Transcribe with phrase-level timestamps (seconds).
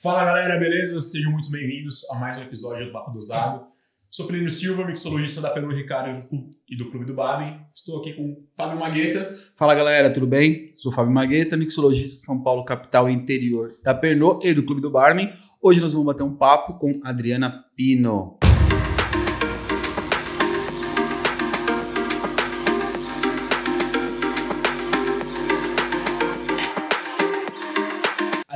[0.00, 1.00] Fala galera, beleza?
[1.00, 3.66] Sejam muito bem-vindos a mais um episódio do Papo Dosado.
[4.08, 6.24] Sou Plínio Silva, mixologista da Pernod Ricardo
[6.68, 7.60] e do Clube do Baden.
[7.74, 9.36] Estou aqui com Fábio Magueta.
[9.56, 10.72] Fala galera, tudo bem?
[10.76, 14.88] Sou Fábio Magueta, mixologista São Paulo, capital e interior da Pernod e do Clube do
[14.88, 15.32] Barman.
[15.60, 18.37] Hoje nós vamos bater um papo com Adriana Pino.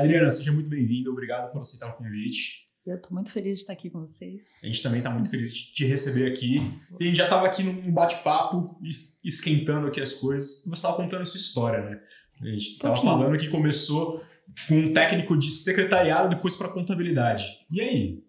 [0.02, 2.62] Adriana, seja muito bem-vinda, obrigado por aceitar o convite.
[2.84, 4.54] Eu estou muito feliz de estar aqui com vocês.
[4.60, 6.56] A gente também está muito feliz de te receber aqui.
[6.98, 8.76] E a gente já estava aqui num bate-papo,
[9.22, 10.66] esquentando aqui as coisas.
[10.66, 12.00] E você estava contando a sua história, né?
[12.40, 14.20] A gente estava falando que começou
[14.66, 17.44] com um técnico de secretariado, depois para contabilidade.
[17.70, 18.24] E aí?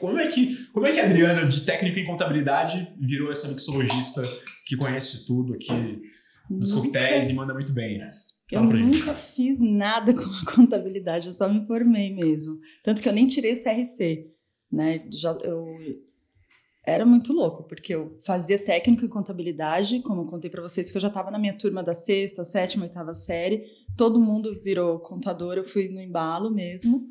[0.00, 4.22] Como é, que, como é que a Adriana, de técnico em contabilidade, virou essa mixologista
[4.66, 6.00] que conhece tudo aqui
[6.48, 8.10] dos coquetéis e manda muito bem, né?
[8.54, 12.58] Eu nunca fiz nada com a contabilidade, eu só me formei mesmo.
[12.82, 14.30] Tanto que eu nem tirei o CRC,
[14.70, 15.04] né?
[15.10, 15.66] Já, eu
[16.86, 20.96] era muito louco, porque eu fazia técnico em contabilidade, como eu contei para vocês, que
[20.96, 23.64] eu já estava na minha turma da sexta, sétima, oitava série.
[23.96, 27.08] Todo mundo virou contador, eu fui no embalo mesmo.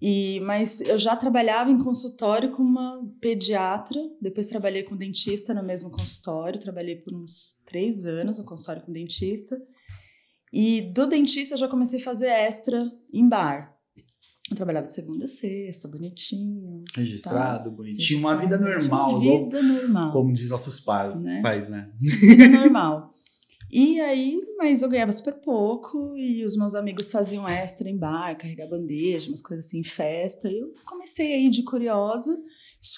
[0.00, 5.64] E, mas eu já trabalhava em consultório com uma pediatra, depois trabalhei com dentista no
[5.64, 9.60] mesmo consultório, trabalhei por uns três anos no consultório com dentista.
[10.52, 13.76] E do dentista eu já comecei a fazer extra em bar.
[14.48, 16.84] Eu trabalhava de segunda a sexta, bonitinho.
[16.94, 17.76] Registrado, tá?
[17.76, 17.98] bonitinho.
[17.98, 19.10] Registrado, uma vida normal.
[19.10, 20.12] Uma vida normal.
[20.12, 21.42] Como diz nossos pais, né?
[21.42, 21.90] pais, né?
[22.00, 23.12] Vida normal.
[23.70, 28.38] E aí, mas eu ganhava super pouco e os meus amigos faziam extra em bar,
[28.38, 30.48] carregar bandeja, umas coisas assim, festa.
[30.48, 32.30] E eu comecei aí de curiosa.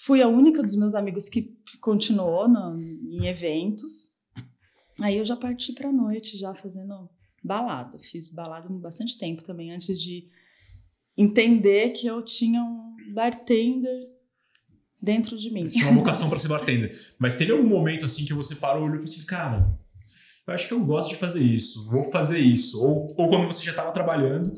[0.02, 4.12] Fui a única dos meus amigos que continuou no, em eventos.
[5.00, 7.08] Aí eu já parti pra noite, já fazendo
[7.48, 7.98] balada.
[7.98, 10.28] Fiz balada bastante tempo também, antes de
[11.16, 14.06] entender que eu tinha um bartender
[15.02, 15.66] dentro de mim.
[15.66, 16.96] Você tinha uma vocação para ser bartender.
[17.18, 19.58] Mas teve algum momento assim que você parou e falou assim, cara,
[20.46, 22.80] eu acho que eu gosto de fazer isso, vou fazer isso.
[22.82, 24.52] Ou, ou quando você já estava trabalhando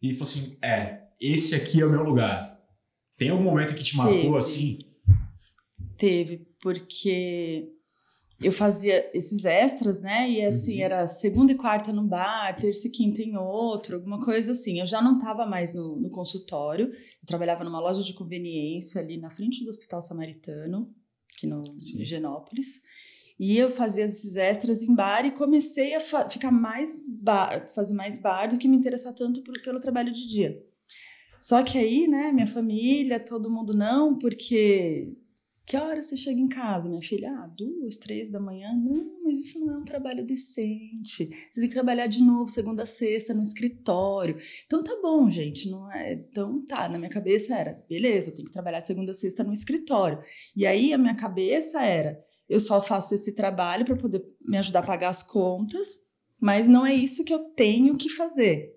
[0.00, 2.56] e falou assim, é, esse aqui é o meu lugar.
[3.16, 4.78] Tem algum momento que te marcou teve, assim?
[5.96, 7.75] Teve, porque
[8.40, 10.28] eu fazia esses extras, né?
[10.30, 10.84] E assim, uhum.
[10.84, 14.78] era segunda e quarta no bar, terça e quinta em outro, alguma coisa assim.
[14.78, 19.16] Eu já não estava mais no, no, consultório, eu trabalhava numa loja de conveniência ali
[19.16, 20.84] na frente do Hospital Samaritano,
[21.34, 22.04] aqui no Sim.
[22.04, 22.82] Genópolis.
[23.38, 28.18] E eu fazia esses extras em bar e comecei a ficar mais bar, fazer mais
[28.18, 30.62] bar do que me interessar tanto por, pelo trabalho de dia.
[31.38, 35.14] Só que aí, né, minha família, todo mundo não, porque
[35.66, 37.28] que hora você chega em casa, minha filha?
[37.28, 38.72] Ah, duas, três da manhã?
[38.72, 41.28] Não, mas isso não é um trabalho decente.
[41.50, 44.36] Você tem que trabalhar de novo, segunda a sexta, no escritório.
[44.64, 46.12] Então tá bom, gente, não é?
[46.12, 49.42] Então tá, na minha cabeça era, beleza, eu tenho que trabalhar de segunda a sexta
[49.42, 50.22] no escritório.
[50.54, 52.16] E aí a minha cabeça era,
[52.48, 56.00] eu só faço esse trabalho para poder me ajudar a pagar as contas,
[56.40, 58.72] mas não é isso que eu tenho que fazer.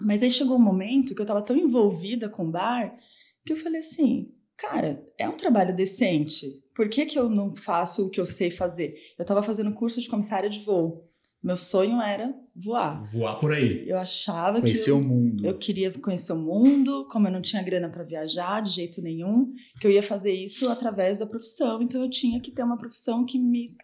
[0.00, 2.96] Mas aí chegou um momento que eu estava tão envolvida com o bar
[3.44, 6.62] que eu falei assim, cara, é um trabalho decente.
[6.74, 8.94] Por que, que eu não faço o que eu sei fazer?
[9.18, 11.08] Eu estava fazendo curso de comissária de voo.
[11.42, 13.04] Meu sonho era voar.
[13.04, 13.86] Voar por aí.
[13.86, 14.90] Eu achava conhecer que.
[14.90, 15.46] Conhecer o mundo.
[15.46, 19.52] Eu queria conhecer o mundo, como eu não tinha grana para viajar de jeito nenhum,
[19.78, 21.82] que eu ia fazer isso através da profissão.
[21.82, 23.76] Então eu tinha que ter uma profissão que me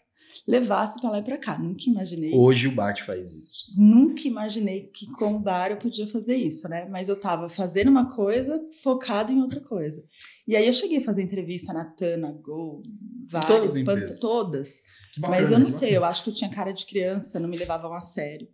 [0.48, 1.58] levasse para lá e para cá.
[1.58, 2.32] Nunca imaginei.
[2.34, 3.74] Hoje o Bart faz isso.
[3.76, 6.88] Nunca imaginei que com o bar eu podia fazer isso, né?
[6.90, 10.02] Mas eu estava fazendo uma coisa focada em outra coisa.
[10.50, 12.82] E aí eu cheguei a fazer entrevista na Tana, Go,
[13.28, 14.18] várias, todas.
[14.18, 14.82] todas.
[15.16, 17.56] Bacana, mas eu não sei, eu acho que eu tinha cara de criança, não me
[17.56, 18.48] levavam a sério.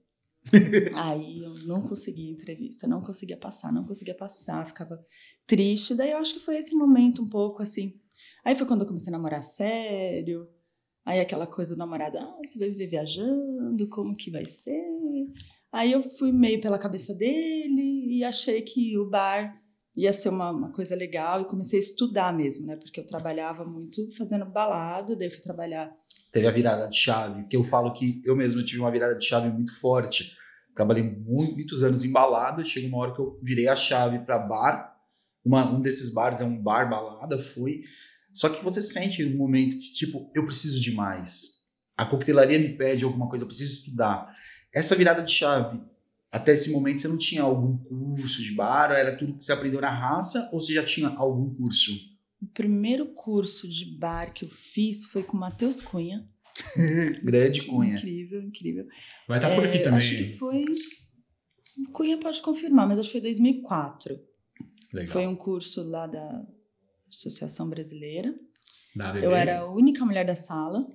[0.95, 5.03] aí eu não conseguia entrevista, não conseguia passar, não conseguia passar, ficava
[5.47, 5.95] triste.
[5.95, 7.95] Daí eu acho que foi esse momento um pouco assim.
[8.45, 10.47] Aí foi quando eu comecei a namorar sério.
[11.03, 14.85] Aí aquela coisa do namorado, ah, você vai viver viajando, como que vai ser?
[15.73, 19.59] Aí eu fui meio pela cabeça dele e achei que o bar
[19.97, 22.77] ia ser uma, uma, coisa legal e comecei a estudar mesmo, né?
[22.77, 25.91] Porque eu trabalhava muito fazendo balada, daí fui trabalhar.
[26.31, 29.25] Teve a virada de chave, que eu falo que eu mesmo tive uma virada de
[29.25, 30.37] chave muito forte.
[30.75, 34.39] Trabalhei muito, muitos anos em balada, chega uma hora que eu virei a chave para
[34.39, 34.95] bar.
[35.43, 37.83] Uma, um desses bares é um bar balada, fui.
[38.35, 41.65] Só que você sente um momento que, tipo, eu preciso de mais.
[41.97, 44.31] A coquetelaria me pede alguma coisa, eu preciso estudar.
[44.75, 45.81] Essa virada de chave,
[46.37, 48.93] até esse momento você não tinha algum curso de bar?
[48.93, 51.93] Era tudo que você aprendeu na raça ou você já tinha algum curso?
[52.41, 56.29] O primeiro curso de bar que eu fiz foi com o Matheus Cunha.
[57.25, 57.95] Grande Cunha.
[57.95, 58.87] Incrível, incrível.
[59.27, 59.99] Vai estar tá por aqui é, também.
[59.99, 60.65] Acho que foi.
[61.93, 64.19] Cunha pode confirmar, mas acho que foi 2004.
[64.93, 65.13] Legal.
[65.13, 66.47] Foi um curso lá da
[67.09, 68.35] Associação Brasileira.
[68.95, 70.87] Da eu era a única mulher da sala.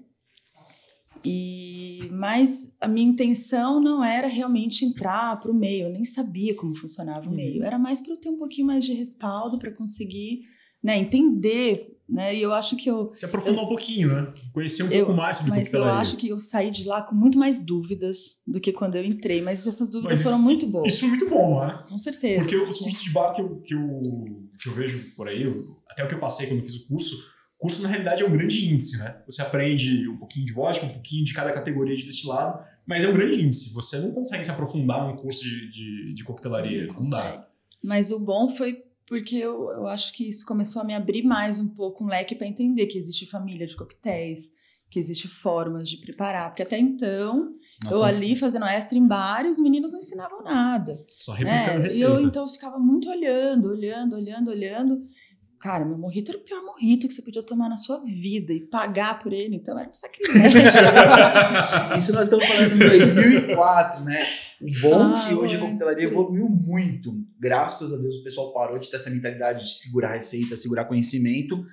[1.23, 6.55] E mas a minha intenção não era realmente entrar para o meio, eu nem sabia
[6.55, 7.61] como funcionava o meio.
[7.61, 7.65] Uhum.
[7.65, 10.41] Era mais para eu ter um pouquinho mais de respaldo para conseguir,
[10.83, 12.35] né, entender, né?
[12.35, 14.27] E eu acho que eu se aprofundar um pouquinho, né?
[14.53, 17.15] Conhecer um eu, pouco mais sobre Mas eu acho que eu saí de lá com
[17.15, 20.93] muito mais dúvidas do que quando eu entrei, mas essas dúvidas mas foram muito boas.
[20.93, 21.83] Isso foi muito bom, né?
[21.87, 22.41] Com certeza.
[22.41, 24.01] Porque os cursos de bar que eu, que eu,
[24.61, 25.45] que eu vejo por aí,
[25.89, 27.30] até o que eu passei quando eu fiz o curso,
[27.61, 29.21] curso, na realidade, é um grande índice, né?
[29.27, 33.07] Você aprende um pouquinho de vodka, um pouquinho de cada categoria de destilado, mas é
[33.07, 33.71] um grande índice.
[33.75, 36.87] Você não consegue se aprofundar num curso de, de, de coquetelaria.
[36.87, 37.47] Não, não dá.
[37.83, 41.59] Mas o bom foi porque eu, eu acho que isso começou a me abrir mais
[41.59, 44.53] um pouco um leque para entender que existe família de coquetéis,
[44.89, 46.49] que existe formas de preparar.
[46.49, 47.53] Porque até então,
[47.83, 51.05] Nossa, eu ali fazendo extra em bar, os meninos não ensinavam nada.
[51.09, 51.83] Só replicando né?
[51.83, 52.11] receita.
[52.11, 55.07] E eu então ficava muito olhando, olhando, olhando, olhando.
[55.61, 58.61] Cara, meu morrito era o pior morrito que você podia tomar na sua vida e
[58.61, 60.59] pagar por ele, então era um sacrilégio.
[61.95, 64.23] Isso nós estamos falando em 2004, né?
[64.59, 67.13] O bom ah, que hoje a coquetelaria evoluiu muito.
[67.39, 71.63] Graças a Deus o pessoal parou de ter essa mentalidade de segurar receita, segurar conhecimento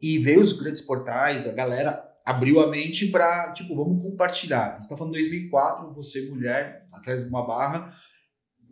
[0.00, 4.74] e veio os grandes portais, a galera abriu a mente para, tipo, vamos compartilhar.
[4.74, 7.92] Você está falando 2004, você mulher, atrás de uma barra,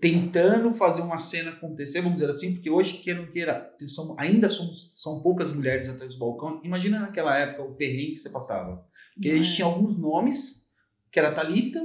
[0.01, 4.49] tentando fazer uma cena acontecer, vamos dizer assim, porque hoje, queira não queira, são, ainda
[4.49, 6.61] somos, são poucas mulheres atrás do balcão.
[6.63, 8.85] Imagina naquela época o perrengue que você passava.
[9.15, 10.69] Porque a gente tinha alguns nomes,
[11.11, 11.83] que era a Thalita,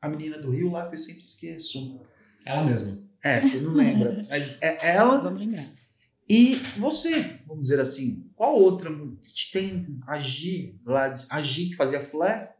[0.00, 2.00] a menina do Rio lá, que eu sempre esqueço.
[2.44, 2.98] Ela mesma.
[3.24, 4.24] É, você não lembra.
[4.28, 5.18] Mas é ela.
[5.18, 5.66] Vamos lembrar.
[6.28, 8.90] E você, vamos dizer assim, qual outra?
[9.50, 12.50] Tem a Gi, lá, a Gi que fazia flare,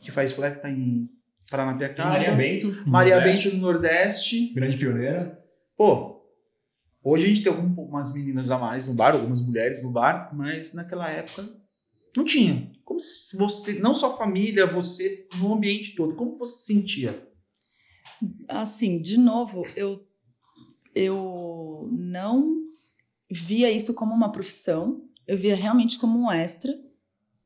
[0.00, 1.08] que faz flare, que tá em
[1.50, 2.10] Paranapiacaba.
[2.10, 2.82] Maria Bento.
[2.86, 3.44] Maria Nordeste.
[3.44, 4.54] Bento do Nordeste.
[4.54, 5.44] Grande pioneira.
[5.76, 6.22] Pô,
[7.02, 10.74] hoje a gente tem algumas meninas a mais no bar, algumas mulheres no bar, mas
[10.74, 11.48] naquela época
[12.16, 12.70] não tinha.
[12.84, 17.28] Como se você, não só família, você, no ambiente todo, como você se sentia?
[18.48, 20.06] Assim, de novo, eu,
[20.94, 22.56] eu não
[23.30, 26.72] via isso como uma profissão, eu via realmente como um extra.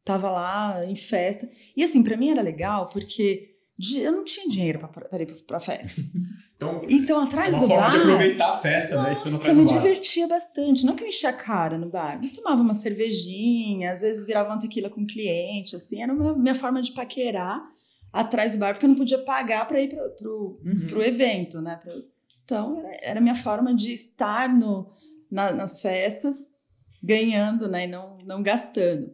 [0.04, 1.50] Tava lá em festa.
[1.74, 3.53] E assim, para mim era legal porque
[3.96, 6.00] eu não tinha dinheiro para ir para festa.
[6.56, 7.90] Então, então atrás é do bar.
[7.90, 9.12] de aproveitar a festa, nossa, né?
[9.12, 9.70] Estando atrás do bar.
[9.70, 10.86] Eu me divertia bastante.
[10.86, 14.50] Não que eu enchia a cara no bar, mas tomava uma cervejinha, às vezes virava
[14.50, 16.00] uma tequila com cliente, assim.
[16.00, 17.60] Era a minha forma de paquerar
[18.12, 21.02] atrás do bar, porque eu não podia pagar para ir para pro, uhum.
[21.02, 21.76] evento, né?
[21.82, 21.92] Pro,
[22.44, 24.92] então, era, era a minha forma de estar no,
[25.28, 26.50] na, nas festas
[27.02, 27.84] ganhando, né?
[27.84, 29.10] E não, não gastando.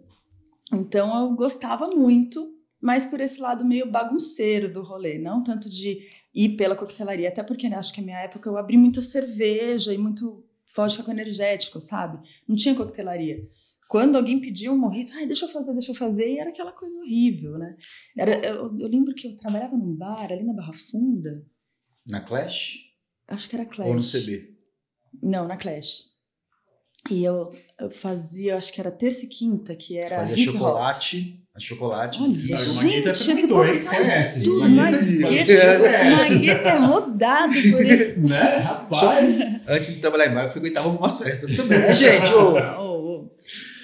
[0.72, 6.08] Então, eu gostava muito mas por esse lado meio bagunceiro do rolê, não tanto de
[6.34, 9.92] ir pela coquetelaria, até porque né, acho que na minha época eu abri muita cerveja
[9.92, 10.44] e muito
[10.74, 12.26] vodka com energético, sabe?
[12.48, 13.48] Não tinha coquetelaria.
[13.88, 16.70] Quando alguém pedia um morrito, ai, deixa eu fazer, deixa eu fazer, e era aquela
[16.70, 17.76] coisa horrível, né?
[18.16, 21.44] Era, eu, eu lembro que eu trabalhava num bar ali na Barra Funda.
[22.08, 22.76] Na Clash?
[23.26, 23.88] Acho que era Clash.
[23.88, 24.56] Ou no CB?
[25.20, 26.10] Não, na Clash.
[27.10, 30.18] E eu, eu fazia, acho que era terça e quinta, que era.
[30.18, 31.44] Fazia chocolate.
[31.60, 32.22] Chocolate.
[32.22, 34.68] Olha, gente, esse povo sabe tudo.
[34.68, 38.20] Magueta é rodado por isso.
[38.26, 38.58] né?
[38.58, 39.68] Rapaz.
[39.68, 42.32] Antes de trabalhar em bar, eu frequentava algumas festas também, né, gente?
[42.32, 43.30] Oh, oh.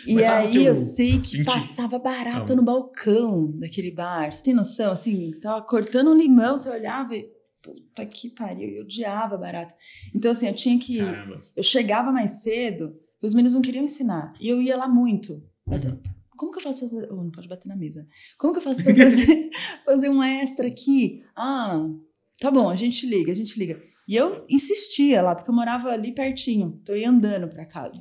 [0.07, 1.45] E Mas aí eu, eu sei que senti?
[1.45, 4.31] passava barata no balcão daquele bar.
[4.31, 4.93] Você tem noção?
[4.93, 7.29] Assim, tava cortando um limão, você olhava e.
[7.61, 9.75] Puta que pariu, eu odiava barato.
[10.15, 10.99] Então, assim, eu tinha que.
[10.99, 11.41] Caramba.
[11.57, 14.33] Eu chegava mais cedo, os meninos não queriam ensinar.
[14.41, 15.43] E eu ia lá muito.
[15.67, 15.99] Uhum.
[16.37, 17.09] Como que eu faço pra fazer.
[17.11, 18.07] Oh, não pode bater na mesa.
[18.39, 19.51] Como que eu faço pra fazer,
[19.85, 21.23] fazer um extra aqui?
[21.35, 21.87] Ah,
[22.41, 23.81] tá bom, a gente liga, a gente liga.
[24.09, 26.79] E eu insistia lá, porque eu morava ali pertinho.
[26.81, 28.01] Então eu ia andando pra casa.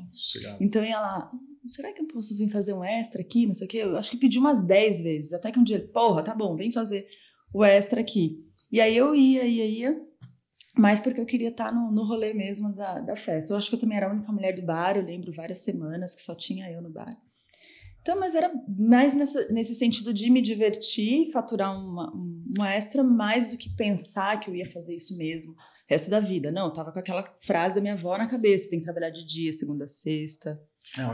[0.62, 1.32] Então eu ia lá.
[1.68, 3.48] Será que eu posso vir fazer um extra aqui?
[3.48, 3.78] Não sei o quê.
[3.78, 5.34] Eu acho que pedi umas 10 vezes.
[5.34, 7.08] Até que um dia, porra, tá bom, vem fazer
[7.52, 8.38] o extra aqui.
[8.72, 10.02] E aí eu ia, ia, ia.
[10.78, 13.54] Mas porque eu queria estar no, no rolê mesmo da, da festa.
[13.54, 14.98] Eu acho que eu também era a única mulher do bar.
[14.98, 17.18] Eu lembro várias semanas que só tinha eu no bar.
[18.06, 22.14] Então, mas era mais nessa, nesse sentido de me divertir, faturar uma,
[22.56, 25.56] uma extra, mais do que pensar que eu ia fazer isso mesmo
[25.88, 26.52] resto da vida.
[26.52, 29.26] Não, eu tava com aquela frase da minha avó na cabeça: tem que trabalhar de
[29.26, 30.62] dia, segunda a sexta.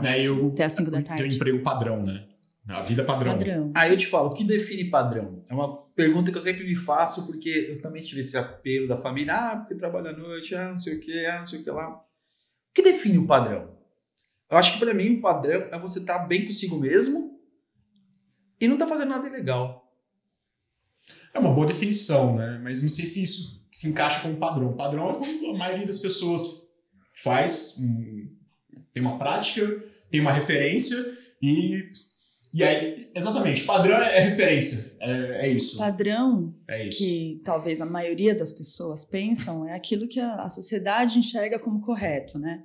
[0.04, 1.22] É, eu, até as cinco da tarde.
[1.22, 2.28] Tem um emprego padrão, né?
[2.68, 3.32] A vida padrão.
[3.32, 3.72] Padrão.
[3.74, 5.42] Aí eu te falo, o que define padrão?
[5.48, 8.98] É uma pergunta que eu sempre me faço, porque eu também tive esse apelo da
[8.98, 11.64] família, ah, porque trabalha à noite, ah, não sei o que, ah, não sei o
[11.64, 11.88] que lá.
[11.88, 13.81] O que define o padrão?
[14.52, 17.40] Eu acho que para mim o padrão é você estar tá bem consigo mesmo
[18.60, 19.90] e não tá fazendo nada ilegal.
[21.32, 22.60] É uma boa definição, né?
[22.62, 24.68] Mas não sei se isso se encaixa como padrão.
[24.68, 26.42] O padrão é como a maioria das pessoas
[27.22, 28.28] faz, um,
[28.92, 30.98] tem uma prática, tem uma referência
[31.40, 31.90] e
[32.54, 34.94] e aí, exatamente, padrão é referência.
[35.00, 35.78] É, é isso.
[35.78, 36.98] Padrão é isso.
[36.98, 41.80] que talvez a maioria das pessoas pensam é aquilo que a, a sociedade enxerga como
[41.80, 42.62] correto, né?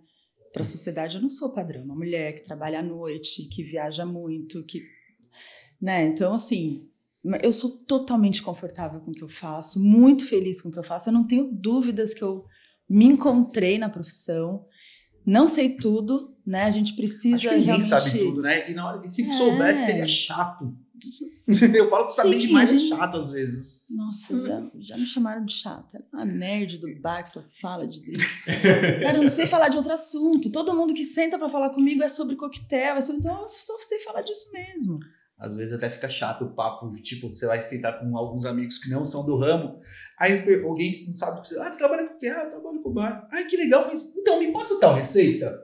[0.57, 4.03] Para a sociedade eu não sou padrão, uma mulher que trabalha à noite, que viaja
[4.07, 4.81] muito, que
[5.79, 6.07] né?
[6.07, 6.89] Então assim,
[7.43, 10.83] eu sou totalmente confortável com o que eu faço, muito feliz com o que eu
[10.83, 11.09] faço.
[11.09, 12.43] Eu não tenho dúvidas que eu
[12.89, 14.65] me encontrei na profissão.
[15.23, 16.63] Não sei tudo, né?
[16.63, 17.35] A gente precisa.
[17.35, 17.89] Acho que ninguém realmente...
[17.89, 18.67] sabe tudo, né?
[18.67, 19.33] E, na hora, e se é.
[19.33, 20.75] soubesse, seria chato.
[21.75, 23.85] Eu falo que saber demais é chato às vezes.
[23.89, 26.03] Nossa, já, já me chamaram de chata.
[26.13, 28.23] A nerd do bar que só fala de drink.
[29.03, 30.51] Cara, eu não sei falar de outro assunto.
[30.51, 32.95] Todo mundo que senta para falar comigo é sobre coquetel.
[32.95, 33.19] É sobre...
[33.19, 34.99] Então eu só sei falar disso mesmo.
[35.39, 38.89] Às vezes até fica chato o papo, tipo, você vai sentar com alguns amigos que
[38.89, 39.79] não são do ramo,
[40.19, 41.59] aí alguém não sabe o que você.
[41.59, 42.27] Ah, você trabalha com o quê?
[42.27, 43.27] Ah, eu trabalho com o bar.
[43.31, 45.63] Ai, que legal, mas então me passa tal receita.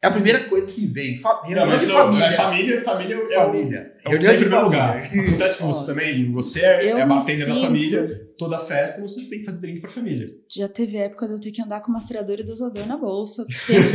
[0.00, 1.18] É a primeira coisa que vem.
[1.18, 2.24] Fa não, mas não, família.
[2.24, 3.92] É família, família é família.
[4.04, 4.96] É o, é o em primeiro lugar.
[4.96, 6.30] Acontece com você também.
[6.32, 8.06] Você é, é batendo da família,
[8.38, 10.28] toda festa você tem que fazer drink pra família.
[10.48, 13.46] Já teve época de eu ter que andar com rastreador e dosador na bolsa o
[13.66, 13.90] tempo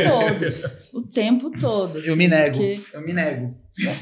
[0.91, 0.99] todo.
[0.99, 1.97] o tempo todo.
[1.97, 2.57] Assim, eu me nego.
[2.57, 2.81] Porque...
[2.93, 3.55] Eu me nego.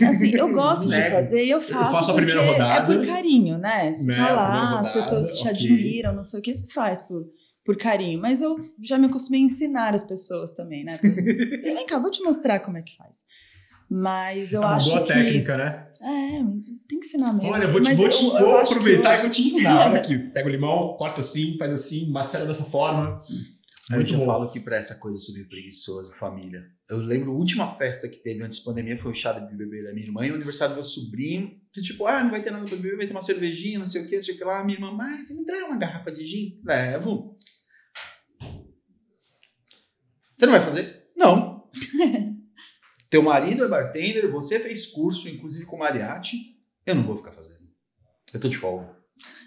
[0.10, 1.92] Assim, eu gosto de fazer e eu faço.
[1.92, 2.94] Eu faço a primeira rodada.
[2.94, 3.94] É por carinho, né?
[3.94, 4.16] Você né?
[4.16, 5.52] tá lá, as pessoas te okay.
[5.52, 7.28] admiram, não sei o que, você faz por
[7.64, 11.00] por carinho, mas eu já me acostumei a ensinar as pessoas também, né?
[11.64, 13.26] Vem cá, vou te mostrar como é que faz.
[13.90, 15.14] Mas eu é uma acho boa que...
[15.14, 15.88] técnica, né?
[16.02, 16.30] É,
[16.88, 17.54] tem que ensinar mesmo.
[17.54, 19.88] Olha, vou, te, vou, te, eu, vou eu aproveitar e vou te ensinar.
[19.92, 23.20] Olha aqui, pega o limão, corta assim, faz assim, macera dessa forma.
[23.90, 26.64] Muito eu falo que para essa coisa sobre preguiçoso, família.
[26.92, 29.82] Eu lembro a última festa que teve antes da pandemia foi o chá de bebê
[29.82, 31.50] da minha irmã e o aniversário do meu sobrinho.
[31.72, 34.04] Que tipo, ah, não vai ter nada pra beber, vai ter uma cervejinha, não sei
[34.04, 34.62] o que, não sei o que lá.
[34.62, 36.62] Minha irmã, mas você me entrega uma garrafa de gin?
[36.66, 37.38] Levo.
[40.36, 41.10] Você não vai fazer?
[41.16, 41.64] Não.
[43.10, 46.58] Teu marido é bartender, você fez curso, inclusive com mariachi.
[46.86, 47.70] Eu não vou ficar fazendo.
[48.34, 48.94] Eu tô de folga.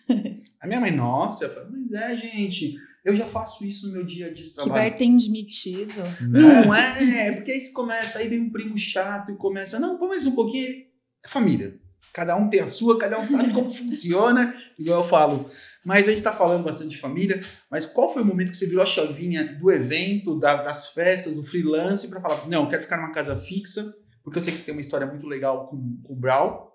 [0.61, 2.75] a minha mãe, nossa, eu falei, mas é, gente,
[3.05, 4.73] eu já faço isso no meu dia a dia de trabalho.
[4.73, 5.95] Que bartender metido.
[6.23, 10.09] Não é, porque aí você começa, aí vem um primo chato e começa, não, pô,
[10.09, 10.85] mais um pouquinho.
[11.25, 11.79] É família.
[12.15, 15.51] Cada um tem a sua, cada um sabe como funciona, igual eu falo.
[15.85, 18.67] Mas a gente está falando bastante de família, mas qual foi o momento que você
[18.67, 22.83] virou a chavinha do evento, da, das festas, do freelance, para falar, não, eu quero
[22.83, 23.85] ficar numa casa fixa,
[24.23, 26.73] porque eu sei que você tem uma história muito legal com, com o Brau,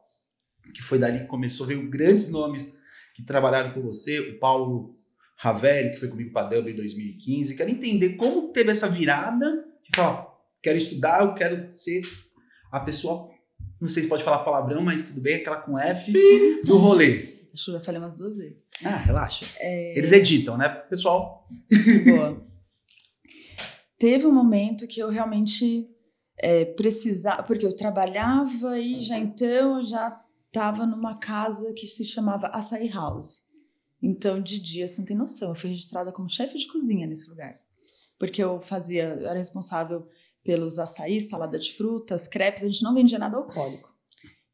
[0.75, 2.77] que foi dali que começou, veio grandes nomes
[3.15, 4.98] que trabalharam com você, o Paulo
[5.39, 7.55] Ravelli, que foi comigo para a Dublin em 2015.
[7.55, 10.27] Quero entender como teve essa virada de falar,
[10.61, 12.01] quero estudar, eu quero ser
[12.71, 13.29] a pessoa
[13.79, 16.11] não sei se pode falar palavrão, mas tudo bem, aquela com F
[16.65, 17.39] do rolê.
[17.53, 18.61] Acho que já falei umas duas vezes.
[18.83, 19.45] Ah, relaxa.
[19.57, 19.97] É...
[19.97, 21.47] Eles editam, né, pessoal?
[22.05, 22.45] Boa.
[23.97, 25.87] Teve um momento que eu realmente
[26.37, 32.05] é, precisava, porque eu trabalhava e já então eu já estava numa casa que se
[32.05, 33.48] chamava Açaí House.
[34.01, 37.29] Então, de dia, você não tem noção, eu fui registrada como chefe de cozinha nesse
[37.29, 37.59] lugar.
[38.17, 40.07] Porque eu fazia, eu era responsável
[40.43, 43.93] pelos açaí, salada de frutas, crepes, a gente não vendia nada alcoólico.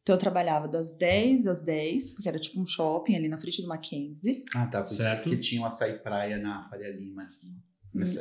[0.01, 3.61] Então eu trabalhava das 10 às 10, porque era tipo um shopping ali na frente
[3.63, 4.43] do Mackenzie.
[4.53, 4.85] Ah, tá.
[4.85, 5.23] Certo.
[5.23, 7.27] Porque tinha um açaí praia na Faria Lima.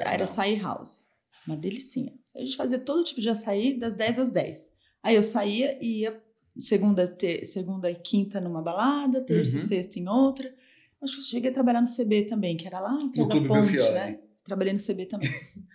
[0.01, 1.05] Era açaí house.
[1.47, 2.15] Uma delicinha.
[2.35, 4.73] A gente fazia todo tipo de açaí das 10 às 10.
[5.03, 6.23] Aí eu saía e ia
[6.59, 9.65] segunda, ter, segunda e quinta numa balada, terça uhum.
[9.65, 10.55] e sexta em outra.
[11.05, 13.91] Acho que eu cheguei a trabalhar no CB também, que era lá atrás da ponte,
[13.93, 14.19] né?
[14.45, 15.31] Trabalhei no CB também.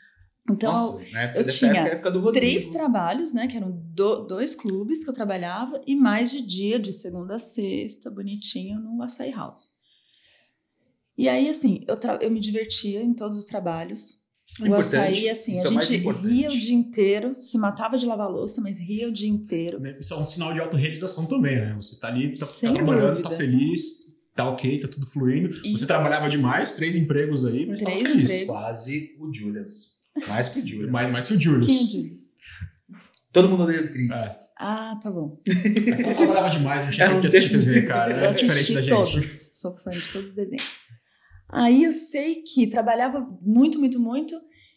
[0.52, 1.06] Então, Nossa,
[1.36, 3.48] eu tinha época, três trabalhos, né?
[3.48, 7.40] Que eram do, dois clubes que eu trabalhava e mais de dia, de segunda a
[7.40, 9.70] sexta, bonitinho, no Açaí House.
[11.16, 14.24] E aí, assim, eu, eu me divertia em todos os trabalhos.
[14.60, 18.30] O, o açaí, assim, a é gente ria o dia inteiro, se matava de lavar
[18.30, 19.82] louça, mas ria o dia inteiro.
[20.00, 21.76] Isso é um sinal de autorrealização também, né?
[21.76, 23.30] Você tá ali, tá, tá trabalhando, tá dúvida.
[23.30, 24.09] tá feliz,
[24.40, 25.50] tá ok, tá tudo fluindo.
[25.66, 28.30] E Você trabalhava demais, três empregos aí, mas três tava feliz.
[28.32, 28.56] Empregos.
[28.56, 30.00] Quase o Julius.
[30.28, 30.92] Mais que o Julius.
[30.92, 31.68] Mais, mais que o Julius.
[31.68, 32.24] Quem é o Julius?
[33.34, 34.12] Todo mundo odeia o Chris.
[34.12, 34.50] É.
[34.58, 35.42] Ah, tá bom.
[35.46, 38.14] Mas você trabalhava demais, não tinha tempo de assistir TV, cara.
[38.14, 39.10] É diferente da todos.
[39.10, 39.28] gente.
[39.28, 40.66] Sou fã de todos os desenhos.
[41.50, 44.36] Aí eu sei que trabalhava muito, muito, muito.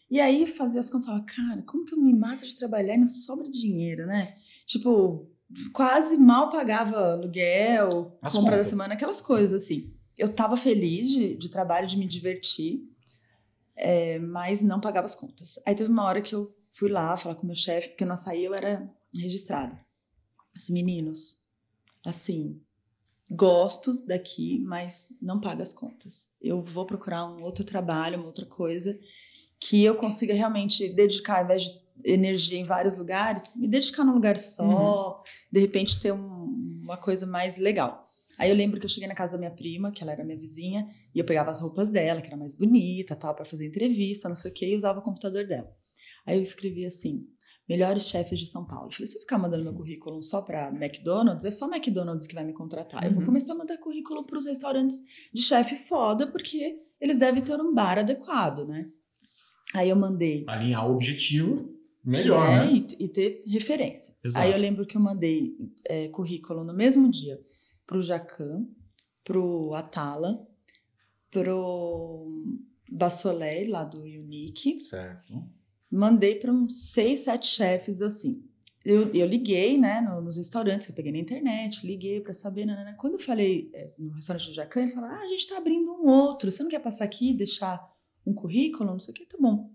[0.09, 2.95] E aí fazia as contas e falava, cara, como que eu me mato de trabalhar
[2.95, 4.33] e não sobra dinheiro, né?
[4.65, 5.29] Tipo,
[5.71, 9.93] quase mal pagava aluguel, As compra da semana, aquelas coisas assim.
[10.17, 12.87] Eu tava feliz de, de trabalho, de me divertir
[13.75, 15.59] é, mas não pagava as contas.
[15.65, 18.13] Aí teve uma hora que eu fui lá falar com o meu chefe, porque no
[18.13, 19.79] açaí eu era registrada.
[20.55, 21.41] Assim, meninos,
[22.05, 22.61] assim,
[23.29, 26.29] gosto daqui, mas não paga as contas.
[26.39, 28.99] Eu vou procurar um outro trabalho, uma outra coisa
[29.59, 34.13] que eu consiga realmente dedicar, ao invés de energia em vários lugares, me dedicar num
[34.13, 35.23] lugar só, uhum.
[35.51, 38.07] de repente ter um, uma coisa mais legal.
[38.37, 40.37] Aí eu lembro que eu cheguei na casa da minha prima, que ela era minha
[40.37, 44.27] vizinha, e eu pegava as roupas dela, que era mais bonita, tal, para fazer entrevista,
[44.27, 45.71] não sei o quê, e usava o computador dela.
[46.25, 47.27] Aí eu escrevi assim:
[47.67, 48.87] melhores chefes de São Paulo.
[48.87, 52.35] Eu falei, se eu ficar mandando meu currículo só para McDonald's, é só McDonald's que
[52.35, 53.01] vai me contratar.
[53.03, 53.07] Uhum.
[53.07, 53.27] Eu vou uhum.
[53.27, 54.99] começar a mandar currículo para os restaurantes
[55.33, 58.89] de chefe foda, porque eles devem ter um bar adequado, né?
[59.73, 60.43] Aí eu mandei.
[60.47, 61.73] Alinhar o objetivo,
[62.03, 62.73] melhor, é, né?
[62.73, 64.15] E, e, ter referência.
[64.23, 64.45] Exato.
[64.45, 65.55] Aí eu lembro que eu mandei
[65.85, 67.39] é, currículo no mesmo dia
[67.85, 68.67] pro Jacan,
[69.23, 70.45] pro Atala,
[71.31, 72.45] pro
[72.89, 74.79] Bassolé, lá do Unique.
[74.79, 75.33] Certo
[75.93, 78.43] mandei para uns seis, sete chefes assim.
[78.83, 82.75] Eu, eu liguei, né, nos restaurantes que eu peguei na internet, liguei para saber, né,
[82.83, 85.57] né, quando eu falei é, no restaurante do Jacan, eles falaram, ah, a gente está
[85.57, 87.81] abrindo um outro, você não quer passar aqui e deixar
[88.25, 89.71] um currículo, não sei o que, tá bom.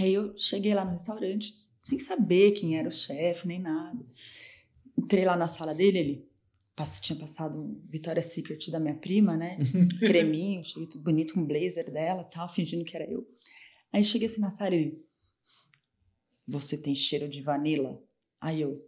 [0.00, 4.04] Aí eu cheguei lá no restaurante, sem saber quem era o chefe, nem nada.
[4.96, 6.30] Entrei lá na sala dele, ele
[7.02, 9.58] tinha passado um Victoria's Secret da minha prima, né,
[10.00, 13.28] creminho, cheguei tudo bonito, um blazer dela, tal, fingindo que era eu.
[13.92, 15.04] Aí cheguei assim na sala, ele,
[16.48, 18.02] você tem cheiro de vanila?
[18.40, 18.82] Aí eu, o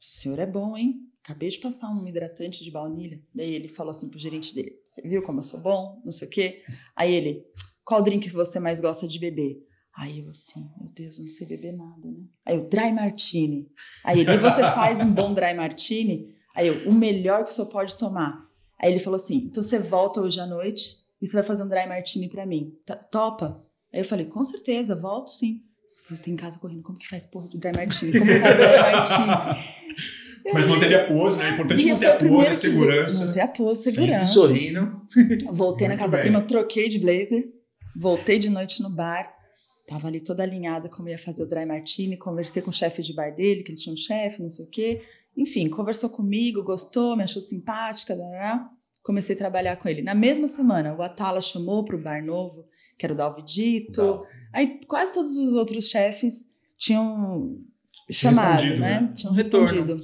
[0.00, 1.06] senhor é bom, hein?
[1.22, 3.20] Acabei de passar um hidratante de baunilha.
[3.34, 6.00] Daí ele falou assim pro gerente dele: Você viu como eu sou bom?
[6.04, 6.62] Não sei o quê.
[6.94, 7.44] Aí ele:
[7.84, 9.65] Qual drink você mais gosta de beber?
[9.96, 12.24] Aí eu assim, meu Deus, eu não sei beber nada, né?
[12.44, 13.66] Aí eu, dry martini.
[14.04, 16.34] Aí ele, e você faz um bom dry martini?
[16.54, 18.46] Aí eu, o melhor que o senhor pode tomar.
[18.78, 21.68] Aí ele falou assim, então você volta hoje à noite e você vai fazer um
[21.68, 22.74] dry martini para mim.
[22.84, 23.64] T Topa?
[23.92, 25.62] Aí eu falei, com certeza, volto sim.
[25.86, 28.18] Se você em casa correndo, como que faz porra do dry martini?
[28.18, 29.96] Como faz dry martini?
[30.52, 31.48] Mas manteve a pose, né?
[31.48, 33.26] É importante manter a pose, a segurança.
[33.26, 34.32] Manter a pose, segurança.
[34.32, 35.02] sorrindo.
[35.50, 36.18] Voltei na casa bem.
[36.18, 37.48] da prima, troquei de blazer,
[37.96, 39.35] voltei de noite no bar.
[39.86, 43.14] Tava ali toda alinhada como ia fazer o dry martini, conversei com o chefe de
[43.14, 45.02] bar dele, que ele tinha um chefe, não sei o quê.
[45.36, 48.16] Enfim, conversou comigo, gostou, me achou simpática,
[49.02, 50.02] comecei a trabalhar com ele.
[50.02, 52.66] Na mesma semana, o Atala chamou para o bar novo,
[52.98, 54.26] que era o Dalvidito.
[54.52, 57.60] Aí quase todos os outros chefes tinham
[58.10, 59.00] chamado, né?
[59.00, 59.12] né?
[59.14, 59.96] Tinham respondido.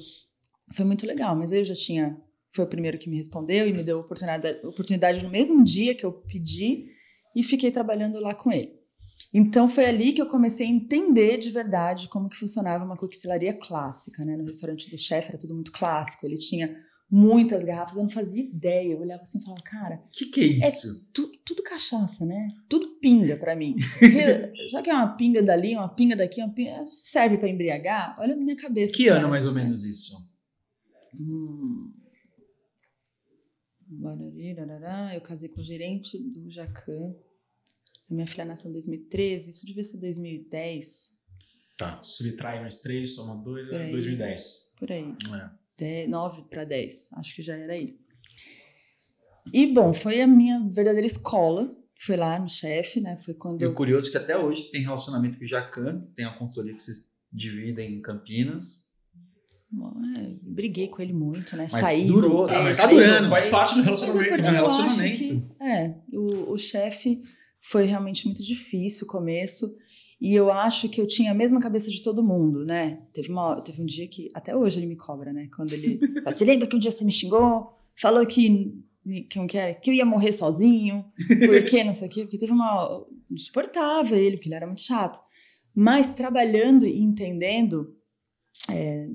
[0.73, 2.17] Foi muito legal, mas eu já tinha.
[2.49, 6.05] Foi o primeiro que me respondeu e me deu oportunidade, oportunidade no mesmo dia que
[6.05, 6.87] eu pedi
[7.35, 8.82] e fiquei trabalhando lá com ele.
[9.33, 13.55] Então foi ali que eu comecei a entender de verdade como que funcionava uma coquetelaria
[13.55, 14.37] clássica, né?
[14.37, 16.27] No restaurante do chefe era tudo muito clássico.
[16.27, 16.77] Ele tinha
[17.11, 18.93] muitas garrafas, eu não fazia ideia.
[18.93, 20.03] Eu olhava assim e falava, cara.
[20.05, 20.89] O que, que é isso?
[20.89, 22.49] É tu, tudo cachaça, né?
[22.69, 23.77] Tudo pinga para mim.
[23.99, 26.85] Porque, só que é uma pinga dali, uma pinga daqui, uma pinga.
[26.87, 28.15] Serve para embriagar?
[28.19, 28.95] Olha a minha cabeça.
[28.95, 30.15] Que ano mais ou menos isso?
[31.19, 31.91] Hum.
[35.15, 37.15] Eu casei com o gerente do Jacan.
[38.13, 41.13] Minha filha nasceu em 2013, isso devia ser 2010.
[41.77, 44.75] Tá, subtrai mais três, soma dois, 2010.
[44.79, 45.15] Por aí.
[45.81, 46.07] É.
[46.07, 47.99] 9 para 10, acho que já era ele.
[49.53, 51.67] E bom, foi a minha verdadeira escola.
[51.99, 53.17] Foi lá no chefe, né?
[53.19, 53.63] Foi quando.
[53.63, 56.37] E o curioso é que até hoje você tem relacionamento com o Jacan, tem a
[56.37, 58.93] consultoria que vocês dividem em Campinas.
[59.73, 61.67] É, briguei com ele muito, né?
[61.71, 62.07] Mas Saí.
[62.07, 63.31] Durou, tá, mas tá durando.
[63.31, 64.31] Faz parte do relacionamento.
[64.31, 65.17] Mas é relacionamento.
[65.17, 67.23] Que, é, o, o chefe
[67.63, 69.73] foi realmente muito difícil o começo.
[70.21, 73.03] E eu acho que eu tinha a mesma cabeça de todo mundo, né?
[73.13, 75.49] Teve, uma, teve um dia que, até hoje ele me cobra, né?
[75.55, 75.99] Quando ele.
[76.25, 77.73] você lembra que um dia você me xingou?
[77.97, 78.75] Falou que.
[79.29, 82.53] Que, que, era, que eu ia morrer sozinho, porque não sei o quê, porque teve
[82.53, 83.05] uma.
[83.31, 85.21] Insuportável ele, porque ele era muito chato.
[85.75, 87.97] Mas trabalhando e entendendo,
[88.71, 89.09] é,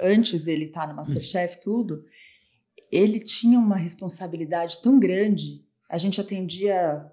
[0.00, 2.04] antes dele estar no Masterchef, tudo,
[2.90, 5.66] ele tinha uma responsabilidade tão grande.
[5.88, 7.04] A gente atendia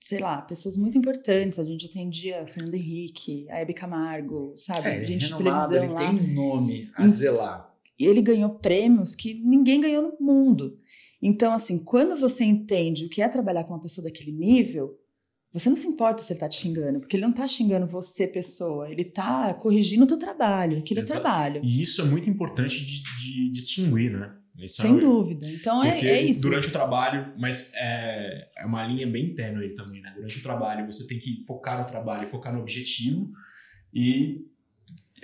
[0.00, 1.58] sei lá, pessoas muito importantes.
[1.58, 4.88] A gente atendia Fernando Henrique, a Hebe Camargo, sabe?
[4.88, 5.98] É, gente de televisão ele lá.
[5.98, 7.70] tem nome a zelar.
[7.98, 10.78] E ele ganhou prêmios que ninguém ganhou no mundo.
[11.20, 14.98] Então, assim, quando você entende o que é trabalhar com uma pessoa daquele nível,
[15.52, 18.26] você não se importa se ele tá te xingando, porque ele não tá xingando você,
[18.26, 21.60] pessoa, ele tá corrigindo o teu trabalho, aquele é trabalho.
[21.62, 24.34] E isso é muito importante de, de distinguir, né?
[24.56, 25.48] Isso Sem é, dúvida.
[25.48, 26.42] Então é, é, isso.
[26.42, 30.12] Durante o trabalho, mas é, é uma linha bem tênue também, né?
[30.14, 33.30] Durante o trabalho, você tem que focar no trabalho, focar no objetivo
[33.92, 34.46] e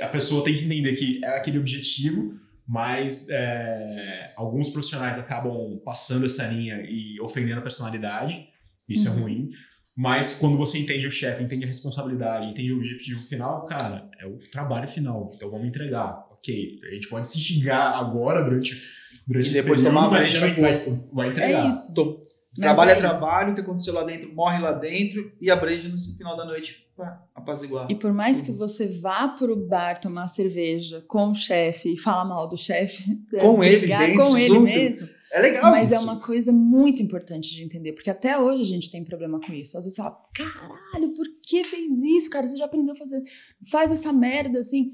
[0.00, 6.26] a pessoa tem que entender que é aquele objetivo, mas é, alguns profissionais acabam passando
[6.26, 8.48] essa linha e ofendendo a personalidade.
[8.88, 9.16] Isso é uhum.
[9.16, 9.50] é ruim.
[9.96, 14.26] Mas quando você entende o chefe, entende a responsabilidade, entende o objetivo final, cara, é
[14.26, 15.24] o trabalho final.
[15.34, 16.26] Então vamos entregar.
[16.30, 18.78] Ok, a gente pode se xingar agora durante
[19.26, 20.72] durante e depois período, tomar mas a gente vai, vai,
[21.12, 21.64] vai entregar.
[21.64, 21.94] É isso.
[21.94, 25.56] Tô, trabalho é, é trabalho, o que aconteceu lá dentro morre lá dentro e a
[25.56, 27.86] breja no final da noite pra apaziguar.
[27.90, 32.24] E por mais que você vá pro bar tomar cerveja com o chefe e falar
[32.24, 33.04] mal do chefe,
[33.40, 34.62] Com ele brigar dentro, com ele junto.
[34.62, 36.04] mesmo, É legal mas é isso.
[36.04, 39.76] uma coisa muito importante de entender, porque até hoje a gente tem problema com isso.
[39.76, 42.48] Às vezes você fala, caralho, por que fez isso, cara?
[42.48, 43.22] Você já aprendeu a fazer,
[43.70, 44.92] faz essa merda assim.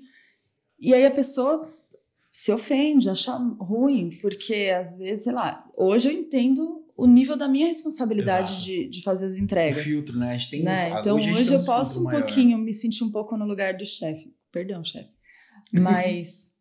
[0.81, 1.73] E aí a pessoa
[2.33, 7.47] se ofende, acha ruim, porque às vezes, sei lá, hoje eu entendo o nível da
[7.47, 8.65] minha responsabilidade Exato.
[8.65, 9.83] de, de fazer as O entregas.
[9.85, 10.31] filtro, né?
[10.33, 10.95] A gente tem né?
[10.95, 12.23] um- Então hoje tem eu posso um maior.
[12.23, 14.35] pouquinho me sentir um pouco no lugar do chefe.
[14.51, 15.11] Perdão, chefe.
[15.73, 16.53] Mas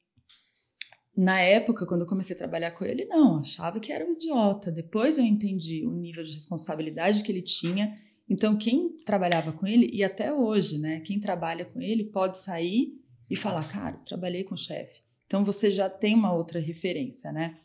[1.15, 4.71] na época, quando eu comecei a trabalhar com ele, não, achava que era um idiota.
[4.71, 7.93] Depois eu entendi o nível de responsabilidade que ele tinha.
[8.29, 11.01] Então, quem trabalhava com ele, e até hoje, né?
[11.01, 12.93] Quem trabalha com ele pode sair
[13.29, 15.01] e falar, cara, trabalhei com o chefe.
[15.31, 17.57] Então você já tem uma outra referência, né?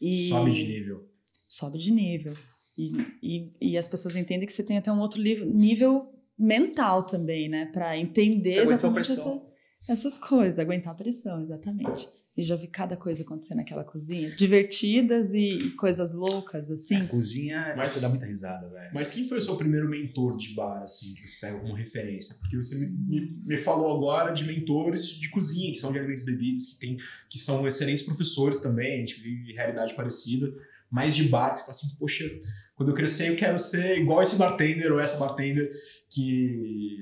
[0.00, 1.10] E Sobe de nível.
[1.48, 2.32] sobe de nível.
[2.78, 7.48] E, e, e as pessoas entendem que você tem até um outro nível, mental também,
[7.48, 7.66] né?
[7.72, 9.42] Para entender Você exatamente essa-
[9.88, 12.08] essas coisas, aguentar a pressão, exatamente.
[12.38, 16.94] E já vi cada coisa acontecer naquela cozinha, divertidas e, e coisas loucas, assim.
[16.94, 18.90] A cozinha, Mas- você dá muita risada, velho.
[18.94, 22.36] Mas quem foi o seu primeiro mentor de bar, assim, que você pega como referência?
[22.38, 26.22] Porque você me, me, me falou agora de mentores de cozinha, que são de alimentos
[26.22, 26.96] e bebidas, que, tem,
[27.28, 30.48] que são excelentes professores também, a gente vive realidade parecida,
[30.88, 32.40] mas de bar, que você fala assim, poxa,
[32.76, 35.72] quando eu crescer eu quero ser igual esse bartender ou essa bartender
[36.08, 36.98] que,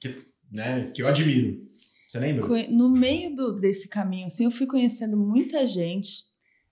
[0.00, 0.18] que,
[0.50, 1.68] né, que eu admiro.
[2.10, 2.44] Você lembra?
[2.70, 6.24] No meio do, desse caminho, assim, eu fui conhecendo muita gente,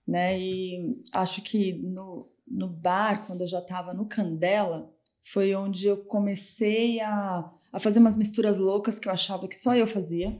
[0.05, 0.37] né?
[0.37, 5.95] E acho que no, no bar, quando eu já estava no Candela, foi onde eu
[5.95, 10.37] comecei a, a fazer umas misturas loucas que eu achava que só eu fazia.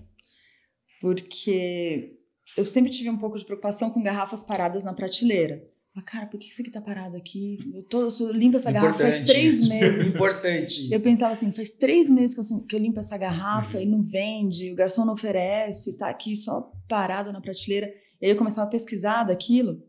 [0.99, 2.19] Porque
[2.57, 5.65] eu sempre tive um pouco de preocupação com garrafas paradas na prateleira.
[5.99, 7.57] Mas, cara, por que isso aqui tá parado aqui?
[7.73, 10.15] Eu, tô, eu limpo essa garrafa faz Importante três meses.
[10.15, 10.93] Importante isso.
[10.93, 13.83] Eu pensava assim, faz três meses que eu, que eu limpo essa garrafa Uhum.
[13.83, 17.93] e não vende, o garçom não oferece, tá aqui só parado na prateleira.
[18.21, 19.83] E aí eu começava a pesquisar daquilo.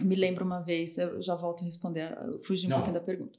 [0.00, 2.76] Eu me lembro uma vez, eu já volto a responder, eu fugi um Não.
[2.78, 3.38] pouquinho da pergunta.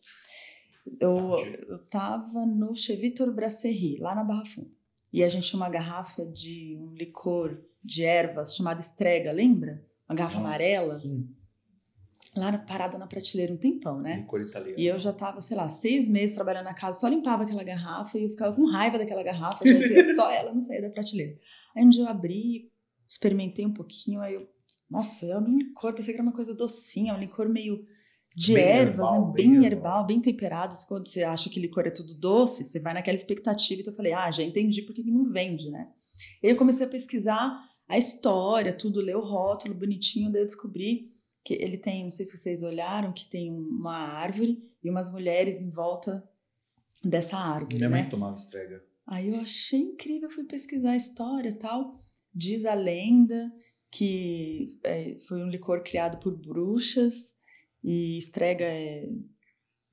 [1.02, 1.36] Eu,
[1.68, 4.70] eu tava no Chevitor Brasserie, lá na Barra Funda.
[5.12, 9.86] E a gente tinha uma garrafa de um licor de ervas chamada Estrega, lembra?
[10.10, 11.28] Uma garrafa Nossa, amarela, Sim.
[12.40, 14.18] Lá parada na prateleira um tempão, né?
[14.18, 14.80] Licor italiano.
[14.80, 18.18] E eu já tava, sei lá, seis meses trabalhando na casa, só limpava aquela garrafa
[18.18, 21.38] e eu ficava com raiva daquela garrafa, gente, só ela não saía da prateleira.
[21.76, 22.72] Aí um dia eu abri,
[23.08, 24.48] experimentei um pouquinho, aí eu,
[24.90, 27.86] nossa, é um licor, pensei que era uma coisa docinha, um licor meio
[28.36, 29.34] de Bem ervas, herbal, né?
[29.34, 29.72] bem Bem, herbal.
[29.72, 30.76] herbal, bem temperado.
[30.88, 33.82] Quando você acha que licor é tudo doce, você vai naquela expectativa.
[33.82, 35.90] Então eu falei, ah, já entendi por que que não vende, né?
[36.44, 40.46] E aí eu comecei a pesquisar a história, tudo, ler o rótulo bonitinho, daí eu
[40.46, 41.12] descobri
[41.48, 45.62] que ele tem, não sei se vocês olharam, que tem uma árvore e umas mulheres
[45.62, 46.22] em volta
[47.02, 48.02] dessa árvore, Minha né?
[48.02, 48.84] mãe tomava estrega.
[49.08, 52.04] Aí eu achei incrível, fui pesquisar a história e tal.
[52.36, 53.50] Diz a lenda
[53.90, 57.36] que é, foi um licor criado por bruxas
[57.82, 59.08] e estrega é,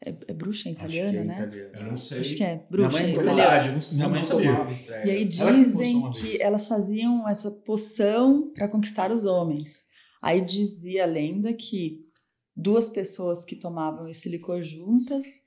[0.05, 1.35] é, é bruxa em Acho italiano, que é né?
[1.37, 1.77] italiano.
[1.77, 2.21] Eu não sei.
[2.21, 3.15] Acho que é Minha bruxa mãe.
[3.15, 4.51] Verdade, eu não, Minha não mãe sabia.
[4.53, 5.07] tomava estrega.
[5.07, 6.41] E aí Ela que dizem uma que vez.
[6.41, 9.94] elas faziam essa poção para conquistar os homens.
[10.27, 12.05] Aí dizia a lenda que
[12.57, 15.43] duas pessoas que tomavam esse licor juntas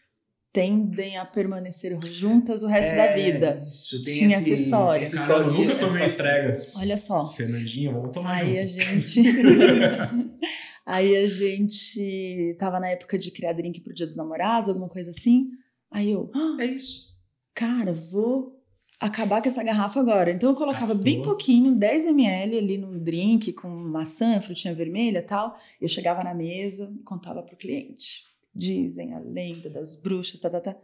[0.54, 3.62] tendem a permanecer juntas o resto da É, vida.
[3.64, 5.00] Isso, tem Tinha esse- essa história.
[5.08, 6.62] tem Essa Caramba, historinha, nunca tomei essa- estrega.
[6.76, 7.28] Olha só.
[7.30, 8.84] Fernandinha, vamos tomar Aí a junto.
[8.84, 9.22] gente.
[10.86, 15.10] Aí a gente tava na época de criar drink pro Dia dos Namorados, alguma coisa
[15.10, 15.50] assim.
[15.92, 17.16] Aí eu, "Ah, É isso.
[17.54, 18.57] cara, vou
[19.00, 20.32] acabar com essa garrafa agora.
[20.32, 21.04] Então eu colocava Captou.
[21.04, 25.56] bem pouquinho, 10 ml ali num drink com maçã, frutinha vermelha e tal.
[25.80, 28.24] Eu chegava na mesa e contava pro cliente.
[28.54, 30.76] Dizem a lenda das bruxas, tá, tá, tá.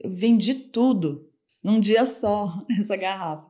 [0.00, 1.30] Eu vendi tudo
[1.62, 3.46] num dia só, essa garrafa.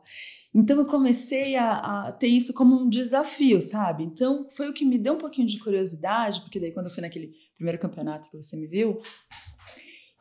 [0.55, 4.05] Então eu comecei a, a ter isso como um desafio, sabe?
[4.05, 7.01] Então foi o que me deu um pouquinho de curiosidade, porque daí quando eu fui
[7.01, 9.01] naquele primeiro campeonato que você me viu,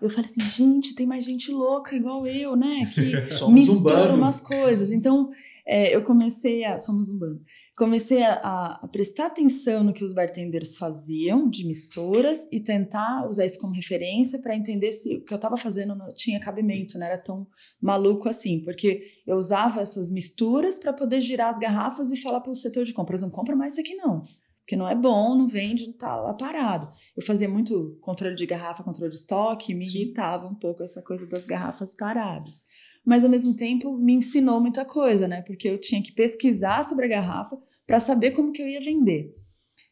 [0.02, 2.90] eu falei assim, gente, tem mais gente louca igual eu, né?
[2.96, 4.16] Que um mistura bando.
[4.16, 4.92] umas coisas.
[4.92, 5.30] Então,
[5.66, 6.78] é, eu comecei a.
[6.78, 7.42] Somos um bando.
[7.78, 13.28] Comecei a, a- a prestar atenção no que os bartenders faziam de misturas e tentar
[13.28, 16.98] usar isso como referência para entender se o que eu estava fazendo não tinha cabimento,
[17.00, 17.48] não era tão
[17.82, 18.60] maluco assim.
[18.64, 22.84] Porque eu usava essas misturas para poder girar as garrafas e falar para o setor
[22.86, 24.22] de compras: não compra mais isso aqui, não.
[24.62, 26.92] Porque não é bom, não vende, não tá lá parado.
[27.16, 31.26] Eu fazia muito controle de garrafa, controle de estoque, me irritava um pouco essa coisa
[31.28, 32.64] das garrafas paradas.
[33.04, 35.42] Mas ao mesmo tempo me ensinou muita coisa, né?
[35.42, 39.36] Porque eu tinha que pesquisar sobre a garrafa para saber como que eu ia vender.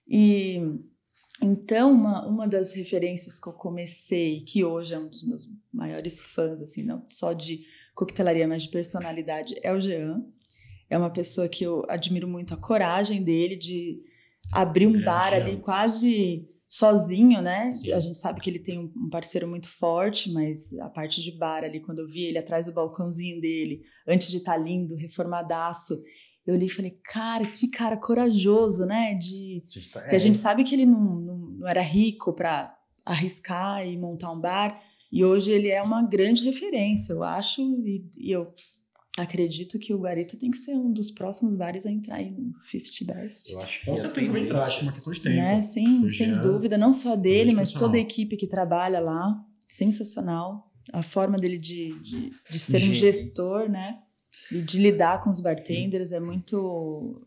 [0.07, 0.59] E
[1.41, 6.21] então uma, uma das referências que eu comecei, que hoje é um dos meus maiores
[6.21, 10.23] fãs, assim, não só de coquetelaria mais de personalidade é o Jean.
[10.89, 14.01] É uma pessoa que eu admiro muito a coragem dele de
[14.51, 17.71] abrir um bar ali quase sozinho, né?
[17.71, 17.91] Sim.
[17.93, 21.63] A gente sabe que ele tem um parceiro muito forte, mas a parte de bar
[21.63, 25.95] ali, quando eu vi ele atrás do balcãozinho dele, antes de estar tá lindo, reformadaço,
[26.45, 29.15] eu olhei e falei, cara, que cara corajoso, né?
[29.15, 33.85] De tá, que a gente sabe que ele não, não, não era rico para arriscar
[33.87, 34.79] e montar um bar,
[35.11, 38.53] e hoje ele é uma grande referência, eu acho, e, e eu
[39.17, 42.53] Acredito que o Guarita tem que ser um dos próximos bares a entrar aí no
[42.63, 43.51] 50 Best.
[43.51, 45.35] Eu acho que com certeza vai entrar, acho que é uma questão de tempo.
[45.35, 45.61] Né?
[45.61, 46.77] Sim, o sem Jean, dúvida.
[46.77, 49.43] Não só dele, mas toda a equipe que trabalha lá.
[49.67, 50.71] Sensacional.
[50.91, 53.99] A forma dele de, de, de ser um gestor, né?
[54.51, 57.17] E de lidar com os bartenders é muito,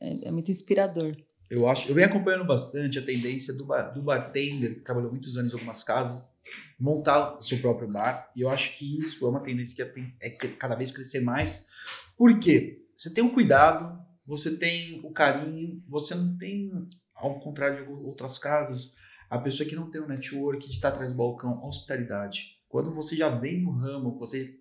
[0.00, 1.16] é, é, muito inspirador.
[1.48, 5.36] Eu acho, eu venho acompanhando bastante a tendência do, bar, do bartender, que trabalhou muitos
[5.36, 6.35] anos em algumas casas,
[6.78, 8.30] montar o seu próprio bar.
[8.36, 11.68] E eu acho que isso é uma tendência que é, é cada vez crescer mais.
[12.16, 12.84] Por quê?
[12.94, 16.70] Você tem o um cuidado, você tem o carinho, você não tem,
[17.14, 18.94] ao contrário de outras casas,
[19.28, 22.56] a pessoa que não tem o network de estar atrás do balcão, hospitalidade.
[22.68, 24.58] Quando você já vem no ramo, você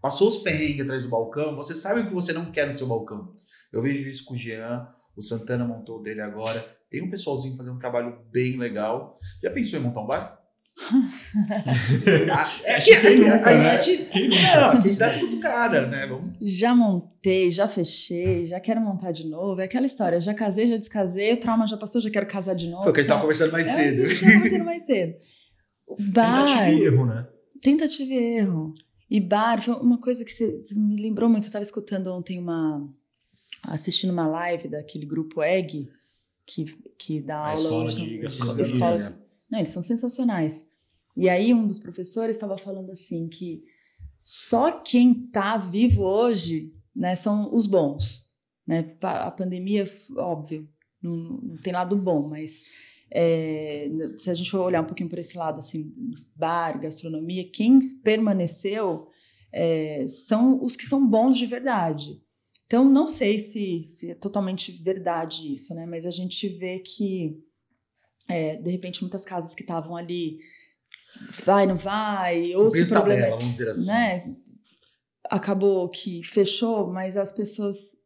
[0.00, 2.86] passou os perrengues atrás do balcão, você sabe o que você não quer no seu
[2.86, 3.34] balcão.
[3.72, 6.60] Eu vejo isso com o Jean, o Santana montou dele agora.
[6.88, 9.18] Tem um pessoalzinho fazendo um trabalho bem legal.
[9.42, 10.39] Já pensou em montar um bar?
[12.64, 13.70] é que, quem nunca, né?
[13.70, 14.60] a gente, quem nunca?
[14.60, 16.06] Não, a gente dá essa cutucada, né?
[16.06, 16.32] Vamos...
[16.40, 19.60] Já montei, já fechei, já quero montar de novo.
[19.60, 22.68] É aquela história, já casei, já descasei, o trauma já passou, já quero casar de
[22.68, 22.82] novo.
[22.82, 24.04] Foi o que a gente tava conversando mais é, cedo.
[24.04, 25.14] A gente conversando mais cedo.
[26.12, 27.28] bar, tentativa e erro, né?
[27.62, 28.74] Tentativa e erro.
[29.10, 31.46] E bar, foi uma coisa que você, você me lembrou muito.
[31.46, 32.88] Eu tava escutando ontem uma...
[33.64, 35.88] assistindo uma live daquele grupo EG,
[36.46, 36.64] que,
[36.98, 37.54] que dá a aula...
[37.54, 39.19] Escola hoje, de escola, escola,
[39.58, 40.66] eles são sensacionais.
[41.16, 43.62] E aí um dos professores estava falando assim que
[44.22, 48.30] só quem está vivo hoje, né, são os bons,
[48.66, 48.96] né?
[49.02, 49.86] A pandemia,
[50.16, 50.68] óbvio,
[51.02, 52.62] não, não tem lado bom, mas
[53.12, 55.92] é, se a gente for olhar um pouquinho por esse lado, assim,
[56.36, 59.08] bar, gastronomia, quem permaneceu
[59.52, 62.22] é, são os que são bons de verdade.
[62.66, 65.86] Então, não sei se, se é totalmente verdade isso, né?
[65.86, 67.42] Mas a gente vê que,
[68.30, 70.38] é, de repente, muitas casas que estavam ali
[71.44, 73.86] vai, não vai, ou se problema, tabela, vamos dizer assim.
[73.88, 74.36] né,
[75.28, 77.96] acabou que fechou, mas as pessoas,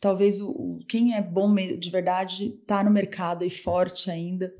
[0.00, 4.52] talvez o, quem é bom de verdade está no mercado e forte ainda.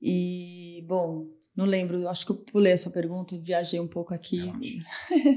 [0.00, 4.52] E, bom, não lembro, acho que eu pulei a sua pergunta, viajei um pouco aqui.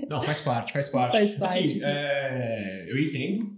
[0.09, 1.13] Não, faz parte, faz parte.
[1.17, 1.59] Faz parte.
[1.59, 3.57] Assim, é, eu entendo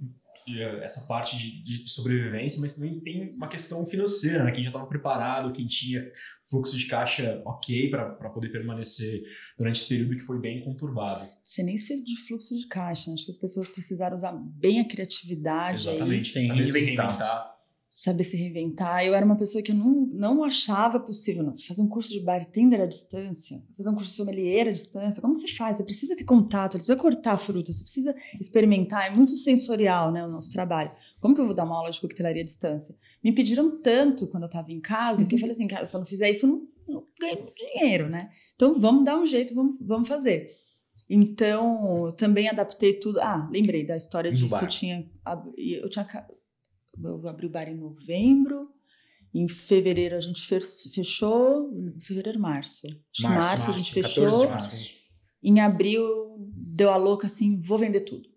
[0.82, 4.52] essa parte de, de, sobrevivência, mas também tem uma questão financeira, né?
[4.52, 6.10] Quem já estava preparado, quem tinha
[6.50, 9.24] fluxo de caixa ok para poder permanecer
[9.58, 11.28] durante esse período que foi bem conturbado.
[11.44, 14.88] Você nem ser de fluxo de caixa, acho que as pessoas precisaram usar bem a
[14.88, 15.88] criatividade.
[15.88, 17.61] Exatamente, aí, saber se reinventar
[17.92, 19.04] saber se reinventar.
[19.04, 21.56] Eu era uma pessoa que eu não, não achava possível não.
[21.58, 25.22] fazer um curso de bartender à distância, fazer um curso de sommelier à distância.
[25.22, 25.78] Como você faz?
[25.78, 29.08] Você precisa ter contato, você precisa cortar a fruta, você precisa experimentar.
[29.08, 30.92] É muito sensorial né, o nosso trabalho.
[31.20, 32.96] Como que eu vou dar uma aula de coquetelaria à distância?
[33.22, 36.08] Me pediram tanto quando eu estava em casa, que eu falei assim, se eu não
[36.08, 38.30] fizer isso, eu não, não ganho dinheiro, né?
[38.56, 40.62] Então vamos dar um jeito, vamos, vamos fazer.
[41.14, 43.20] Então, também adaptei tudo.
[43.20, 44.56] Ah, lembrei da história disso.
[44.56, 45.06] Eu tinha,
[45.58, 46.08] eu tinha
[47.04, 48.70] eu abri o bar em novembro.
[49.34, 50.46] Em fevereiro a gente
[50.94, 51.72] fechou.
[52.00, 52.88] Fevereiro, março.
[52.88, 54.48] Março, março, março a gente fechou.
[55.44, 56.04] Em abril
[56.56, 58.30] deu a louca assim: vou vender tudo.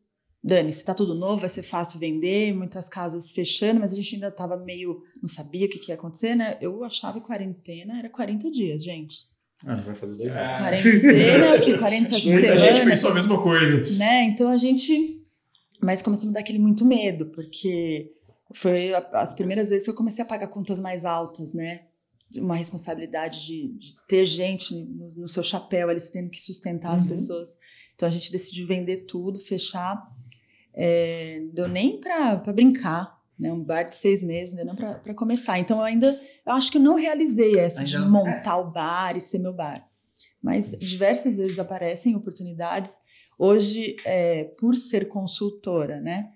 [0.42, 4.14] Dani, se tá tudo novo, vai ser fácil vender, muitas casas fechando, mas a gente
[4.14, 5.02] ainda tava meio.
[5.22, 6.58] não sabia o que, que ia acontecer, né?
[6.60, 9.26] Eu achava que quarentena era 40 dias, gente.
[9.66, 10.58] Ah, vai fazer dois anos.
[10.58, 11.72] Quarentena, que?
[11.78, 12.24] 40 semanas.
[12.24, 13.96] Muita gente pensou a mesma coisa.
[13.96, 14.24] Né?
[14.24, 15.22] Então a gente.
[15.80, 18.12] Mas começamos a dar aquele muito medo, porque
[18.54, 21.82] foi as primeiras vezes que eu comecei a pagar contas mais altas, né?
[22.36, 26.96] Uma responsabilidade de, de ter gente no, no, seu chapéu, eles tendo que sustentar uhum.
[26.96, 27.58] as pessoas.
[27.94, 30.08] Então a gente decidiu vender tudo, fechar.
[30.72, 33.52] É, deu nem para brincar, né?
[33.52, 35.58] Um bar de seis meses, não deu para começar.
[35.58, 38.60] Então eu ainda, eu acho que eu não realizei essa ainda, de montar é.
[38.60, 39.88] o bar e ser meu bar.
[40.40, 43.00] Mas diversas vezes aparecem oportunidades.
[43.38, 46.33] Hoje, é, por ser consultora, né?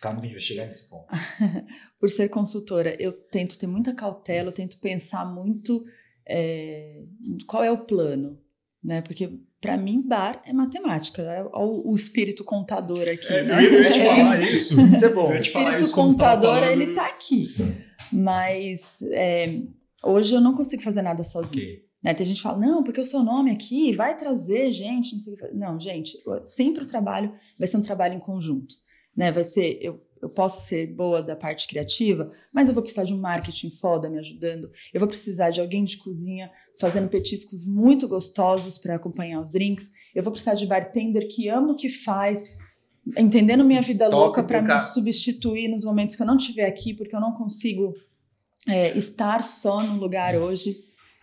[0.00, 1.06] Calma que a gente vai chegar nesse ponto.
[1.98, 5.84] Por ser consultora, eu tento ter muita cautela, eu tento pensar muito
[6.26, 7.04] é,
[7.46, 8.40] qual é o plano,
[8.82, 9.02] né?
[9.02, 9.28] Porque
[9.60, 11.22] para mim, bar é matemática.
[11.22, 13.32] É o, o espírito contador aqui.
[13.32, 13.66] É, né?
[13.66, 14.80] Eu ia te falar é isso.
[14.86, 15.30] Isso é bom.
[15.30, 17.48] O espírito contador, ele tá aqui.
[18.12, 19.60] Mas é,
[20.04, 21.62] hoje eu não consigo fazer nada sozinho.
[21.62, 21.88] Okay.
[22.02, 22.14] Né?
[22.14, 25.34] Tem gente que fala, não, porque o seu nome aqui vai trazer gente, não sei
[25.34, 25.48] o que.
[25.52, 28.76] Não, gente, sempre o trabalho vai ser um trabalho em conjunto.
[29.18, 29.32] Né?
[29.32, 33.12] Vai ser, eu, eu posso ser boa da parte criativa, mas eu vou precisar de
[33.12, 34.70] um marketing foda me ajudando.
[34.94, 39.90] Eu vou precisar de alguém de cozinha fazendo petiscos muito gostosos para acompanhar os drinks.
[40.14, 42.56] Eu vou precisar de bartender que ama o que faz,
[43.16, 47.16] entendendo minha vida louca para me substituir nos momentos que eu não estiver aqui, porque
[47.16, 47.92] eu não consigo
[48.68, 50.76] é, estar só no lugar hoje.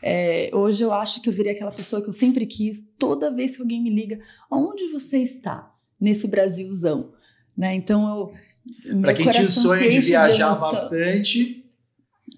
[0.04, 2.86] É, hoje eu acho que eu virei aquela pessoa que eu sempre quis.
[3.00, 4.20] Toda vez que alguém me liga,
[4.52, 7.16] onde você está nesse Brasilzão?
[7.58, 7.74] Né?
[7.76, 9.02] Então eu.
[9.02, 11.66] Para quem tinha o sonho de viajar de bastante.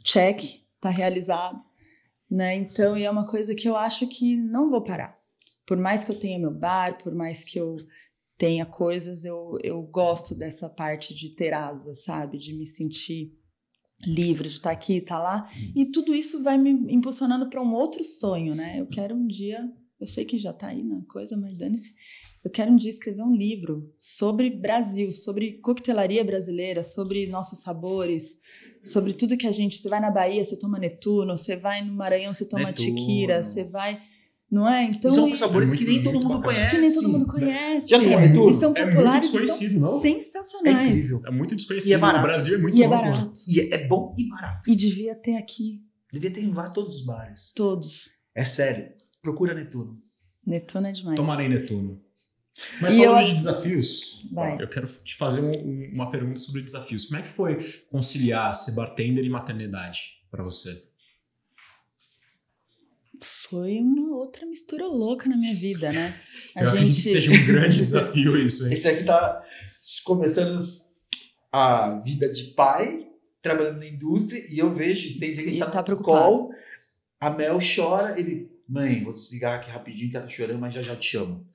[0.03, 1.57] Check, tá realizado.
[2.29, 2.55] Né?
[2.55, 5.17] Então, e é uma coisa que eu acho que não vou parar.
[5.65, 7.77] Por mais que eu tenha meu bar, por mais que eu
[8.37, 12.37] tenha coisas, eu, eu gosto dessa parte de ter asa, sabe?
[12.37, 13.33] De me sentir
[14.05, 15.49] livre de estar tá aqui, estar tá lá.
[15.75, 18.79] E tudo isso vai me impulsionando para um outro sonho, né?
[18.79, 19.59] Eu quero um dia,
[19.99, 21.93] eu sei que já está aí na coisa, mas dane-se.
[22.47, 28.39] Eu quero um dia escrever um livro sobre Brasil, sobre coquetelaria brasileira, sobre nossos sabores,
[28.81, 29.75] sobre tudo que a gente.
[29.75, 32.95] Você vai na Bahia, você toma Netuno, você vai no Maranhão, você toma Netuno.
[32.95, 34.01] Tiquira, você vai
[34.49, 34.85] não é?
[34.85, 36.73] Então, e são sabores é que nem todo mundo conhece.
[36.73, 37.89] Que nem todo mundo conhece.
[37.89, 38.49] Já é, tudo?
[38.49, 39.99] E são populares é e são não?
[39.99, 41.11] sensacionais.
[41.11, 41.89] É, é, muito desconhecido.
[41.89, 42.19] E é barato.
[42.19, 43.31] O Brasil é muito e é barato.
[43.45, 44.71] E é bom e barato.
[44.71, 45.81] E devia ter aqui.
[46.13, 47.51] Devia ter em todos os bares.
[47.53, 48.09] Todos.
[48.33, 48.87] É sério.
[49.21, 50.01] Procura Netuno.
[50.45, 51.17] Netuno é demais.
[51.17, 52.06] Tomarei Netuno.
[52.81, 53.27] Mas e falando eu...
[53.27, 54.61] de desafios, Vai.
[54.61, 57.05] eu quero te fazer um, uma pergunta sobre desafios.
[57.05, 60.87] Como é que foi conciliar ser bartender e maternidade para você?
[63.23, 66.15] foi uma outra mistura louca na minha vida, né?
[66.55, 66.77] A Eu gente...
[66.77, 68.67] acredito que seja um grande desafio isso.
[68.67, 68.73] Hein?
[68.73, 69.43] Esse aqui tá
[70.05, 70.57] começando
[71.51, 73.07] a vida de pai,
[73.41, 76.19] trabalhando na indústria, e eu vejo, tem dia que ele tá, tá preocupado.
[76.19, 76.51] Call,
[77.19, 80.81] a Mel chora, ele, mãe, vou desligar aqui rapidinho que ela tá chorando, mas já
[80.81, 81.47] já te chamo.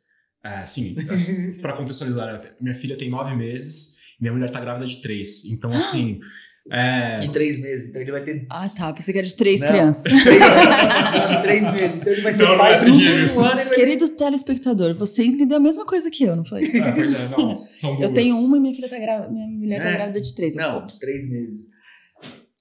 [0.44, 0.96] É, sim,
[1.62, 2.50] para contextualizar, né?
[2.60, 6.20] minha filha tem nove meses, minha mulher tá grávida de três, então assim...
[6.70, 7.18] É...
[7.18, 8.46] De três meses, então ele vai ter.
[8.48, 8.92] Ah, tá.
[8.92, 9.68] Pensei que era de três não.
[9.68, 10.12] crianças.
[10.14, 13.70] De três meses, então ele vai ser não, pai não é do um ano.
[13.72, 16.64] Querido telespectador, você entendeu a mesma coisa que eu, não foi?
[16.80, 17.56] Ah, pois é, não.
[17.56, 18.08] São duas.
[18.08, 19.28] Eu tenho uma e minha filha tá grávida.
[19.32, 19.94] Minha mulher tá é.
[19.94, 20.54] grávida de três.
[20.54, 21.72] Não, de três meses.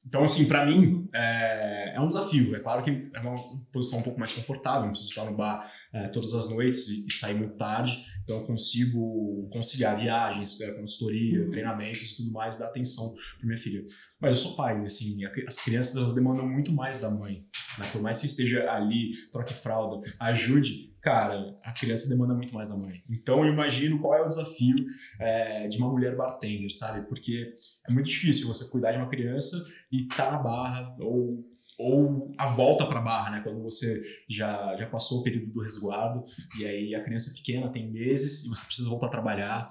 [0.05, 2.55] Então, assim, para mim é, é, um desafio.
[2.55, 3.37] É claro que é uma
[3.71, 7.05] posição um pouco mais confortável, não preciso estar no bar é, todas as noites e,
[7.05, 8.03] e, sair muito tarde.
[8.23, 11.49] Então, eu consigo conciliar viagens, é, consultoria, uhum.
[11.49, 13.83] treinamentos e tudo mais, dar atenção para minha filha.
[14.19, 17.45] Mas eu sou pai, assim, as crianças elas demandam muito mais da mãe.
[17.77, 17.85] Né?
[17.91, 22.69] Por mais que eu esteja ali, troque fralda, ajude, cara, a criança demanda muito mais
[22.69, 23.03] da mãe.
[23.09, 24.75] Então eu imagino qual é o desafio
[25.19, 27.07] é, de uma mulher bartender, sabe?
[27.07, 27.55] Porque
[27.87, 29.57] é muito difícil você cuidar de uma criança
[29.91, 33.41] e tá na barra ou ou a volta para a barra, né?
[33.43, 36.21] Quando você já, já passou o período do resguardo
[36.59, 39.69] e aí a criança é pequena tem meses e você precisa voltar a trabalhar.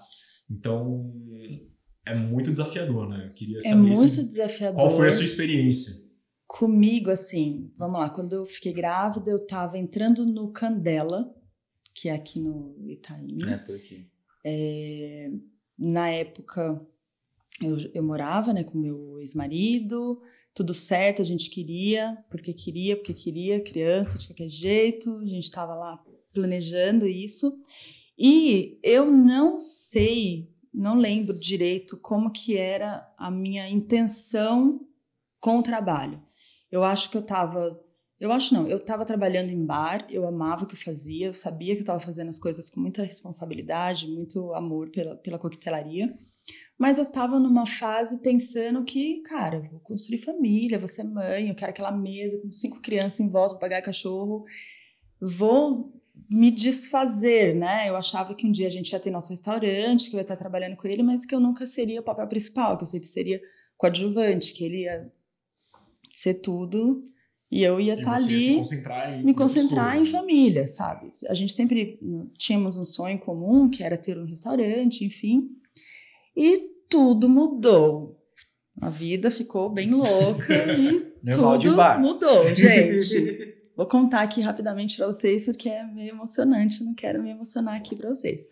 [0.51, 1.15] Então
[2.05, 3.27] é muito desafiador, né?
[3.29, 4.27] Eu queria é saber é muito isso.
[4.27, 4.75] desafiador.
[4.75, 6.10] Qual foi a sua experiência?
[6.53, 11.33] Comigo, assim, vamos lá, quando eu fiquei grávida, eu estava entrando no Candela,
[11.95, 13.39] que é aqui no Itaim.
[13.49, 14.11] É, por aqui.
[14.45, 15.31] É,
[15.79, 16.85] na época,
[17.63, 20.21] eu, eu morava né, com meu ex-marido,
[20.53, 25.45] tudo certo, a gente queria, porque queria, porque queria, criança de qualquer jeito, a gente
[25.45, 26.03] estava lá
[26.35, 27.57] planejando isso.
[28.19, 34.85] E eu não sei, não lembro direito como que era a minha intenção
[35.39, 36.21] com o trabalho.
[36.71, 37.81] Eu acho que eu estava.
[38.19, 41.35] Eu acho não, eu estava trabalhando em bar, eu amava o que eu fazia, eu
[41.35, 46.15] sabia que eu estava fazendo as coisas com muita responsabilidade, muito amor pela, pela coquetelaria.
[46.79, 51.55] Mas eu estava numa fase pensando que, cara, vou construir família, vou ser mãe, eu
[51.55, 54.45] quero aquela mesa com cinco crianças em volta pagar cachorro.
[55.21, 55.93] Vou
[56.29, 57.89] me desfazer, né?
[57.89, 60.37] Eu achava que um dia a gente ia ter nosso restaurante, que eu ia estar
[60.37, 63.41] trabalhando com ele, mas que eu nunca seria o papel principal, que eu sempre seria
[63.77, 65.11] coadjuvante, que ele ia
[66.21, 67.03] ser tudo
[67.51, 71.13] e eu ia estar tá ali concentrar me concentrar em família, sabe?
[71.29, 71.99] A gente sempre
[72.39, 75.49] tínhamos um sonho comum, que era ter um restaurante, enfim.
[76.37, 78.17] E tudo mudou.
[78.81, 81.01] A vida ficou bem louca e
[81.33, 83.59] tudo mudou, gente.
[83.77, 87.97] Vou contar aqui rapidamente para vocês porque é meio emocionante, não quero me emocionar aqui
[87.97, 88.43] para vocês.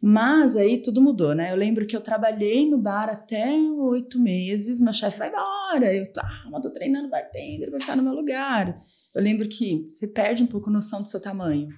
[0.00, 1.52] Mas aí tudo mudou, né?
[1.52, 6.04] Eu lembro que eu trabalhei no bar até oito meses, meu chefe vai embora, eu
[6.18, 8.74] ah, mas tô treinando bartender, vai ficar no meu lugar.
[9.14, 11.68] Eu lembro que você perde um pouco a noção do seu tamanho,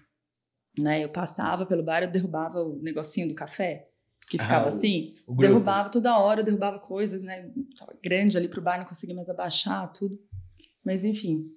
[0.79, 1.05] né?
[1.05, 3.89] Eu passava pelo bar, eu derrubava o negocinho do café,
[4.29, 7.51] que ficava ah, assim, o, o derrubava toda hora, eu derrubava coisas, né?
[7.79, 10.19] Tava grande ali pro bar, não conseguia mais abaixar tudo.
[10.85, 11.51] Mas enfim,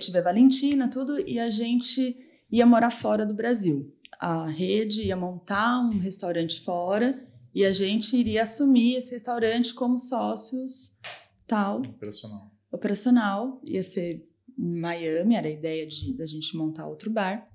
[0.00, 2.16] tive a Valentina, tudo, e a gente
[2.50, 3.92] ia morar fora do Brasil.
[4.18, 7.22] A rede ia montar um restaurante fora
[7.54, 10.96] e a gente iria assumir esse restaurante como sócios
[11.46, 11.80] tal.
[11.80, 12.50] Operacional.
[12.70, 13.60] Operacional.
[13.64, 14.26] Ia ser
[14.58, 17.48] em Miami, era a ideia de da gente montar outro bar.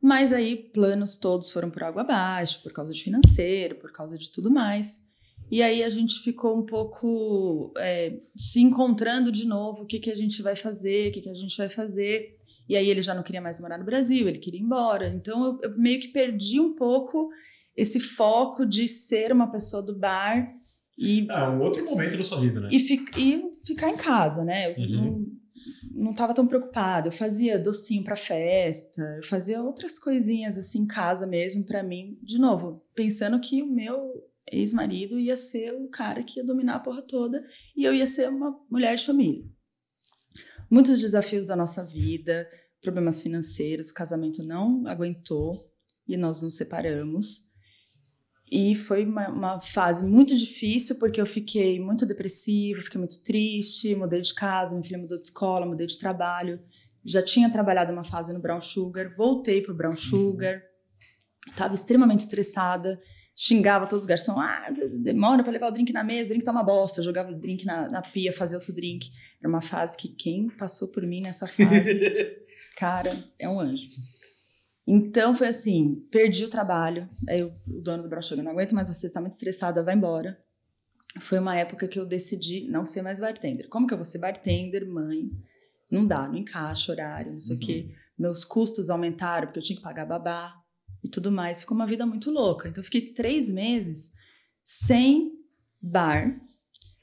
[0.00, 4.30] Mas aí planos todos foram por água abaixo, por causa de financeiro, por causa de
[4.30, 5.06] tudo mais.
[5.50, 10.10] E aí a gente ficou um pouco é, se encontrando de novo, o que, que
[10.10, 12.38] a gente vai fazer, o que, que a gente vai fazer.
[12.70, 15.08] E aí ele já não queria mais morar no Brasil, ele queria ir embora.
[15.08, 17.28] Então eu, eu meio que perdi um pouco
[17.76, 20.48] esse foco de ser uma pessoa do bar
[20.96, 21.26] e...
[21.28, 22.68] É um outro momento da sua vida, né?
[22.70, 24.70] E, fi, e ficar em casa, né?
[24.70, 25.26] Eu uhum.
[25.92, 27.08] não, não tava tão preocupada.
[27.08, 32.16] Eu fazia docinho para festa, eu fazia outras coisinhas assim em casa mesmo para mim.
[32.22, 34.12] De novo, pensando que o meu
[34.52, 37.44] ex-marido ia ser o cara que ia dominar a porra toda
[37.76, 39.44] e eu ia ser uma mulher de família.
[40.70, 42.48] Muitos desafios da nossa vida,
[42.80, 45.68] problemas financeiros, o casamento não aguentou
[46.06, 47.50] e nós nos separamos.
[48.50, 53.94] E foi uma, uma, fase muito difícil, porque eu fiquei muito depressiva, fiquei muito triste,
[53.94, 56.60] mudei de casa, minha filha mudou de escola, mudei de trabalho.
[57.04, 60.62] Já tinha trabalhado uma fase no Brown Sugar, voltei pro Brown Sugar,
[61.48, 63.00] estava extremamente estressada
[63.42, 64.36] xingava todos os garçons.
[64.38, 64.68] Ah,
[64.98, 67.02] demora para levar o drink na mesa, o drink tá uma bosta.
[67.02, 69.10] jogava o drink na, na pia, fazia outro drink.
[69.40, 72.36] Era uma fase que quem passou por mim nessa fase,
[72.76, 73.88] cara, é um anjo.
[74.86, 77.08] Então foi assim, perdi o trabalho.
[77.26, 80.38] Aí o, dono do broche não aguento mais você, está muito estressada, vai embora.
[81.18, 83.70] Foi uma época que eu decidi não ser mais bartender.
[83.70, 85.30] Como que eu vou ser bartender, mãe?
[85.90, 87.62] Não dá, não encaixa horário, não sei uhum.
[87.62, 87.94] o quê.
[88.18, 90.59] Meus custos aumentaram porque eu tinha que pagar babá
[91.04, 91.60] e tudo mais.
[91.60, 92.68] Ficou uma vida muito louca.
[92.68, 94.12] Então, eu fiquei três meses
[94.62, 95.32] sem
[95.80, 96.38] bar,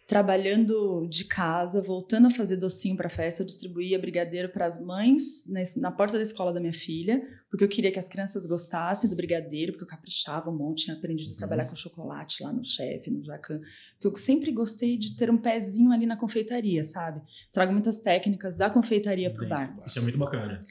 [0.07, 3.41] trabalhando de casa, voltando a fazer docinho para festa.
[3.41, 5.43] Eu distribuía brigadeiro para as mães
[5.75, 9.17] na porta da escola da minha filha, porque eu queria que as crianças gostassem do
[9.17, 11.37] brigadeiro, porque eu caprichava um monte, tinha aprendido a uhum.
[11.37, 13.59] trabalhar com chocolate lá no chefe, no Jacan.
[13.99, 17.21] Porque eu sempre gostei de ter um pezinho ali na confeitaria, sabe?
[17.51, 19.77] Trago muitas técnicas da confeitaria para o bar.
[19.85, 20.63] Isso é muito bacana.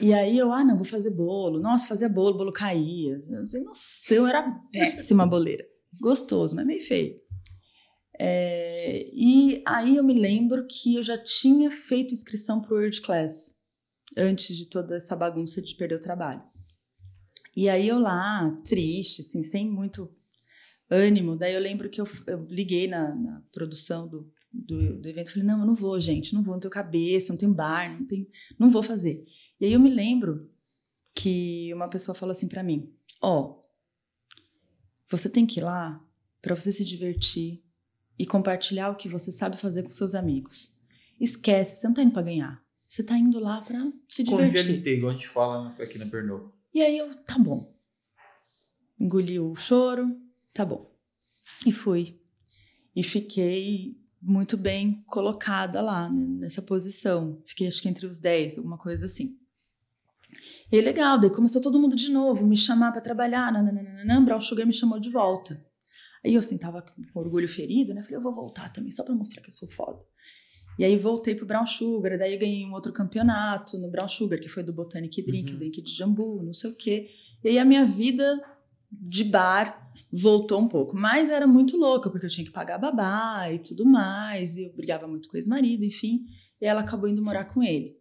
[0.00, 1.60] E aí eu, ah, não, vou fazer bolo.
[1.60, 3.20] Nossa, fazia bolo, bolo caía.
[3.28, 4.42] Eu sei, nossa, eu era
[4.72, 5.64] péssima boleira.
[6.00, 7.16] Gostoso, mas meio feio.
[8.20, 13.00] É, e aí eu me lembro que eu já tinha feito inscrição para o World
[13.00, 13.56] Class
[14.16, 16.42] antes de toda essa bagunça de perder o trabalho.
[17.56, 20.12] E aí eu lá, triste, assim, sem muito
[20.90, 21.36] ânimo.
[21.36, 25.32] Daí eu lembro que eu, eu liguei na, na produção do, do, do evento e
[25.32, 28.06] falei: não, eu não vou, gente, não vou, não tenho cabeça, não tenho bar, não,
[28.06, 28.26] tenho,
[28.58, 29.24] não vou fazer.
[29.60, 30.50] E aí eu me lembro
[31.14, 33.62] que uma pessoa falou assim para mim: Ó, oh,
[35.08, 36.04] você tem que ir lá
[36.40, 37.62] para você se divertir
[38.18, 40.76] e compartilhar o que você sabe fazer com seus amigos.
[41.20, 42.64] Esquece, você não tá indo para ganhar.
[42.86, 44.66] Você tá indo lá para se divertir.
[44.66, 46.56] Conviver igual a gente fala aqui na Pernambuco.
[46.72, 47.74] E aí eu, tá bom.
[48.98, 50.16] Engoli o choro,
[50.54, 50.90] tá bom.
[51.66, 52.20] E fui.
[52.94, 57.42] E fiquei muito bem colocada lá, né, nessa posição.
[57.46, 59.38] Fiquei acho que entre os 10, alguma coisa assim.
[60.70, 64.40] E aí, legal, daí começou todo mundo de novo me chamar para trabalhar, nananana, Brown
[64.40, 65.64] Sugar me chamou de volta.
[66.24, 68.02] Aí eu assim, tava com orgulho ferido, né?
[68.02, 69.98] Falei, eu vou voltar também, só para mostrar que eu sou foda.
[70.78, 74.48] E aí voltei pro Brown Sugar, daí ganhei um outro campeonato no Brown Sugar, que
[74.48, 75.58] foi do Botanic Drink, uhum.
[75.58, 77.08] drink de jambu, não sei o quê.
[77.42, 78.40] E aí a minha vida
[78.90, 80.94] de bar voltou um pouco.
[80.94, 84.74] Mas era muito louca, porque eu tinha que pagar babá e tudo mais, e eu
[84.74, 86.26] brigava muito com o ex-marido, enfim.
[86.60, 87.97] E ela acabou indo morar com ele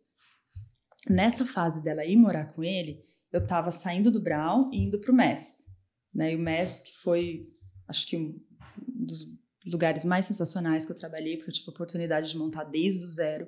[1.10, 5.12] nessa fase dela ir morar com ele, eu estava saindo do Brown e indo para
[5.12, 5.68] o MES.
[6.14, 6.34] Né?
[6.34, 7.47] E o MES, que foi,
[7.88, 8.39] acho que um
[8.78, 9.28] dos
[9.66, 13.10] lugares mais sensacionais que eu trabalhei, porque eu tive a oportunidade de montar desde o
[13.10, 13.47] zero.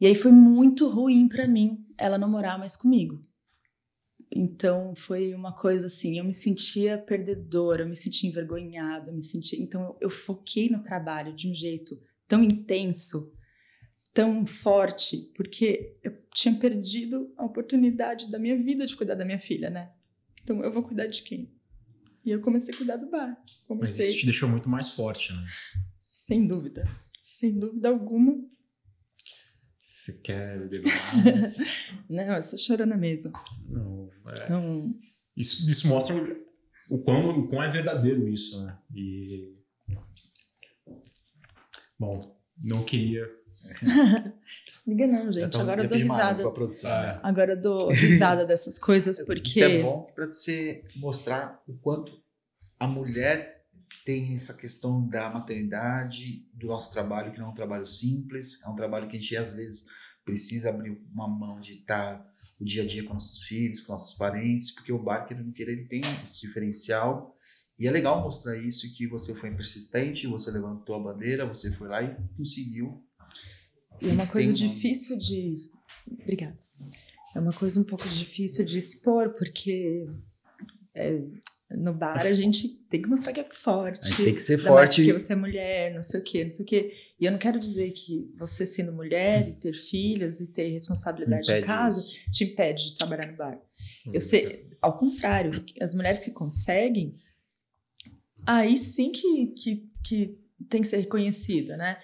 [0.00, 3.20] E aí foi muito ruim para mim ela não morar mais comigo.
[4.30, 9.22] Então foi uma coisa assim, eu me sentia perdedora, eu me sentia envergonhada, eu me
[9.22, 13.32] sentia, então eu, eu foquei no trabalho de um jeito tão intenso
[14.16, 19.38] tão forte, porque eu tinha perdido a oportunidade da minha vida de cuidar da minha
[19.38, 19.92] filha, né?
[20.42, 21.54] Então eu vou cuidar de quem?
[22.24, 23.36] E eu comecei a cuidar do bar.
[23.68, 24.06] Comecei...
[24.06, 25.46] Mas isso te deixou muito mais forte, né?
[25.98, 26.88] Sem dúvida.
[27.20, 28.42] Sem dúvida alguma.
[29.78, 30.90] Você quer beber?
[32.08, 33.32] Não, eu sou chorando mesmo.
[33.68, 34.48] Não, é...
[34.48, 34.98] Não.
[35.36, 36.16] Isso, isso mostra
[36.88, 38.78] o quão, o quão é verdadeiro isso, né?
[38.94, 39.54] E...
[41.98, 43.26] Bom, não queria
[44.86, 45.58] Liga não, gente.
[45.58, 46.42] Agora eu dou risada.
[46.42, 47.20] É.
[47.22, 49.48] Agora eu dou risada dessas coisas porque.
[49.48, 52.20] Isso é bom para você mostrar o quanto
[52.78, 53.64] a mulher
[54.04, 58.68] tem essa questão da maternidade, do nosso trabalho, que não é um trabalho simples, é
[58.68, 59.86] um trabalho que a gente às vezes
[60.24, 62.24] precisa abrir uma mão de estar
[62.58, 65.72] o dia a dia com nossos filhos, com nossos parentes, porque o bar, querendo queira,
[65.72, 67.36] ele tem esse diferencial.
[67.78, 71.88] E é legal mostrar isso, que você foi persistente, você levantou a bandeira, você foi
[71.88, 73.04] lá e conseguiu.
[74.00, 75.70] E é uma coisa difícil de...
[76.20, 76.56] Obrigada.
[77.34, 80.06] É uma coisa um pouco difícil de expor, porque
[80.94, 81.20] é,
[81.70, 84.06] no bar a gente tem que mostrar que é forte.
[84.06, 85.02] A gente tem que ser forte.
[85.02, 86.92] Porque você é mulher, não sei o quê, não sei o quê.
[87.20, 91.50] E eu não quero dizer que você sendo mulher e ter filhos e ter responsabilidade
[91.50, 92.30] em casa isso.
[92.30, 93.60] te impede de trabalhar no bar.
[94.12, 97.16] eu sei, ao contrário, as mulheres que conseguem,
[98.46, 100.38] aí sim que, que, que
[100.70, 101.98] tem que ser reconhecida, né?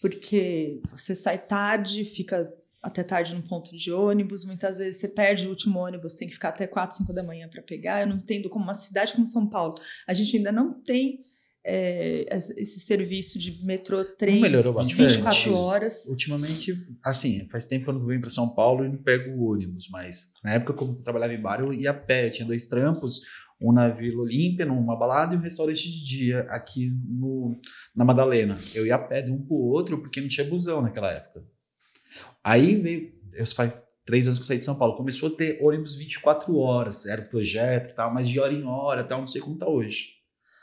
[0.00, 5.46] Porque você sai tarde, fica até tarde no ponto de ônibus, muitas vezes você perde
[5.46, 8.00] o último ônibus, tem que ficar até 4, 5 da manhã para pegar.
[8.00, 9.74] Eu não entendo como uma cidade como São Paulo,
[10.06, 11.24] a gente ainda não tem
[11.64, 15.16] é, esse serviço de metrô, trem, melhorou bastante.
[15.16, 16.06] 24 horas.
[16.08, 16.74] Ultimamente,
[17.04, 19.88] assim, faz tempo que eu não venho para São Paulo e não pego o ônibus,
[19.90, 22.66] mas na época, como eu trabalhava em bar, eu ia a pé, eu tinha dois
[22.66, 23.20] trampos,
[23.60, 27.60] um na Vila Olímpia, numa balada, e um restaurante de dia aqui no,
[27.94, 28.56] na Madalena.
[28.74, 31.44] Eu ia a pé de um para o outro, porque não tinha busão naquela época.
[32.42, 35.62] Aí veio, eu faz três anos que eu saí de São Paulo, começou a ter
[35.62, 39.26] ônibus 24 horas, era o projeto e tal, mas de hora em hora, tal, não
[39.26, 40.20] sei como tá hoje.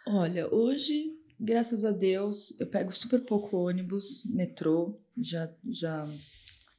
[0.08, 6.06] Olha, hoje, graças a Deus, eu pego super pouco ônibus, metrô, já, já,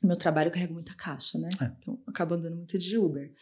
[0.03, 1.49] meu trabalho carrega muita caixa, né?
[1.61, 1.73] É.
[1.79, 3.33] Então, acabo andando muito de Uber.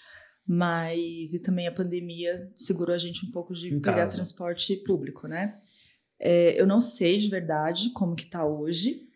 [0.46, 4.16] Mas, e também a pandemia segurou a gente um pouco de em pegar casa.
[4.16, 5.58] transporte público, né?
[6.20, 9.06] É, eu não sei de verdade como que tá hoje,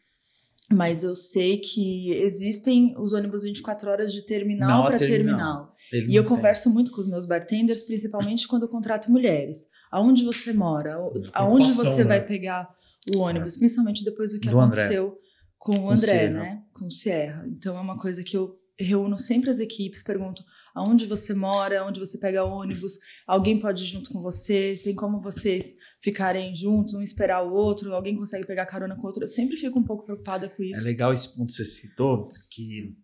[0.72, 5.72] mas eu sei que existem os ônibus 24 horas de terminal para terminal.
[5.91, 6.11] terminal.
[6.12, 6.37] E eu tem.
[6.37, 9.68] converso muito com os meus bartenders, principalmente quando eu contrato mulheres.
[9.91, 10.97] Aonde você mora?
[11.33, 12.05] Aonde você né?
[12.05, 12.68] vai pegar
[13.12, 13.57] o ônibus?
[13.57, 13.59] É.
[13.59, 15.18] Principalmente depois do que do aconteceu André.
[15.59, 16.62] com o André, com né?
[16.72, 17.45] Com o Sierra.
[17.49, 20.43] Então é uma coisa que eu reúno sempre as equipes, pergunto
[20.74, 25.20] aonde você mora, onde você pega ônibus, alguém pode ir junto com você, tem como
[25.20, 29.24] vocês ficarem juntos, um esperar o outro, alguém consegue pegar carona com o outro.
[29.24, 30.81] Eu sempre fico um pouco preocupada com isso.
[30.81, 32.97] É legal esse ponto que você citou, que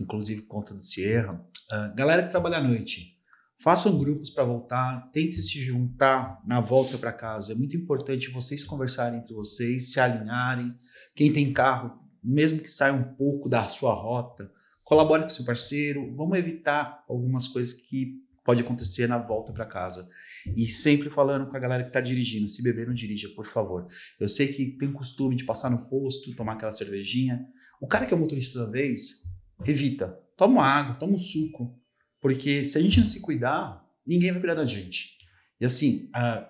[0.00, 1.34] inclusive conta do Sierra.
[1.70, 3.18] Uh, galera que trabalha à noite,
[3.58, 7.52] façam grupos para voltar, tentem se juntar na volta para casa.
[7.52, 10.74] É muito importante vocês conversarem entre vocês, se alinharem.
[11.14, 14.50] Quem tem carro, mesmo que saia um pouco da sua rota,
[14.84, 20.08] colabore com seu parceiro, vamos evitar algumas coisas que pode acontecer na volta para casa.
[20.54, 23.88] E sempre falando com a galera que está dirigindo, se beber não dirija, por favor.
[24.20, 27.46] Eu sei que tem costume de passar no posto, tomar aquela cervejinha.
[27.80, 29.22] O cara que é o motorista da vez,
[29.64, 30.08] evita.
[30.36, 31.80] Toma água, toma um suco.
[32.20, 35.16] Porque se a gente não se cuidar, ninguém vai cuidar da gente.
[35.58, 36.46] E assim, a,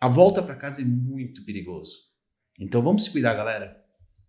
[0.00, 1.96] a volta para casa é muito perigoso.
[2.58, 3.85] Então vamos se cuidar, galera.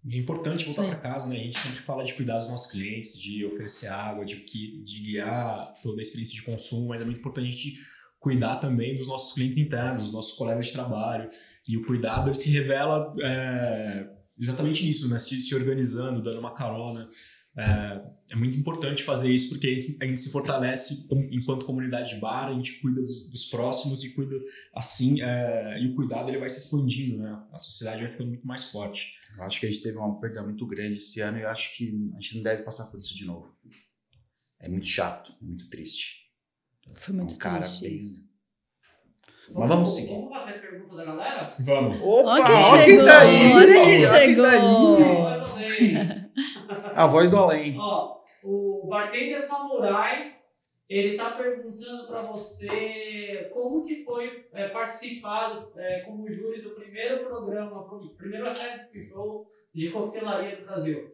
[0.09, 1.35] É importante voltar para casa, né?
[1.35, 5.73] A gente sempre fala de cuidar dos nossos clientes, de oferecer água, de, de guiar
[5.83, 7.79] toda a experiência de consumo, mas é muito importante a gente
[8.19, 11.27] cuidar também dos nossos clientes internos, dos nossos colegas de trabalho.
[11.67, 14.07] E o cuidado se revela é,
[14.39, 15.17] exatamente nisso, né?
[15.17, 17.07] Se, se organizando, dando uma carona,
[17.57, 22.49] é, é, muito importante fazer isso porque a gente se fortalece enquanto comunidade de bar,
[22.49, 24.35] a gente cuida dos, dos próximos e cuida
[24.75, 27.43] assim, é, e o cuidado ele vai se expandindo, né?
[27.51, 29.13] A sociedade vai ficando muito mais forte.
[29.35, 31.75] Eu acho que a gente teve uma perda muito grande esse ano e eu acho
[31.75, 33.55] que a gente não deve passar por isso de novo.
[34.59, 36.27] É muito chato, é muito triste.
[36.93, 37.97] Foi muito é um cara triste bem...
[37.97, 38.26] isso.
[39.53, 40.15] Mas vamos seguir.
[40.15, 41.49] Vamos fazer a pergunta da galera?
[41.59, 42.01] Vamos.
[42.01, 43.05] Opa, olha quem chegou.
[43.05, 44.45] Tá aí, olha quem chegou.
[46.95, 47.77] A voz do além.
[47.77, 50.35] Ó, o Bartender Samurai,
[50.89, 57.25] ele está perguntando para você como que foi é, participar é, como júri do primeiro
[57.25, 61.11] programa, o primeiro reality show de coquetelaria do Brasil.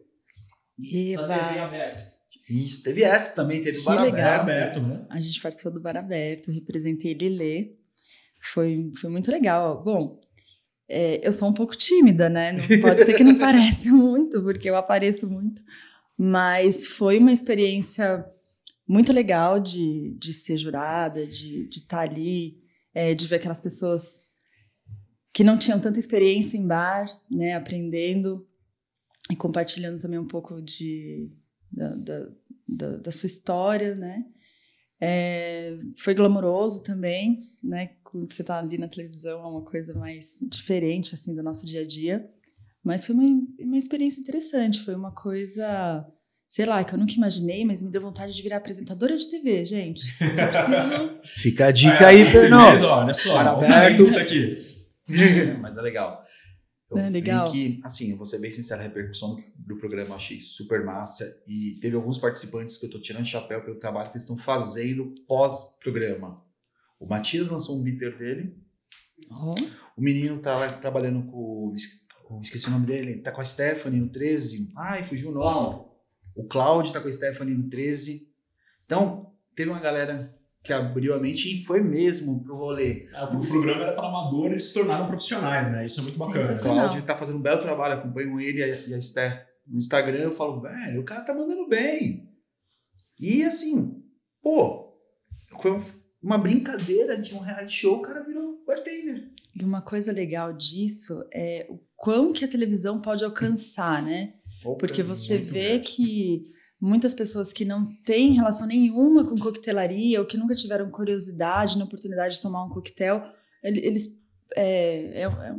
[0.92, 1.26] Eba.
[1.26, 2.14] Da TV aberta.
[2.50, 4.40] Isso, teve essa também, teve o Bar legal.
[4.40, 5.06] Aberto, né?
[5.08, 7.74] A gente participou do Bar Aberto, representei Lilê.
[8.52, 9.82] Foi, foi muito legal.
[9.82, 10.20] Bom,
[10.88, 12.52] é, eu sou um pouco tímida, né?
[12.52, 15.62] Não, pode ser que não pareça muito, porque eu apareço muito.
[16.16, 18.24] Mas foi uma experiência
[18.86, 22.58] muito legal de, de ser jurada, de estar tá ali,
[22.92, 24.22] é, de ver aquelas pessoas
[25.32, 27.54] que não tinham tanta experiência em bar, né?
[27.54, 28.46] Aprendendo
[29.30, 31.30] e compartilhando também um pouco de,
[31.72, 32.28] da, da,
[32.68, 34.24] da, da sua história, né?
[35.00, 37.90] É, foi glamouroso também, né?
[38.14, 41.80] Quando você está ali na televisão é uma coisa mais diferente assim do nosso dia
[41.80, 42.24] a dia,
[42.80, 44.84] mas foi uma, uma experiência interessante.
[44.84, 46.06] Foi uma coisa,
[46.48, 49.64] sei lá, que eu nunca imaginei, mas me deu vontade de virar apresentadora de TV,
[49.64, 50.02] gente.
[50.02, 51.18] Só preciso.
[51.42, 52.84] Fica a dica aí, Fernando.
[52.84, 54.16] Olha só, olha, aberto.
[54.16, 54.58] aqui.
[55.60, 56.22] Mas é legal.
[56.88, 57.50] Eu é legal.
[57.50, 61.24] que, assim, eu vou ser bem sincero, a repercussão do programa eu achei super massa.
[61.48, 65.12] E teve alguns participantes que eu tô tirando chapéu pelo trabalho que eles estão fazendo
[65.26, 66.40] pós-programa.
[67.04, 68.56] O Matias lançou um bitter dele.
[69.30, 69.54] Oh.
[69.96, 71.70] O menino tá lá trabalhando com.
[72.40, 73.20] Esqueci o nome dele.
[73.20, 74.72] Tá com a Stephanie no 13.
[74.74, 75.84] Ai, fugiu o nome.
[76.34, 78.32] O Cláudio tá com a Stephanie no 13.
[78.86, 83.06] Então, teve uma galera que abriu a mente e foi mesmo pro rolê.
[83.12, 85.84] É, o programa era para amadores, eles se tornaram profissionais, né?
[85.84, 86.54] Isso é muito bacana.
[86.54, 90.32] O Cláudio tá fazendo um belo trabalho, acompanho ele e a Esther no Instagram, eu
[90.32, 92.30] falo, velho, o cara tá mandando bem.
[93.20, 94.02] E assim,
[94.42, 94.98] pô,
[95.60, 95.78] foi
[96.24, 99.30] uma brincadeira de um reality show, o cara virou bartender.
[99.54, 104.32] E uma coisa legal disso é o quão que a televisão pode alcançar, né?
[104.78, 105.90] Porque você vê grande.
[105.90, 111.76] que muitas pessoas que não têm relação nenhuma com coquetelaria ou que nunca tiveram curiosidade
[111.76, 113.22] na oportunidade de tomar um coquetel,
[113.62, 114.18] eles
[114.56, 115.54] é, é, é,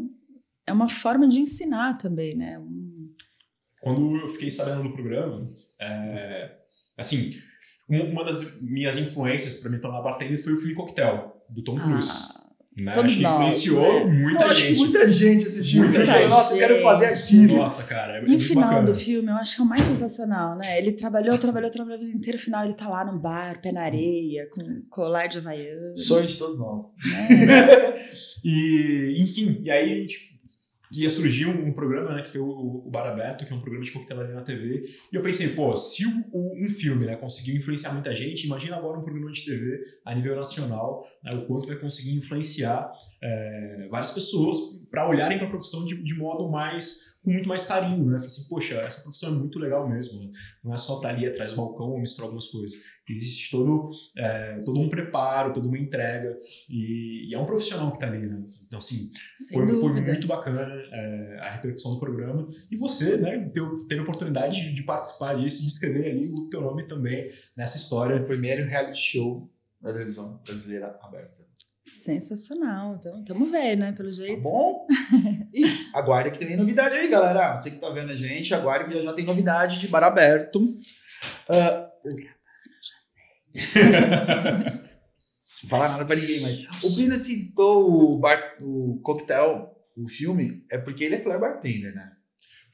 [0.66, 2.58] é uma forma de ensinar também, né?
[2.58, 3.14] Um...
[3.82, 5.48] Quando eu fiquei sabendo do programa,
[5.80, 6.58] é,
[6.98, 7.34] assim,
[7.88, 12.10] uma das minhas influências para me tornar bartender foi o filme Coquetel, do Tom Cruise.
[12.36, 12.46] Ah.
[12.78, 12.92] Né?
[12.92, 14.22] Todos acho que influenciou né?
[14.22, 14.78] muita eu gente.
[14.80, 15.84] muita gente assistiu.
[15.84, 16.30] Muita muita gente.
[16.30, 17.56] Nossa, eu quero fazer aquilo.
[17.56, 18.18] Nossa, cara.
[18.18, 20.78] É e o final do filme eu acho que é o mais sensacional, né?
[20.78, 22.38] Ele trabalhou, trabalhou, trabalhou a vida inteira.
[22.38, 25.96] No final ele tá lá no bar, pé na areia, com colar de havaiana.
[25.96, 26.82] Sonho de todos nós.
[27.30, 28.10] Né?
[28.44, 30.35] e, enfim, e aí a gente
[30.96, 33.62] ia surgir um, um, programa, né, que foi o, o Bar Aberto, que é um
[33.62, 34.84] programa de coquetelaria na TV.
[35.12, 38.78] E eu pensei, pô, se o, o, um filme né, conseguiu influenciar muita gente, imagina
[38.78, 42.92] agora um programa de TV a nível nacional, né, o quanto vai conseguir influenciar
[43.22, 44.58] é, várias pessoas
[44.96, 48.18] para olharem para a profissão de, de modo mais com muito mais carinho, né?
[48.18, 50.24] Falei assim, poxa, essa profissão é muito legal mesmo.
[50.24, 50.32] Né?
[50.64, 52.84] Não é só estar ali atrás do balcão ou misturar algumas coisas.
[53.10, 56.38] Existe todo, é, todo um preparo, toda uma entrega.
[56.70, 58.44] E, e é um profissional que está ali, né?
[58.68, 59.12] Então, assim,
[59.52, 60.62] foi, foi, muito bacana
[60.94, 62.48] é, a repercussão do programa.
[62.70, 66.48] E você, né, teve, teve a oportunidade de, de participar disso, de escrever ali o
[66.48, 67.28] teu nome também
[67.58, 68.22] nessa história.
[68.22, 71.45] O primeiro reality show da televisão brasileira aberta.
[71.86, 72.96] Sensacional.
[72.96, 73.92] Então, tamo vendo, né?
[73.92, 74.42] Pelo jeito.
[74.42, 74.88] Tá bom?
[75.54, 75.64] E
[75.94, 77.56] aguarde que tem novidade aí, galera.
[77.56, 80.60] Você que tá vendo a gente, aguarde que já tem novidade de bar aberto.
[80.60, 80.76] Uh...
[82.84, 83.86] Já sei.
[85.64, 90.66] Não falar nada pra ninguém, mas o Brino citou o, bar, o coquetel, o filme,
[90.70, 92.12] é porque ele é flare bartender, né?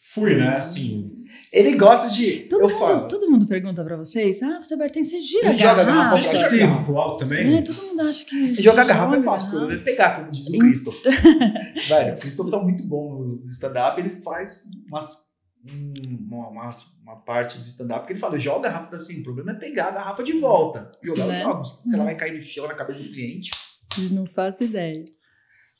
[0.02, 0.58] Fui, né?
[0.58, 1.22] Assim.
[1.54, 2.48] Ele gosta de.
[2.50, 5.50] Todo, mundo, todo mundo pergunta pra vocês: ah, você bartender, você gira.
[5.50, 6.84] Ele joga garrafa cima.
[6.84, 7.58] Pro alto também?
[7.58, 8.62] É, todo mundo acha que.
[8.62, 10.92] Jogar garrafa é fácil, o problema é pegar, como diz o Cristo.
[11.88, 15.18] Velho, o Cristo tá muito bom no stand-up, ele faz umas,
[15.70, 16.70] uma, uma,
[17.04, 19.56] uma parte do stand-up que ele fala: joga a garrafa pra cima, o problema é
[19.56, 20.92] pegar a garrafa de volta.
[21.04, 21.38] Jogar né?
[21.38, 21.80] os jogos.
[21.86, 23.52] Se ela vai cair no chão na cabeça do cliente.
[24.12, 25.06] Não faço ideia.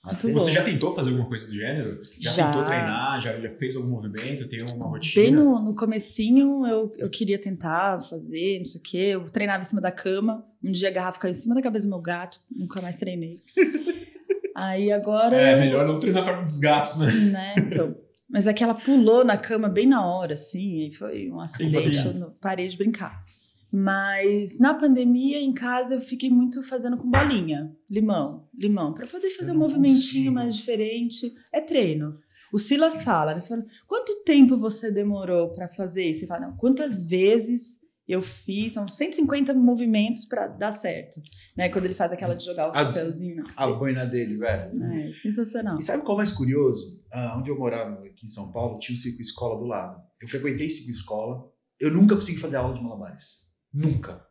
[0.04, 2.00] Você já tentou fazer alguma coisa do gênero?
[2.20, 2.48] Já, já.
[2.48, 3.22] tentou treinar?
[3.22, 4.48] Já, já, fez algum movimento?
[4.48, 5.24] Tem uma rotina?
[5.24, 8.98] Bem no, no comecinho eu, eu queria tentar fazer, não sei o quê.
[8.98, 10.44] Eu treinava em cima da cama.
[10.64, 12.40] Um dia a garrafa caiu em cima da cabeça do meu gato.
[12.50, 13.36] Nunca mais treinei.
[14.56, 15.36] Aí agora...
[15.38, 17.12] É, melhor não treinar perto dos gatos, né?
[17.12, 17.96] Né, então...
[18.28, 20.88] Mas é que ela pulou na cama bem na hora, assim.
[20.88, 22.18] E foi um acidente.
[22.18, 23.24] Eu parei de brincar.
[23.72, 29.30] Mas na pandemia, em casa, eu fiquei muito fazendo com bolinha, limão, limão, para poder
[29.30, 30.34] fazer um movimentinho consigo.
[30.34, 31.34] mais diferente.
[31.54, 32.18] É treino.
[32.52, 33.40] O Silas fala, né?
[33.40, 36.22] Você fala, quanto tempo você demorou para fazer isso?
[36.22, 38.74] Você fala, não, quantas vezes eu fiz?
[38.74, 41.22] São 150 movimentos para dar certo.
[41.56, 41.70] Né?
[41.70, 43.46] Quando ele faz aquela de jogar o papelzinho.
[43.56, 44.84] A boina dele, velho.
[44.84, 45.78] É, sensacional.
[45.78, 47.02] E sabe qual é mais curioso?
[47.10, 50.02] Ah, onde eu morava aqui em São Paulo, tinha um circo escola do lado.
[50.22, 51.50] Eu frequentei circo escola.
[51.80, 53.51] Eu nunca consegui fazer aula de malabares.
[53.74, 54.26] Nunca.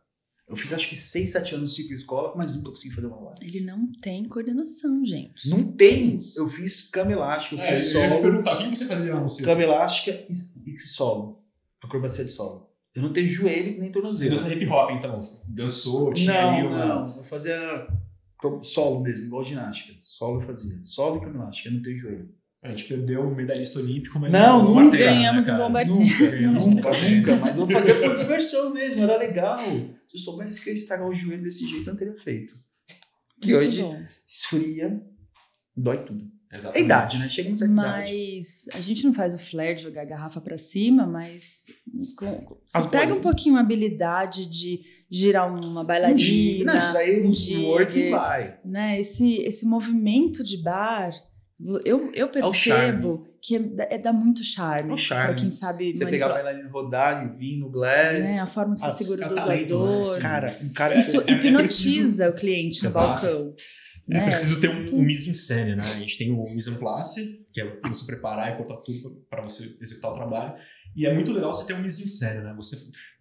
[0.51, 3.21] Eu fiz acho que 6, 7 anos de ciclo escola, mas nunca consegui fazer uma
[3.21, 3.39] live.
[3.41, 5.49] Ele não tem coordenação, gente.
[5.49, 6.17] Não tem.
[6.35, 8.05] Eu fiz cama elástica, eu é, fiz solo.
[8.05, 9.49] Eu ia perguntar, o que você fazia no circo?
[9.49, 11.41] Cama elástica e, e solo.
[11.81, 12.69] Acrobacia de solo.
[12.93, 14.37] Eu não tenho joelho nem tornozelo.
[14.37, 15.19] Você dança hip hop, então?
[15.47, 16.85] Dançou, tinha não, ali uma...
[16.85, 17.87] Não, eu fazia
[18.61, 19.97] solo mesmo, igual ginástica.
[20.01, 20.81] Solo eu fazia.
[20.83, 22.40] Solo e cama elástica, eu não tenho joelho.
[22.63, 26.59] A gente perdeu o medalhista olímpico, mas não, não nunca ganhamos né, um bom Nunca,
[26.59, 27.35] nunca, nunca.
[27.37, 29.57] Mas eu fazia por diversão mesmo, era legal.
[29.57, 32.53] Se eu soubesse que eu ia estragar o joelho desse jeito, eu não teria feito.
[33.41, 33.99] Que Muito hoje bom.
[34.27, 35.01] esfria,
[35.75, 36.23] dói tudo.
[36.53, 36.77] Exatamente.
[36.77, 37.29] É idade, né?
[37.29, 38.77] Chega uma certa mas idade.
[38.77, 41.63] a gente não faz o flare de jogar a garrafa para cima, mas
[42.15, 46.73] com, você pega um pouquinho a habilidade de girar uma bailarina.
[46.73, 48.59] Um não, isso daí um work vai.
[48.65, 48.99] Né?
[48.99, 51.11] Esse, esse movimento de bar
[51.85, 54.93] eu, eu é percebo é que é, é, dá muito charme.
[54.93, 55.33] É charme.
[55.33, 55.93] Pra quem sabe.
[55.93, 58.29] Você pegar a bailarina rodar e vir no glass.
[58.29, 60.13] É, a forma que você segura o dosador.
[60.15, 60.21] Né?
[60.21, 63.53] Cara, um cara Isso é, hipnotiza o cliente no balcão.
[64.09, 64.25] É né?
[64.25, 65.83] preciso ter um, um mise-en-scène, né?
[65.83, 70.11] A gente tem o mise-en-place, que é você preparar e cortar tudo para você executar
[70.11, 70.55] o trabalho.
[70.95, 72.53] E é muito legal você ter um mise-en-scène, né?
[72.57, 72.75] Você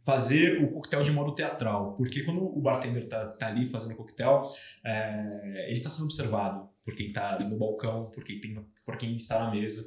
[0.04, 1.94] fazer o coquetel de modo teatral.
[1.94, 4.42] Porque quando o bartender tá, tá ali fazendo o coquetel,
[4.84, 9.16] é, ele está sendo observado por quem está no balcão, por quem, tem, por quem
[9.16, 9.84] está na mesa.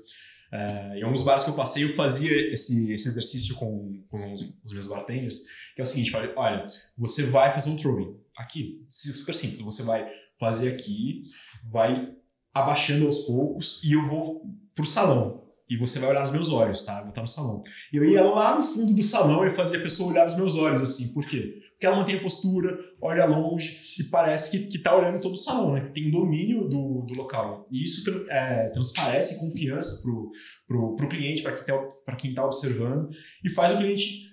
[0.52, 4.42] É, em alguns bares que eu passei, eu fazia esse, esse exercício com, com os,
[4.64, 5.46] os, meus bartenders,
[5.76, 10.08] que é o seguinte, olha, você vai fazer um throwing aqui, super simples, você vai
[10.40, 11.24] fazer aqui,
[11.66, 12.16] vai
[12.54, 14.46] abaixando aos poucos e eu vou
[14.76, 15.43] pro salão.
[15.74, 16.98] E você vai olhar nos meus olhos, tá?
[16.98, 17.64] Eu vou estar no salão.
[17.92, 20.56] E eu ia lá no fundo do salão e fazia a pessoa olhar nos meus
[20.56, 21.12] olhos, assim.
[21.16, 21.62] Por quê?
[21.72, 25.36] Porque ela mantém a postura, olha longe e parece que, que tá olhando todo o
[25.36, 25.82] salão, né?
[25.82, 27.66] Que tem domínio do, do local.
[27.72, 30.30] E isso é, transparece confiança pro,
[30.68, 33.10] pro, pro cliente, para quem, tá, quem tá observando.
[33.44, 34.32] E faz o cliente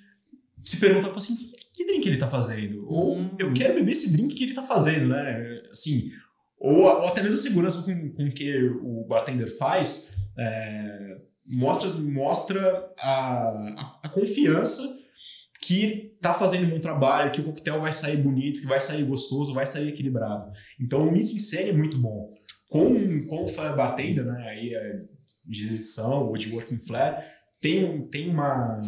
[0.62, 2.84] se perguntar, assim, que, que drink ele tá fazendo?
[2.86, 3.30] Ou hum.
[3.38, 5.62] eu quero beber esse drink que ele tá fazendo, né?
[5.70, 6.10] Assim,
[6.58, 11.16] ou, ou até mesmo a segurança com, com que o bartender faz é,
[11.50, 14.82] mostra, mostra a, a, a, confiança
[15.60, 19.02] que tá fazendo um bom trabalho, que o coquetel vai sair bonito, que vai sair
[19.04, 20.50] gostoso, vai sair equilibrado.
[20.80, 22.28] Então o Missing Série é muito bom.
[22.68, 25.02] Com, com o bartender, né, aí é
[25.44, 27.24] de exibição ou de working flare,
[27.60, 28.80] tem, tem uma,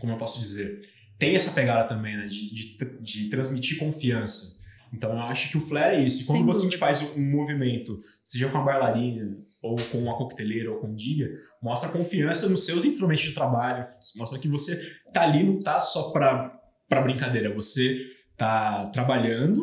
[0.00, 0.80] como eu posso dizer,
[1.18, 4.63] tem essa pegada também, né, de, de, de transmitir confiança.
[4.94, 6.22] Então eu acho que o flare é isso.
[6.22, 10.78] E quando você faz um movimento, seja com a bailarina, ou com a coqueteleira, ou
[10.78, 11.28] com diga,
[11.60, 13.84] mostra confiança nos seus instrumentos de trabalho,
[14.16, 14.80] mostra que você
[15.12, 16.60] tá ali, não tá só para
[17.02, 19.60] brincadeira, você tá trabalhando,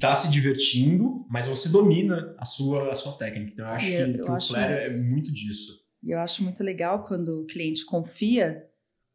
[0.00, 3.52] tá se divertindo, mas você domina a sua, a sua técnica.
[3.52, 5.78] Então eu acho que, eu que acho, o flare é muito disso.
[6.02, 8.64] E eu acho muito legal quando o cliente confia,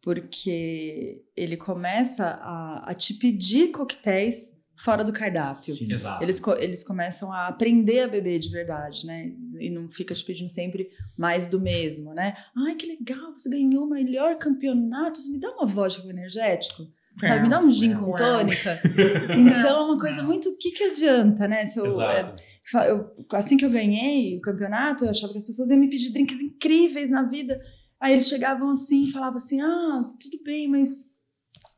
[0.02, 5.74] porque ele começa a, a te pedir coquetéis fora do cardápio.
[5.74, 6.24] Sim, exato.
[6.24, 9.32] Eles, eles começam a aprender a beber de verdade, né?
[9.60, 12.34] E não fica te pedindo sempre mais do mesmo, né?
[12.56, 16.88] Ai, que legal, você ganhou o melhor campeonato, você me dá uma vodka energético?
[17.22, 18.82] Sabe, me dá um gin com tônica.
[19.38, 20.50] Então, é uma coisa muito.
[20.50, 21.66] O que, que adianta, né?
[21.66, 22.42] Se eu, Exato.
[22.76, 25.90] É, eu, assim que eu ganhei o campeonato, eu achava que as pessoas iam me
[25.90, 27.62] pedir drinks incríveis na vida.
[28.00, 31.06] Aí eles chegavam assim e falavam assim: ah, tudo bem, mas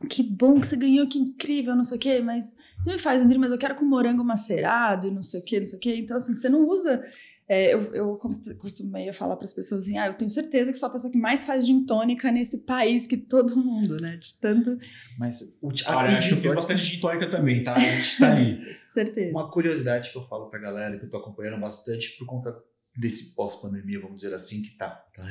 [0.10, 3.24] que bom que você ganhou, que incrível, não sei o quê, mas você me faz
[3.24, 5.82] drink, mas eu quero com morango macerado e não sei o quê, não sei o
[5.82, 5.96] quê.
[5.98, 7.04] Então, assim, você não usa.
[7.48, 8.20] É, eu, eu
[8.58, 11.18] costumei falar para as pessoas assim: ah, eu tenho certeza que sou a pessoa que
[11.18, 14.18] mais faz gin tônica nesse país que todo mundo, né?
[14.18, 14.78] De tanto.
[15.18, 17.76] Mas o Olha, acho que eu fiz bastante gin tônica também, tá?
[17.76, 18.60] A gente tá ali.
[18.88, 19.32] certeza.
[19.32, 22.56] Uma curiosidade que eu falo pra galera, que eu tô acompanhando bastante por conta
[22.98, 25.24] desse pós-pandemia, vamos dizer assim, que tá, tá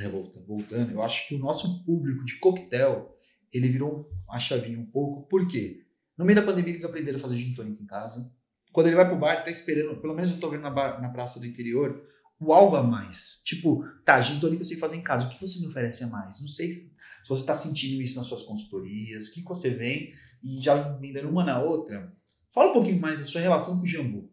[0.46, 0.92] voltando.
[0.92, 3.13] Eu acho que o nosso público de coquetel
[3.54, 5.28] ele virou a chavinha um pouco.
[5.28, 5.84] Por quê?
[6.18, 8.34] No meio da pandemia, eles aprenderam a fazer gin tônica em casa.
[8.72, 11.00] Quando ele vai pro bar, ele tá esperando, pelo menos eu tô vendo na, bar,
[11.00, 12.02] na praça do interior,
[12.40, 13.42] o algo a mais.
[13.44, 15.26] Tipo, tá, gin tônica eu sei fazer em casa.
[15.26, 16.40] O que você me oferece a mais?
[16.40, 16.74] Não sei
[17.22, 21.30] se você está sentindo isso nas suas consultorias, o que você vem e já emendando
[21.30, 22.12] uma na outra.
[22.52, 24.30] Fala um pouquinho mais da sua relação com o jambu.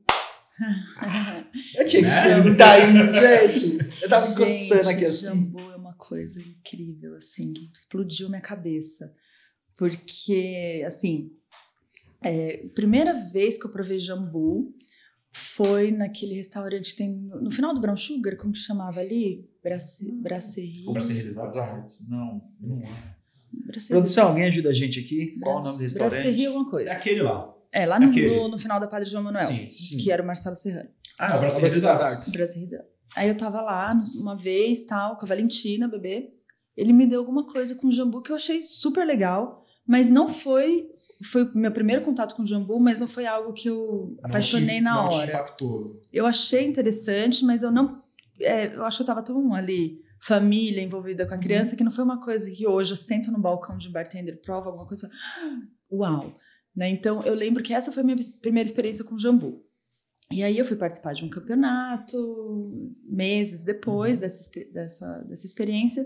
[1.78, 2.24] eu tinha que né?
[2.24, 4.04] perguntar isso, gente.
[4.04, 5.28] Eu tava me coçando aqui assim.
[5.28, 5.71] Jambu
[6.02, 9.14] coisa incrível, assim, explodiu minha cabeça.
[9.78, 11.32] Porque, assim,
[12.22, 14.76] é, primeira vez que eu provei jambu
[15.32, 19.48] foi naquele restaurante tem no final do Brown Sugar, como que chamava ali?
[19.64, 20.86] Brace, Brasserie.
[20.88, 22.10] O Brasserie dos Artes?
[22.10, 23.16] Não, não é.
[23.88, 25.38] Produção, alguém ajuda a gente aqui?
[25.40, 26.12] Qual o nome do restaurante?
[26.12, 26.90] Brasserie alguma coisa.
[26.90, 27.56] É aquele lá.
[27.72, 29.46] É, lá no, no, no, final da Padre João Manuel.
[29.46, 29.98] Sim, sim.
[29.98, 30.90] Que era o Marcelo Serrano.
[31.18, 32.30] Ah, o Brasserie das Artes.
[32.30, 32.70] Brasserie
[33.16, 36.32] Aí eu tava lá uma vez, tal, com a Valentina, bebê.
[36.76, 40.90] Ele me deu alguma coisa com jambu que eu achei super legal, mas não foi
[41.24, 45.04] foi meu primeiro contato com jambu, mas não foi algo que eu apaixonei te, na
[45.04, 45.32] hora.
[45.32, 46.02] Impactou.
[46.12, 48.02] Eu achei interessante, mas eu não
[48.40, 51.42] é, eu acho que eu tava tão ali família envolvida com a uhum.
[51.42, 54.68] criança que não foi uma coisa que hoje eu sento no balcão de bartender prova
[54.68, 55.10] alguma coisa,
[55.92, 56.36] uau,
[56.76, 56.90] né?
[56.90, 59.64] Então eu lembro que essa foi a minha primeira experiência com jambu.
[60.32, 64.22] E aí eu fui participar de um campeonato meses depois uhum.
[64.22, 66.06] dessa, dessa, dessa experiência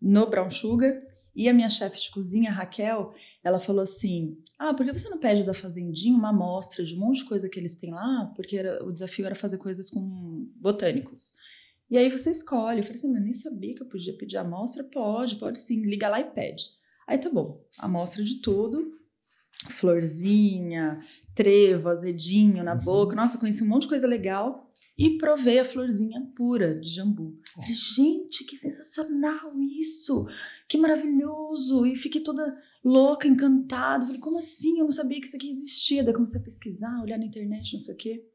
[0.00, 1.00] no Brown Sugar.
[1.34, 3.12] E a minha chefe de cozinha, Raquel,
[3.42, 6.98] ela falou assim: Ah, por que você não pede da Fazendinha uma amostra de um
[6.98, 8.32] monte de coisa que eles têm lá?
[8.34, 11.34] Porque era, o desafio era fazer coisas com botânicos.
[11.88, 12.80] E aí você escolhe.
[12.80, 14.82] Eu falei assim: Mas nem sabia que eu podia pedir amostra?
[14.84, 15.82] Pode, pode sim.
[15.82, 16.64] Liga lá e pede.
[17.06, 18.99] Aí tá bom, amostra de tudo
[19.68, 21.00] florzinha,
[21.34, 22.80] trevo, azedinho na uhum.
[22.80, 23.16] boca.
[23.16, 27.38] Nossa, conheci um monte de coisa legal e provei a florzinha pura de jambu.
[27.54, 30.26] Falei, gente, que sensacional isso!
[30.68, 31.86] Que maravilhoso!
[31.86, 34.04] E fiquei toda louca, encantada.
[34.04, 34.78] Falei, como assim?
[34.78, 36.04] Eu não sabia que isso aqui existia.
[36.04, 38.26] Daí comecei a pesquisar, olhar na internet, não sei o quê.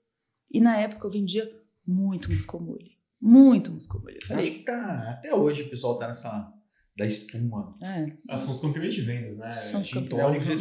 [0.52, 1.48] E na época eu vendia
[1.86, 2.98] muito muscomule.
[3.22, 4.18] Muito muscomule.
[4.30, 5.12] Eu Acho que tá.
[5.12, 6.52] Até hoje o pessoal tá nessa.
[6.98, 7.78] Da espuma.
[7.82, 8.06] É.
[8.30, 9.56] Ah, são os campeões de vendas, né?
[9.58, 10.46] São os campeões.
[10.46, 10.54] tônica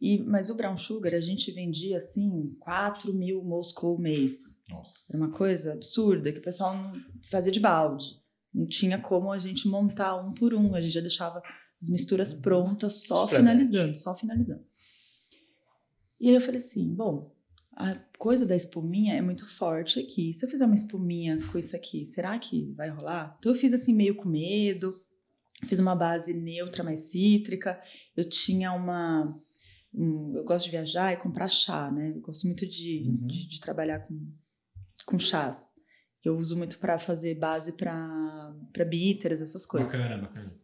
[0.00, 4.62] E mas o Brown Sugar, a gente vendia assim 4 mil Moscow mês.
[4.68, 5.12] Nossa.
[5.12, 8.20] Era uma coisa absurda que o pessoal não fazia de balde.
[8.52, 10.74] Não tinha como a gente montar um por um.
[10.74, 11.40] A gente já deixava
[11.80, 14.64] as misturas prontas, só finalizando, só finalizando.
[16.20, 17.35] E aí eu falei assim, bom,
[17.76, 20.32] a coisa da espuminha é muito forte aqui.
[20.32, 23.36] Se eu fizer uma espuminha com isso aqui, será que vai rolar?
[23.38, 25.00] Então eu fiz assim meio com medo.
[25.64, 27.80] Fiz uma base neutra, mais cítrica.
[28.16, 29.38] Eu tinha uma
[29.98, 32.12] um- eu gosto de viajar e comprar chá, né?
[32.14, 33.26] Eu gosto muito de, Uhum.
[33.26, 34.30] de, de trabalhar com,
[35.06, 35.70] com chás.
[36.22, 38.54] Eu uso muito para fazer base para
[38.90, 39.92] bitters, essas coisas.
[39.92, 40.54] Bacana, bacana.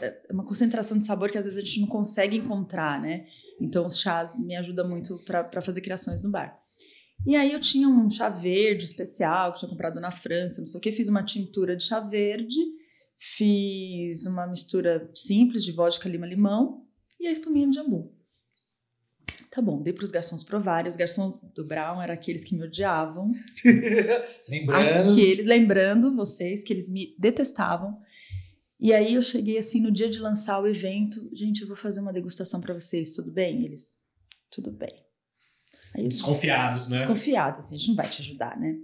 [0.00, 3.26] É uma concentração de sabor que às vezes a gente não consegue encontrar, né?
[3.60, 6.58] Então os chás me ajudam muito para fazer criações no bar.
[7.26, 10.78] E aí eu tinha um chá verde especial que tinha comprado na França, não sei
[10.78, 12.56] o que, fiz uma tintura de chá verde,
[13.18, 16.84] fiz uma mistura simples de vodka, lima, limão
[17.18, 18.14] e a espuminha de jambu.
[19.50, 20.86] Tá bom, dei para os garçons provarem.
[20.86, 23.32] Os garçons do Brown eram aqueles que me odiavam.
[24.46, 25.12] Lembrando.
[25.12, 27.98] Aqueles, lembrando vocês que eles me detestavam.
[28.78, 32.00] E aí eu cheguei assim no dia de lançar o evento, gente, eu vou fazer
[32.00, 33.64] uma degustação para vocês, tudo bem?
[33.64, 33.98] Eles,
[34.50, 35.04] tudo bem.
[35.94, 36.98] Aí Desconfiados, né?
[36.98, 38.76] desconfiados, assim, a gente não vai te ajudar, né?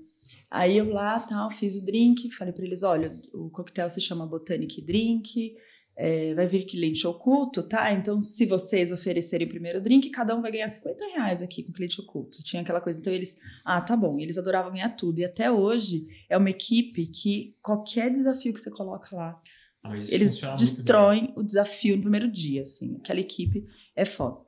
[0.50, 4.26] Aí eu lá, tal, fiz o drink, falei para eles, olha, o coquetel se chama
[4.26, 5.54] Botanic Drink,
[5.96, 7.92] é, vai vir cliente oculto, tá?
[7.92, 11.72] Então, se vocês oferecerem o primeiro drink, cada um vai ganhar 50 reais aqui com
[11.72, 12.42] cliente oculto.
[12.42, 12.98] Tinha aquela coisa.
[12.98, 14.18] Então, eles, ah, tá bom.
[14.18, 15.18] Eles adoravam ganhar tudo.
[15.18, 19.40] E até hoje, é uma equipe que qualquer desafio que você coloca lá,
[19.82, 22.96] mas eles destroem o desafio no primeiro dia, assim.
[22.96, 23.66] Aquela equipe
[23.96, 24.38] é foda.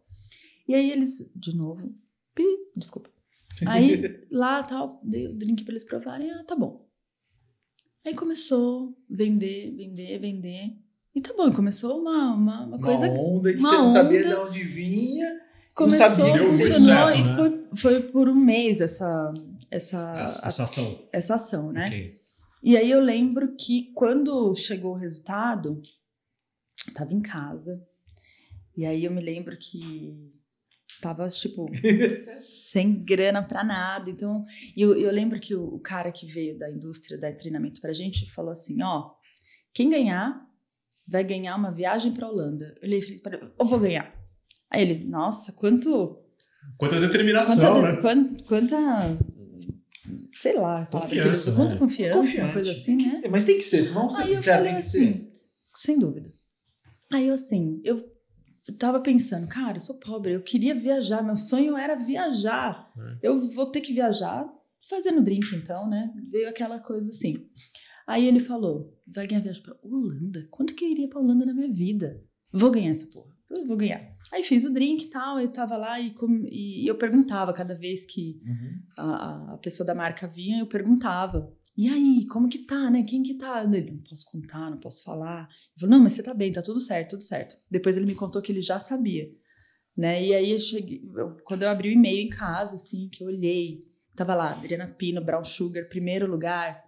[0.68, 1.95] E aí eles, de novo,
[2.35, 2.45] pi,
[2.76, 3.11] desculpa.
[3.66, 6.85] Aí lá tal, dei o drink pra eles provarem, ah, tá bom.
[8.05, 10.76] Aí começou vender, vender, vender.
[11.14, 13.09] E tá bom, começou uma, uma, uma Uma coisa.
[13.11, 15.41] onda que uma você não sabia de onde vinha.
[15.74, 17.35] Começou, sabia, funcionou e né?
[17.37, 19.32] foi, foi por um mês essa,
[19.70, 21.09] essa, Essa, essa ação.
[21.12, 21.87] essa ação, né?
[21.87, 22.16] Ok.
[22.64, 25.82] E aí eu lembro que quando chegou o resultado,
[26.88, 27.86] eu tava em casa.
[28.76, 30.32] E aí eu me lembro que
[31.00, 31.66] tava, tipo,
[32.40, 34.10] sem grana pra nada.
[34.10, 34.44] Então,
[34.76, 38.32] eu, eu lembro que o, o cara que veio da indústria da treinamento pra gente
[38.32, 39.10] falou assim: ó,
[39.72, 40.40] quem ganhar
[41.06, 42.74] vai ganhar uma viagem pra Holanda.
[42.80, 44.10] Eu olhei e falei, "Pera, eu vou ganhar.
[44.70, 46.18] Aí ele, nossa, quanto.
[46.78, 48.00] Quanta determinação, Quanta, né?
[48.00, 49.18] quan- quanta,
[50.34, 51.76] sei lá, Confiança, né?
[51.78, 52.40] confiança, Confiante.
[52.40, 53.22] uma coisa assim, que né?
[53.30, 55.32] Mas tem que ser, senão você sincero, tem que assim, ser.
[55.76, 56.32] sem dúvida.
[57.12, 58.02] Aí eu assim, eu
[58.78, 62.90] tava pensando, cara, eu sou pobre, eu queria viajar, meu sonho era viajar.
[62.98, 63.28] É.
[63.28, 64.50] Eu vou ter que viajar
[64.88, 66.12] fazendo drink então, né?
[66.30, 67.46] Veio aquela coisa assim.
[68.06, 70.46] Aí ele falou, vai ganhar viagem pra Holanda?
[70.50, 72.22] Quanto que eu iria pra Holanda na minha vida?
[72.52, 73.34] Vou ganhar essa porra.
[73.57, 74.14] Eu vou ganhar.
[74.32, 77.74] Aí fiz o drink e tal, eu tava lá e, com- e eu perguntava cada
[77.74, 78.80] vez que Uhum.
[78.98, 81.52] a, a pessoa da marca vinha, eu perguntava.
[81.76, 83.02] E aí, como que tá, né?
[83.02, 83.64] Quem que tá?
[83.64, 85.48] Ele, não posso contar, não posso falar.
[85.74, 87.57] Eu falei, não, mas você tá bem, tá tudo certo, tudo certo.
[87.70, 89.28] Depois ele me contou que ele já sabia,
[89.96, 90.22] né?
[90.24, 93.28] E aí, eu cheguei, eu- quando eu abri o e-mail em casa, assim, que eu
[93.28, 93.84] olhei,
[94.16, 96.84] tava lá, Adriana Pino, Brown Sugar, primeiro lugar.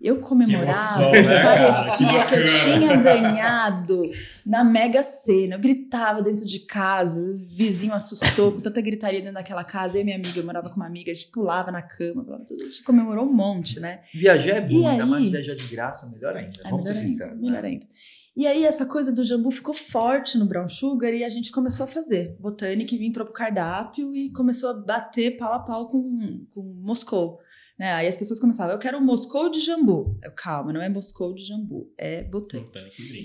[0.00, 4.02] Eu comemorava, emoção, né, parecia Que que, eu tinha ganhado
[4.46, 5.56] na Mega Sena.
[5.56, 9.98] Eu gritava dentro de casa, o vizinho assustou com tanta gritaria dentro daquela casa.
[9.98, 12.64] Eu e minha amiga, eu morava com uma amiga, a gente pulava na cama, a
[12.64, 14.00] gente comemorou um monte, né?
[14.14, 15.10] Viajar é bom, E ainda aí?
[15.10, 16.58] mais viajar de graça, melhor ainda.
[16.64, 17.40] É Vamos ser melhor ainda, sinceros.
[17.40, 17.68] melhor né?
[17.68, 17.86] ainda.
[18.36, 21.84] E aí essa coisa do jambu ficou forte no Brown Sugar e a gente começou
[21.84, 22.36] a fazer.
[22.40, 27.38] Botânica entrou pro cardápio e começou a bater pau a pau com, com Moscou.
[27.80, 27.94] Né?
[27.94, 30.18] Aí as pessoas começavam, eu quero um Moscou de jambu.
[30.22, 32.22] Eu, calma, não é Moscou de jambu, é.
[32.24, 32.70] Botânico.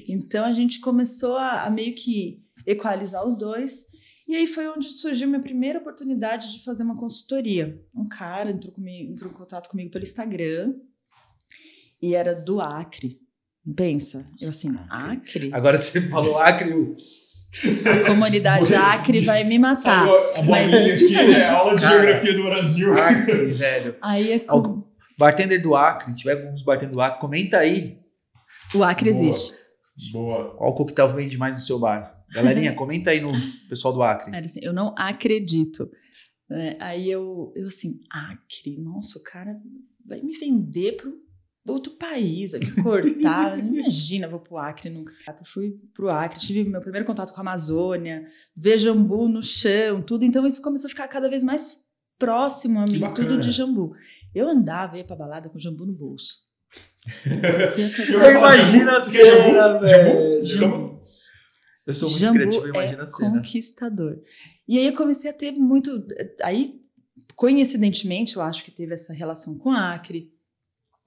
[0.08, 3.84] Então a gente começou a, a meio que equalizar os dois.
[4.26, 7.78] E aí foi onde surgiu minha primeira oportunidade de fazer uma consultoria.
[7.93, 10.74] Um cara entrou, comigo, entrou em contato comigo pelo Instagram
[12.01, 13.20] e era do Acre.
[13.76, 15.53] Pensa, eu assim, Acre?
[15.53, 16.72] Agora você falou Acre,
[18.03, 20.06] A comunidade Acre vai me matar.
[20.08, 21.95] A mas- aqui, é aula de Cara.
[21.97, 22.93] geografia do Brasil.
[22.93, 23.95] Acre, velho.
[24.01, 24.51] Aí é com...
[24.51, 24.84] Algum-
[25.18, 27.97] Bartender do Acre, se tiver alguns bartender do Acre, comenta aí
[28.74, 29.24] o Acre Boa.
[29.24, 29.53] existe.
[30.12, 30.56] Boa.
[30.58, 32.14] qual coquetel vende mais no seu bar.
[32.34, 33.32] Galerinha, comenta aí no
[33.70, 34.36] pessoal do Acre.
[34.36, 35.89] Assim, eu não acredito.
[36.49, 36.76] né?
[36.82, 39.56] Aí eu, eu assim, Acre, nossa, o cara
[40.06, 41.14] vai me vender pro
[41.74, 43.57] outro país, vai me cortar.
[43.57, 45.13] Não Imagina, eu vou pro Acre nunca.
[45.28, 50.01] Eu fui pro Acre, tive meu primeiro contato com a Amazônia, ver jambu no chão,
[50.01, 50.24] tudo.
[50.24, 51.84] Então isso começou a ficar cada vez mais
[52.18, 53.95] próximo a mim, tudo de jambu.
[54.34, 56.45] Eu andava, ia pra balada com jambu no bolso.
[57.26, 60.45] Eu imagino a cena, velho.
[60.45, 61.01] Jambu.
[61.86, 63.38] Eu sou muito jambu criativo, imagina é a cena.
[63.38, 64.20] conquistador.
[64.68, 66.03] E aí eu comecei a ter muito...
[66.41, 66.82] Aí,
[67.36, 70.34] coincidentemente, eu acho que teve essa relação com Acre,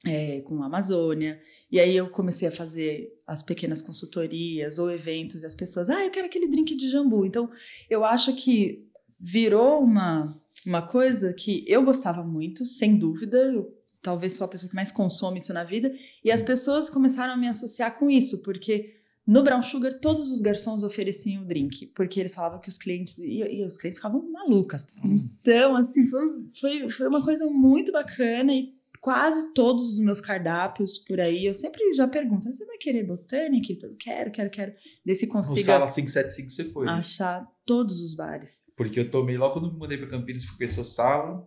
[0.04, 1.40] é, com a Amazônia.
[1.70, 6.04] E aí eu comecei a fazer as pequenas consultorias ou eventos e as pessoas, ah,
[6.04, 7.26] eu quero aquele drink de jambu.
[7.26, 7.50] Então,
[7.90, 8.86] eu acho que
[9.18, 13.38] virou uma, uma coisa que eu gostava muito, sem dúvida.
[13.38, 15.92] Eu talvez sou a pessoa que mais consome isso na vida.
[16.24, 18.94] E as pessoas começaram a me associar com isso, porque
[19.26, 23.18] no Brown Sugar todos os garçons ofereciam o drink, porque eles falavam que os clientes
[23.18, 24.86] e, e os clientes ficavam malucas.
[25.04, 25.28] Hum.
[25.40, 26.22] Então, assim, foi,
[26.58, 31.54] foi, foi uma coisa muito bacana e quase todos os meus cardápios por aí, eu
[31.54, 33.72] sempre já pergunto, você vai querer botânica?
[33.82, 34.72] Eu quero, quero, quero.
[35.04, 35.60] Desse consiga.
[35.60, 36.88] No Sala 575 você foi.
[36.88, 38.64] Achar todos os bares.
[38.76, 41.46] Porque eu tomei logo quando me mudei para Campinas, fui conhecer o Sala.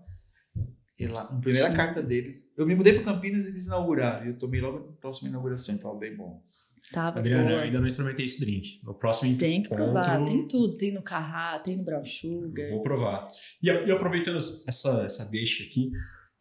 [1.00, 1.76] E lá, na primeira Sim.
[1.76, 4.26] carta deles, eu me mudei para Campinas e eles inauguraram.
[4.26, 6.44] E eu tomei logo na próxima inauguração, então bem bom.
[6.92, 7.62] Tava Adriana, boa.
[7.62, 8.80] ainda não experimentei esse drink.
[8.84, 10.76] No próximo Tem que provar, tem tudo.
[10.76, 12.70] Tem no Carrá, tem no Brown Sugar.
[12.70, 13.28] Vou provar.
[13.64, 15.92] E, e aproveitando essa, essa deixa aqui,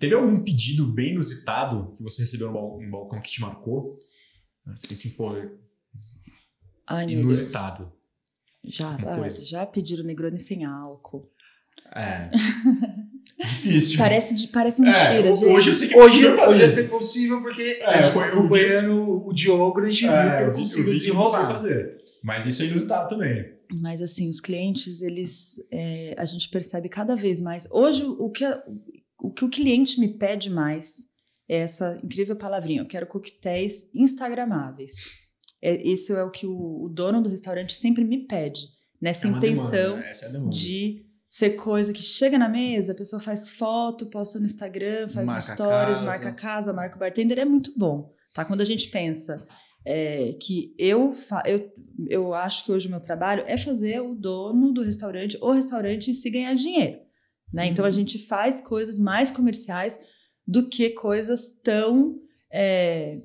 [0.01, 3.99] Teve algum pedido bem inusitado que você recebeu no balcão que te marcou?
[4.67, 5.35] Assim, assim pô,
[6.87, 7.93] Ai, inusitado.
[8.65, 11.31] Já, ah, já pediram Negroni sem álcool.
[11.95, 12.31] É.
[13.39, 13.99] Difícil.
[13.99, 15.33] Parece, parece mentira, é.
[15.33, 18.13] Hoje eu sei que é hoje, possível hoje é ser possível porque é, a gente
[18.13, 21.47] foi acompanhando o Diogo, a gente viu é, que ele conseguiu desenrolar.
[21.47, 22.01] fazer.
[22.23, 23.53] Mas isso é inusitado também.
[23.81, 27.69] Mas assim, os clientes, eles, é, a gente percebe cada vez mais.
[27.71, 28.45] Hoje, o que,
[29.23, 31.09] o que o cliente me pede mais
[31.49, 32.83] é essa incrível palavrinha.
[32.83, 34.95] Eu quero coquetéis instagramáveis.
[35.63, 38.67] É, esse é o que o, o dono do restaurante sempre me pede.
[39.01, 40.13] Nessa é intenção demanda, né?
[40.13, 45.09] é de ser coisa que chega na mesa, a pessoa faz foto, posta no Instagram,
[45.09, 46.03] faz marca stories, casa.
[46.03, 47.39] marca a casa, marca o bartender.
[47.39, 48.13] É muito bom.
[48.35, 48.45] Tá?
[48.45, 49.47] Quando a gente pensa
[49.85, 51.11] é, que eu,
[51.47, 51.73] eu,
[52.09, 56.13] eu acho que hoje o meu trabalho é fazer o dono do restaurante, o restaurante,
[56.13, 56.99] se ganhar dinheiro.
[57.53, 57.67] Né?
[57.67, 57.93] Então a uhum.
[57.93, 59.99] gente faz coisas mais comerciais
[60.47, 62.19] do que coisas tão
[62.53, 63.21] é,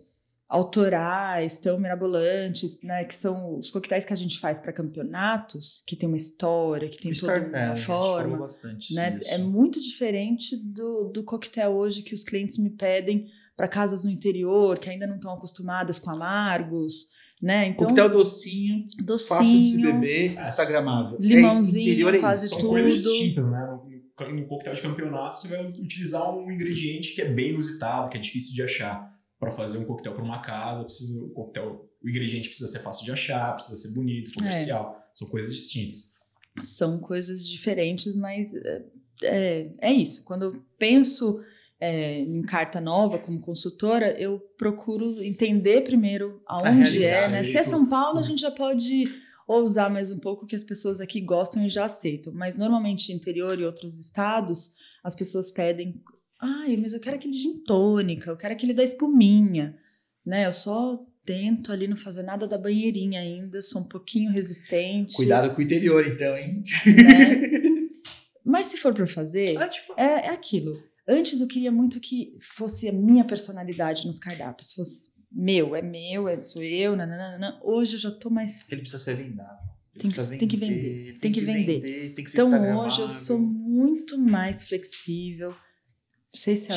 [0.48, 3.04] autorais, tão mirabolantes, né?
[3.04, 7.02] Que são os coquetéis que a gente faz para campeonatos, que tem uma história, que
[7.02, 8.38] tem toda uma forma.
[8.38, 9.20] Bastante né?
[9.26, 14.12] É muito diferente do, do coquetel hoje que os clientes me pedem para casas no
[14.12, 17.14] interior, que ainda não estão acostumadas com amargos.
[17.42, 17.68] Né?
[17.68, 21.18] Então, coquetel docinho, docinho, fácil de se beber, instagramável.
[21.20, 22.70] Limãozinho, é, quase são tudo.
[22.70, 23.80] coisas distintas, né?
[24.24, 28.20] No coquetel de campeonato, você vai utilizar um ingrediente que é bem inusitado, que é
[28.20, 29.14] difícil de achar.
[29.38, 33.04] Para fazer um coquetel para uma casa, precisa o coquetel, o ingrediente precisa ser fácil
[33.04, 34.98] de achar, precisa ser bonito, comercial.
[34.98, 35.18] É.
[35.18, 36.14] São coisas distintas.
[36.62, 38.86] São coisas diferentes, mas é,
[39.24, 40.24] é, é isso.
[40.24, 41.42] Quando eu penso
[41.80, 47.44] é, em carta nova como consultora, eu procuro entender primeiro aonde é, né?
[47.44, 49.06] Se é São Paulo, a gente já pode
[49.48, 52.34] ou usar mais um pouco que as pessoas aqui gostam e já aceitam.
[52.34, 54.74] Mas normalmente interior e outros estados,
[55.04, 56.02] as pessoas pedem,
[56.42, 59.78] ai, mas eu quero aquele gin tônica, eu quero aquele da espuminha,
[60.26, 60.46] né?
[60.48, 65.16] Eu só tento ali não fazer nada da banheirinha ainda, sou um pouquinho resistente.
[65.16, 66.64] Cuidado com o interior então, hein?
[66.86, 67.90] Né?
[68.46, 69.58] mas se for para fazer,
[69.98, 70.82] é, é aquilo.
[71.08, 76.30] Antes eu queria muito que fosse a minha personalidade nos cardápios, fosse meu, é meu,
[76.30, 77.60] é, sou eu, nananana.
[77.62, 78.72] Hoje eu já tô mais.
[78.72, 79.66] Ele precisa ser vendável.
[79.98, 81.04] Tem, vender, tem que vender.
[81.06, 81.82] Tem, tem que, que vender.
[81.82, 82.14] vender.
[82.16, 85.50] Tem que então hoje eu sou muito mais flexível.
[85.50, 86.76] Não sei se a,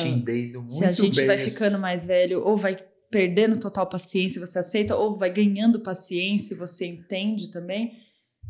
[0.67, 1.53] se a gente vai esse...
[1.53, 2.77] ficando mais velho ou vai
[3.09, 7.97] perdendo total paciência e você aceita, ou vai ganhando paciência e você entende também.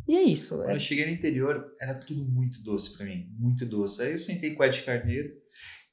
[0.07, 0.57] E é isso.
[0.57, 0.76] Quando é...
[0.76, 4.01] eu cheguei no interior, era tudo muito doce para mim, muito doce.
[4.01, 5.30] Aí eu sentei com o Ed Carneiro,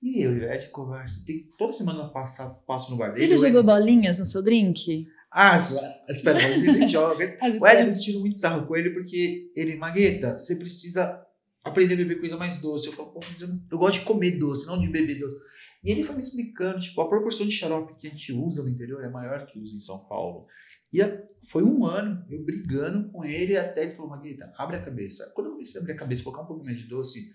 [0.02, 1.24] e eu e o Ed conversa.
[1.26, 3.24] Tem, toda semana eu passo, passo no bar dele.
[3.24, 5.06] Ele jogou bolinhas no seu drink?
[5.30, 5.56] Ah,
[6.08, 7.36] espera, mas ele joga.
[7.60, 11.22] o Ed eu tiro muito sarro com ele porque ele, Magueta, você precisa
[11.64, 12.88] aprender a beber coisa mais doce.
[12.88, 15.36] Eu falo, pô, mas eu, eu gosto de comer doce, não de beber doce.
[15.84, 18.68] E ele foi me explicando, tipo, a proporção de xarope que a gente usa no
[18.68, 20.46] interior é maior que usa em São Paulo.
[20.92, 24.82] E a, foi um ano eu brigando com ele até ele falou, Magueta, abre a
[24.82, 25.30] cabeça.
[25.34, 27.32] Quando eu comecei a abrir a cabeça, colocar um pouco mais de doce,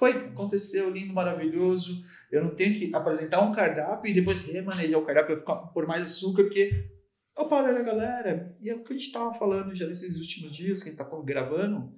[0.00, 2.02] foi, aconteceu, lindo, maravilhoso.
[2.32, 6.00] Eu não tenho que apresentar um cardápio e depois remanejar o cardápio para por mais
[6.00, 6.88] açúcar, porque
[7.36, 8.56] é o padrão da galera.
[8.62, 11.02] E é o que a gente estava falando já nesses últimos dias que a gente
[11.02, 11.92] está gravando.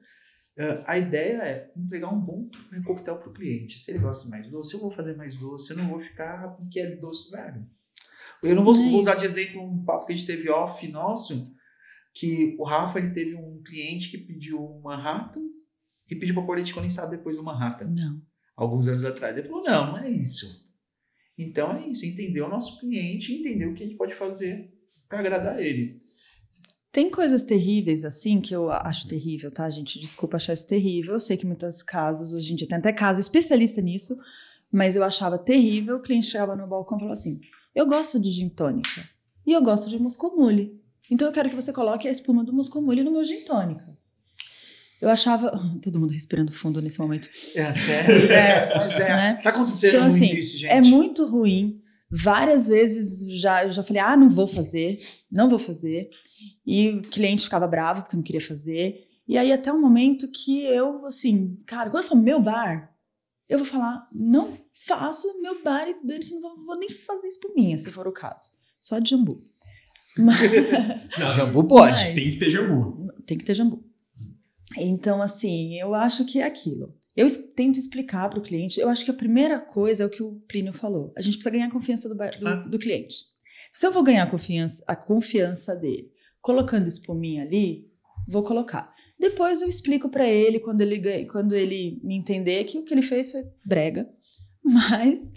[0.59, 2.51] Uh, a ideia é entregar um bom
[2.85, 3.79] coquetel para o cliente.
[3.79, 5.71] Se ele gosta mais doce, eu vou fazer mais doce.
[5.71, 7.65] Eu não vou ficar porque é doce, velho.
[8.43, 11.55] Eu não vou, é usar de exemplo um papo que a gente teve off nosso,
[12.13, 15.39] que o Rafa ele teve um cliente que pediu uma rata
[16.11, 17.93] e pediu para pôr leite condensado depois do Manhattan.
[17.97, 18.21] Não.
[18.57, 19.37] Alguns anos atrás.
[19.37, 20.63] Ele falou: não, não é isso.
[21.39, 24.73] Então é isso, entender o nosso cliente, entender o que a gente pode fazer
[25.09, 26.03] para agradar ele.
[26.91, 29.99] Tem coisas terríveis assim que eu acho terrível, tá, gente?
[29.99, 31.15] Desculpa achar isso terrível.
[31.15, 34.15] Eu sei que muitas casas, hoje em dia, tem até casa especialista nisso,
[34.71, 35.97] mas eu achava terrível.
[35.97, 37.41] O cliente chegava no balcão e falava assim:
[37.75, 39.09] Eu gosto de gin tônica
[39.47, 40.79] e eu gosto de moscomule.
[41.11, 43.97] Então eu quero que você coloque a espuma do moscomule no meu gin tônica.
[45.03, 45.51] Eu achava.
[45.83, 47.29] Todo mundo respirando fundo nesse momento.
[47.57, 47.93] É, até,
[48.71, 49.09] é mas é.
[49.09, 49.35] Né?
[49.43, 50.71] Tá acontecendo Então, muito assim, isso, gente.
[50.71, 51.81] É muito ruim.
[52.09, 54.99] Várias vezes já, eu já falei, ah, não vou fazer,
[55.31, 56.09] não vou fazer.
[56.65, 59.01] E o cliente ficava bravo porque não queria fazer.
[59.27, 62.93] E aí até o momento que eu, assim, cara, quando eu falo meu bar,
[63.49, 64.53] eu vou falar, não
[64.87, 68.51] faço meu bar e dane-se, não vou, vou nem fazer espuminha, se for o caso.
[68.79, 69.43] Só de jambu.
[70.19, 70.39] Mas,
[71.19, 71.99] Não, Jambu pode.
[72.05, 73.09] Mas- Tem que ter jambu.
[73.27, 73.83] tem que ter jambu.
[74.77, 76.95] Então, assim, eu acho que é aquilo.
[77.15, 78.81] Eu tento explicar para o cliente.
[78.81, 81.13] Eu acho que a primeira coisa é o que o Plínio falou.
[81.17, 83.17] A gente precisa ganhar a confiança do, do, do cliente.
[83.71, 86.11] Se eu vou ganhar a confiança, a confiança dele
[86.41, 87.89] colocando espuminha ali,
[88.29, 88.93] vou colocar.
[89.19, 93.03] Depois eu explico para ele quando ele quando ele me entender que o que ele
[93.03, 94.11] fez foi brega,
[94.63, 95.33] mas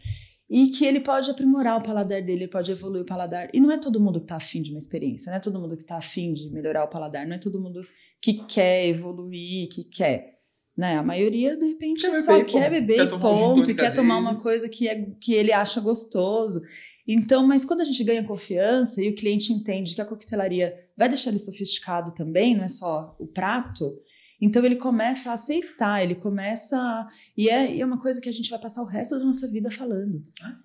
[0.49, 3.49] e que ele pode aprimorar o paladar dele, ele pode evoluir o paladar.
[3.53, 5.77] E não é todo mundo que tá afim de uma experiência, não é todo mundo
[5.77, 7.81] que tá afim de melhorar o paladar, não é todo mundo
[8.25, 10.39] que quer evoluir, que quer.
[10.75, 10.97] Né?
[10.97, 14.17] A maioria, de repente, Quer só beber quer beber Quer e ponto, e quer tomar
[14.17, 16.59] uma coisa que, é, que ele acha gostoso.
[17.07, 21.07] Então, mas quando a gente ganha confiança e o cliente entende que a coquetelaria vai
[21.07, 23.95] deixar ele sofisticado também, não é só o prato,
[24.41, 27.07] então ele começa a aceitar, ele começa a...
[27.37, 29.47] E é, e é uma coisa que a gente vai passar o resto da nossa
[29.47, 30.23] vida falando.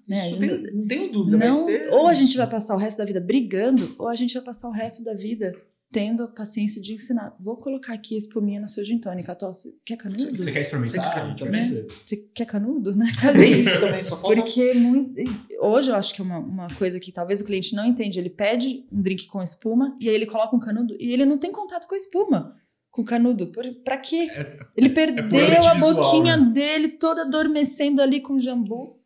[0.09, 0.31] né?
[0.31, 1.37] Isso não tenho dúvida.
[1.37, 2.39] Não, ou a gente isso.
[2.39, 5.13] vai passar o resto da vida brigando, ou a gente vai passar o resto da
[5.13, 5.55] vida
[5.93, 7.34] tendo a paciência de ensinar.
[7.41, 9.34] Vou colocar aqui a espuminha no seu gin tônica.
[9.34, 10.22] Tó, você quer canudo?
[10.22, 11.18] Você você quer Você quer experimentar?
[11.18, 11.86] A gente vai né?
[12.05, 13.07] Você quer canudo, né?
[13.32, 15.14] Tem isso também, só Porque muito,
[15.61, 18.20] hoje eu acho que é uma, uma coisa que talvez o cliente não entende.
[18.20, 21.38] Ele pede um drink com espuma e aí ele coloca um canudo e ele não
[21.38, 22.57] tem contato com a espuma.
[22.91, 23.49] Com o canudo.
[23.49, 24.28] Por, pra quê?
[24.76, 26.53] Ele perdeu puramente a visual, boquinha né?
[26.53, 29.00] dele toda adormecendo ali com jambu.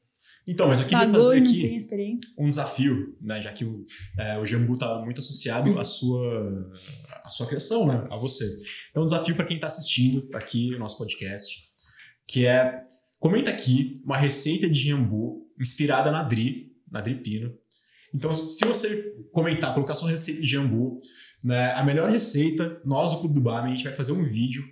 [0.46, 1.78] Então, mas eu queria Pagou fazer aqui
[2.38, 3.40] um desafio, né?
[3.40, 3.84] Já que o,
[4.18, 6.70] é, o jambu está muito associado à sua,
[7.24, 8.06] à sua criação, né?
[8.10, 8.44] A você.
[8.90, 11.64] Então, um desafio para quem está assistindo aqui no nosso podcast,
[12.28, 12.82] que é
[13.18, 17.54] comenta aqui uma receita de jambu inspirada na Dri, na Dri Pino.
[18.14, 20.98] Então, se você comentar, colocar sua receita de jambu,
[21.42, 24.62] né, a melhor receita, nós do Clube do Barman, a gente vai fazer um vídeo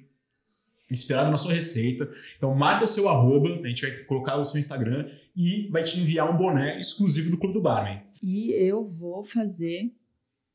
[0.91, 2.09] inspirado na sua receita.
[2.37, 5.99] Então, marca o seu arroba, a gente vai colocar o seu Instagram e vai te
[5.99, 8.03] enviar um boné exclusivo do Clube do Barman.
[8.22, 9.91] E eu vou fazer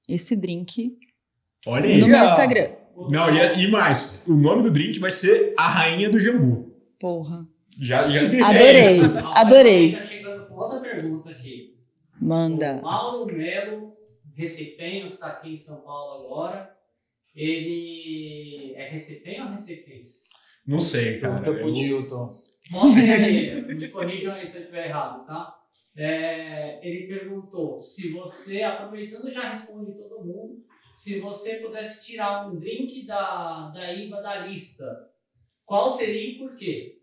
[0.07, 0.97] esse drink
[1.65, 1.99] Olha aí.
[1.99, 2.23] no meu.
[2.23, 2.71] Instagram.
[3.09, 6.73] Não, e, e mais, o nome do drink vai ser A Rainha do Jambu.
[6.99, 7.47] Porra.
[7.80, 8.75] Já, já, Adorei.
[8.75, 9.17] É isso.
[9.36, 9.91] Adorei.
[9.95, 11.78] Tá chegando com outra pergunta aqui.
[12.19, 12.78] Manda.
[12.78, 13.93] O Mauro Melo,
[14.36, 16.75] recifenho, que tá aqui em São Paulo agora.
[17.36, 20.21] Ele é recifenho ou recifense?
[20.65, 21.39] Não sei, cara.
[21.39, 22.36] Pergunta pro Dilton.
[22.72, 25.55] Mostra aí, me corrijam aí se eu estiver errado, tá?
[25.95, 30.63] É, ele perguntou se você, aproveitando já responde todo mundo,
[30.95, 34.86] se você pudesse tirar um drink da, da IVA da lista,
[35.65, 36.97] qual seria e por quê?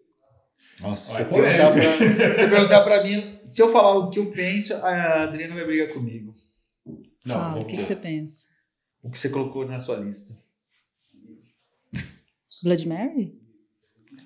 [0.80, 4.74] Nossa, se perguntar, pra, se perguntar pra mim, se eu falar o que eu penso,
[4.74, 6.34] a Adriana vai brigar comigo.
[7.24, 8.48] Não, Fala, o que, que você pensa?
[9.02, 10.42] O que você colocou na sua lista.
[12.62, 13.38] Blood Mary?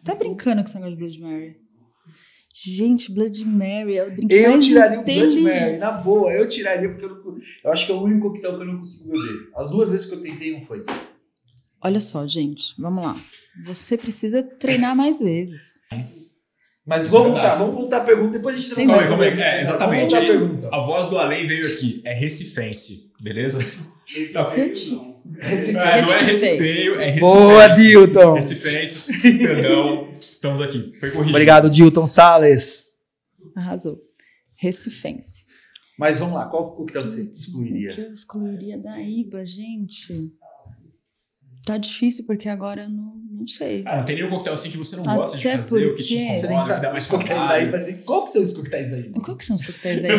[0.04, 1.56] Tá brincando com esse negócio de Blood Mary?
[2.54, 5.40] Gente, Blood Mary é o drink Eu mais tiraria o Blood.
[5.42, 7.18] Mary, na boa, eu tiraria porque eu, não,
[7.64, 9.48] eu acho que é o único coquetel que eu não consigo beber.
[9.54, 10.84] As duas vezes que eu tentei não foi.
[11.80, 13.16] Olha só, gente, vamos lá.
[13.64, 15.80] Você precisa treinar mais vezes.
[16.84, 19.24] Mas Isso vamos voltar, vamos voltar a pergunta, depois a gente Sim, Calma aí, calma
[19.24, 19.40] aí.
[19.40, 20.10] É, exatamente.
[20.10, 20.68] Vamos voltar a Aí- pergunta.
[20.72, 22.00] A voz do além veio aqui.
[22.04, 23.60] É recifense, beleza?
[24.06, 25.17] Certinho.
[25.36, 27.20] Recife- É, não é recifeio, é recifense.
[27.20, 28.34] Boa, Dilton!
[28.34, 30.14] Recifenses, perdão.
[30.20, 30.92] Estamos aqui.
[30.98, 31.30] Foi corrigido.
[31.30, 32.84] Obrigado, Dilton Salles.
[33.56, 34.00] Arrasou.
[34.56, 35.44] Recifense.
[35.98, 37.90] Mas vamos lá, qual coquetel você O excluiria?
[37.90, 40.32] que eu excluiria da IBA, gente?
[41.66, 43.82] Tá difícil porque agora eu não, não sei.
[43.86, 46.02] Ah, não tem nenhum coquetel assim que você não Até gosta de fazer, o que
[46.02, 47.70] te porque- Você nem incomoda, que sabe dá mais coquetéis aí.
[47.70, 49.10] pra- Qual que são os coquetéis aí?
[49.24, 50.10] Qual que são os coquetéis IBA?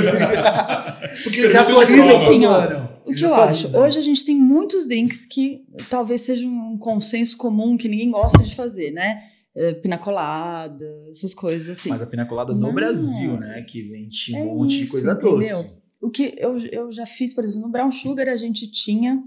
[1.24, 2.20] Porque eles Pergunta de atualizam prova.
[2.26, 2.90] todo Assim, ó.
[3.06, 3.78] O que eu acho?
[3.78, 8.40] Hoje a gente tem muitos drinks que talvez seja um consenso comum que ninguém gosta
[8.44, 9.22] de fazer, né?
[9.56, 11.90] É, Pina colada, essas coisas assim.
[11.90, 13.64] Mas a pina colada no Mas- Brasil, né?
[13.68, 15.32] Que vende É um monte de isso, coisa entendeu?
[15.32, 15.80] doce.
[16.02, 19.22] O que eu, eu já fiz, por exemplo, no Brown Sugar a gente tinha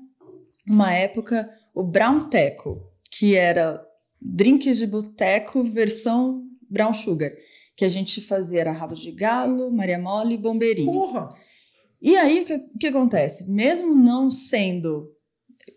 [0.69, 2.81] uma época o Brown Teco,
[3.13, 3.85] que era
[4.21, 7.31] drinks de boteco versão brown sugar.
[7.77, 10.91] Que a gente fazia era rabo de galo, Maria Mole e bombeirinho.
[10.91, 11.29] Porra!
[12.01, 13.49] E aí, o que, que acontece?
[13.51, 15.11] Mesmo não sendo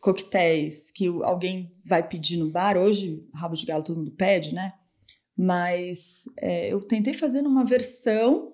[0.01, 4.73] coquetéis que alguém vai pedir no bar, hoje rabo de galo todo mundo pede, né?
[5.37, 8.53] Mas é, eu tentei fazer numa versão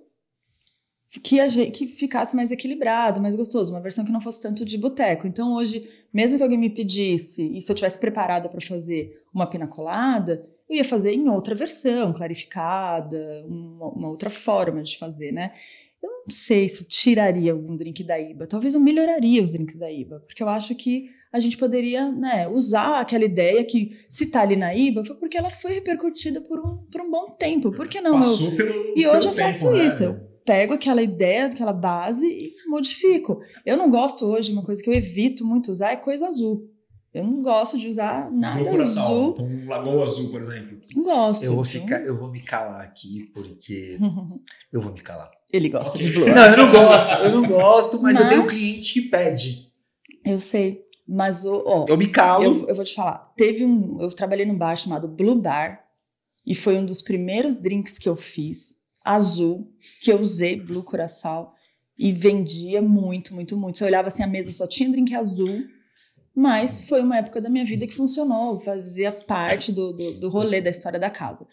[1.19, 4.77] que, gente, que ficasse mais equilibrado, mais gostoso, uma versão que não fosse tanto de
[4.77, 5.27] boteco.
[5.27, 9.45] Então hoje, mesmo que alguém me pedisse, e se eu tivesse preparada para fazer uma
[9.47, 15.31] pina colada, eu ia fazer em outra versão, clarificada, uma, uma outra forma de fazer,
[15.31, 15.51] né?
[16.01, 19.75] Eu não sei se eu tiraria algum drink da IBA, talvez eu melhoraria os drinks
[19.75, 24.27] da IBA, porque eu acho que a gente poderia né, usar aquela ideia que se
[24.27, 27.71] tá ali na IBA foi porque ela foi repercutida por um, por um bom tempo.
[27.71, 28.13] Por que não?
[28.15, 28.93] eu- Passou pelo.
[28.97, 29.85] e hoje eu tempo, faço né?
[29.85, 30.03] isso.
[30.03, 33.41] Eu pego aquela ideia, aquela base e modifico.
[33.65, 36.67] Eu não gosto hoje, uma coisa que eu evito muito usar é coisa azul.
[37.13, 39.03] Eu não gosto de usar nada coração.
[39.03, 39.31] azul.
[39.33, 40.79] Então, um Lagoa Azul, por exemplo.
[40.95, 41.43] Não gosto.
[41.43, 43.97] Eu vou, Então- ficar, eu vou me calar aqui, porque.
[44.71, 45.29] Eu vou me calar.
[45.51, 46.07] Ele gosta Ok.
[46.07, 46.29] de blur.
[46.33, 49.71] Não, eu não gosto, eu não gosto, mas, eu tenho um Mas- cliente que pede.
[50.25, 50.81] Eu sei.
[51.05, 52.43] Mas, ó, Eu me calo.
[52.45, 53.33] eu, eu vou te falar.
[53.35, 53.97] Teve um.
[53.99, 55.83] Eu trabalhei num bar chamado Blue Bar.
[56.45, 59.71] E foi um dos primeiros drinks que eu fiz, azul,
[60.01, 61.53] que eu usei Blue Curaçao.
[61.97, 63.77] E vendia muito, muito, muito.
[63.77, 65.65] Você olhava assim, a mesa só tinha drink azul.
[66.33, 70.61] Mas foi uma época da minha vida que funcionou, fazia parte do, do, do rolê
[70.61, 71.45] da história da casa.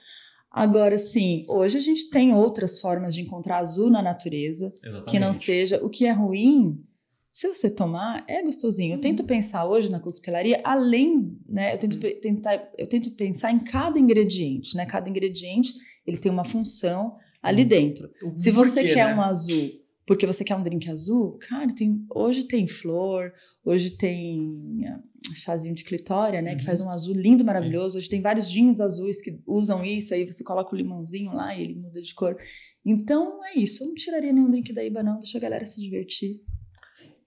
[0.51, 5.11] Agora, sim, hoje a gente tem outras formas de encontrar azul na natureza Exatamente.
[5.11, 5.85] que não seja.
[5.85, 6.83] O que é ruim,
[7.29, 8.95] se você tomar, é gostosinho.
[8.95, 11.75] Eu tento pensar hoje na coquetelaria, além, né?
[11.75, 14.87] Eu tento, tentar, eu tento pensar em cada ingrediente, né?
[14.87, 15.75] Cada ingrediente
[16.07, 18.11] ele tem uma função ali dentro.
[18.35, 19.15] Se você quer né?
[19.15, 19.71] um azul,
[20.07, 23.33] porque você quer um drink azul, cara, tem, hoje tem flor,
[23.65, 25.01] hoje tem ah,
[25.35, 26.55] chazinho de clitória, né?
[26.55, 26.67] Que Uhum.
[26.67, 27.99] faz um azul lindo, maravilhoso.
[27.99, 31.63] Hoje tem vários jeans azuis que usam isso, aí você coloca o limãozinho lá e
[31.63, 32.37] ele muda de cor.
[32.85, 33.85] Então é isso.
[33.85, 35.19] Eu não tiraria nenhum drink da Iba, não.
[35.21, 36.41] Deixa a galera se divertir.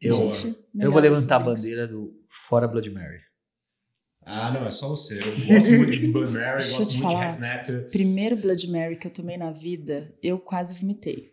[0.02, 3.20] Eu- Gente, Eu vou levantar a bandeira do Fora Blood Mary.
[4.24, 5.20] Ah, não, é só você.
[5.20, 7.28] Eu gosto muito de Blood Mary, Deixa eu gosto muito falar.
[7.28, 7.68] de Snap.
[7.92, 11.32] Primeiro Blood Mary que eu tomei na vida, eu quase vomitei.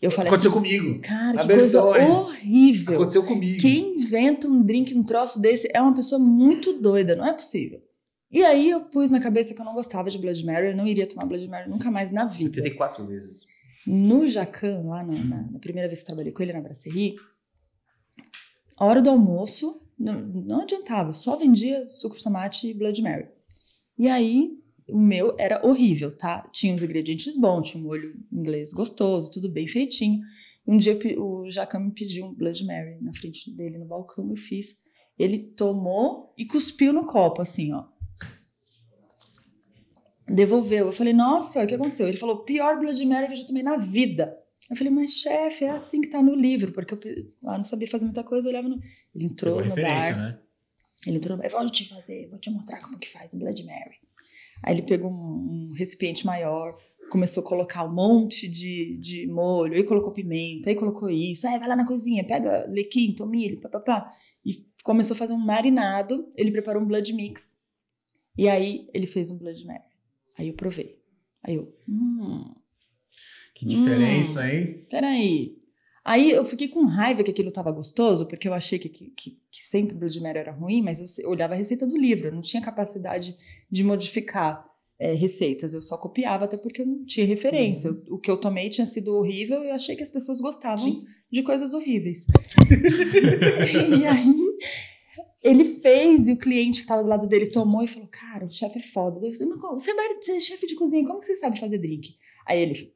[0.00, 1.00] Eu falei Aconteceu assim, comigo.
[1.00, 2.94] cara, que coisa horrível.
[2.94, 3.60] Aconteceu comigo.
[3.60, 7.82] Quem inventa um drink, um troço desse, é uma pessoa muito doida, não é possível.
[8.30, 10.86] E aí eu pus na cabeça que eu não gostava de Blood Mary, eu não
[10.86, 12.52] iria tomar Blood Mary nunca mais na Eu vida.
[12.52, 13.48] tentei quatro vezes.
[13.84, 17.16] No Jacan, lá na, na- na primeira vez que trabalhei com ele na Brasserie,
[18.76, 23.28] a hora do almoço, não, não adiantava, só vendia suco tomate e Blood Mary.
[23.98, 24.52] E aí,
[24.88, 26.48] o meu era horrível, tá?
[26.52, 30.20] Tinha os ingredientes bons, tinha um molho inglês gostoso, tudo bem feitinho.
[30.66, 34.36] Um dia o Jacan me pediu um Blood Mary na frente dele no balcão, eu
[34.36, 34.76] fiz.
[35.18, 37.86] Ele tomou e cuspiu no copo, assim, ó.
[40.28, 40.86] Devolveu.
[40.86, 42.06] Eu falei, nossa, o que aconteceu?
[42.06, 44.36] Ele falou, pior Blood Mary que eu já tomei na vida.
[44.70, 47.88] Eu falei, mas chefe, é assim que tá no livro, porque eu lá não sabia
[47.88, 48.80] fazer muita coisa, eu olhava no.
[49.14, 50.18] Ele entrou no bar.
[50.18, 50.38] né?
[51.06, 53.64] Ele entrou no bar, vou te fazer, vou te mostrar como que faz o Blood
[53.64, 53.96] Mary.
[54.62, 56.76] Aí ele pegou um, um recipiente maior,
[57.10, 61.58] começou a colocar um monte de, de molho, aí colocou pimenta, aí colocou isso, aí
[61.58, 64.12] vai lá na cozinha, pega lequim, tomilho, papapá.
[64.44, 67.58] E começou a fazer um marinado, ele preparou um Blood Mix.
[68.36, 69.82] E aí ele fez um Blood Mary.
[70.36, 71.00] Aí eu provei.
[71.42, 72.54] Aí eu, hum,
[73.58, 74.86] Que diferença, hein?
[74.88, 75.56] peraí.
[76.04, 79.36] Aí eu fiquei com raiva que aquilo estava gostoso, porque eu achei que, que, que-
[79.50, 82.62] sempre Blood Mary era ruim, mas eu olhava a receita do livro, eu não tinha
[82.62, 83.36] capacidade
[83.70, 84.64] de modificar
[84.98, 87.90] é, receitas, eu só copiava, até porque eu não tinha referência.
[87.90, 90.78] O, o que eu tomei tinha sido horrível e eu achei que as pessoas gostavam
[90.78, 91.04] Sim.
[91.30, 92.26] de coisas horríveis.
[93.98, 94.34] e aí
[95.42, 98.50] ele fez e o cliente que estava do lado dele tomou e falou: Cara, o
[98.50, 99.24] chefe é foda.
[99.26, 101.78] Eu falei, "Mas você, vai, você é chefe de cozinha, como que você sabe fazer
[101.78, 102.16] drink?
[102.46, 102.92] Aí ele,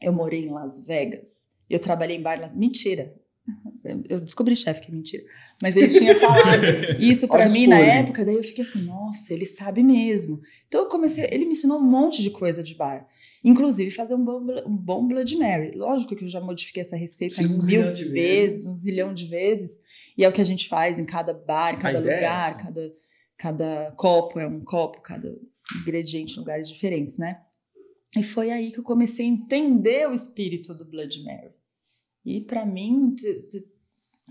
[0.00, 3.14] eu morei em Las Vegas, eu trabalhei em bar Las Mentira.
[4.08, 5.22] Eu descobri, chefe, que é mentira.
[5.62, 6.64] Mas ele tinha falado
[6.98, 10.40] isso o mim na época, daí eu fiquei assim, nossa, ele sabe mesmo.
[10.66, 13.06] Então eu comecei, ele me ensinou um monte de coisa de bar.
[13.44, 15.70] Inclusive fazer um bom, um bom Blood Mary.
[15.76, 18.66] Lógico que eu já modifiquei essa receita Sim, um mil vezes, vezes.
[18.66, 19.80] um zilhão de vezes.
[20.18, 22.92] E é o que a gente faz em cada bar, em cada é lugar, cada,
[23.36, 25.32] cada copo é um copo, cada
[25.80, 27.40] ingrediente em lugares diferentes, né?
[28.16, 31.50] E foi aí que eu comecei a entender o espírito do Blood Mary.
[32.24, 33.14] E pra mim,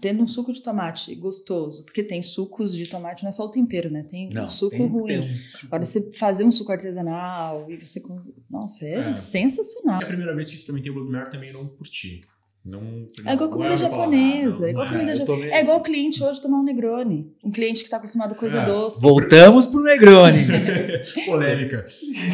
[0.01, 3.49] tendo um suco de tomate gostoso, porque tem sucos de tomate, não é só o
[3.49, 4.03] tempero, né?
[4.03, 5.07] Tem um suco tem- ruim.
[5.07, 5.65] tem um suco.
[5.67, 8.01] Agora você fazer um suco artesanal e você.
[8.49, 9.15] Nossa, é, É.
[9.15, 9.99] sensacional.
[10.01, 12.21] A primeira vez que experimentei o Blood Mary também não curti.
[12.67, 12.81] Não,
[13.25, 15.53] é igual comida japonesa, é igual comida é, japonesa.
[15.53, 17.31] É igual o cliente hoje tomar um Negroni.
[17.43, 18.65] Um cliente que está acostumado com coisa É.
[18.65, 18.99] doce.
[19.01, 20.39] Voltamos pro Negroni.
[21.27, 21.85] Polêmica.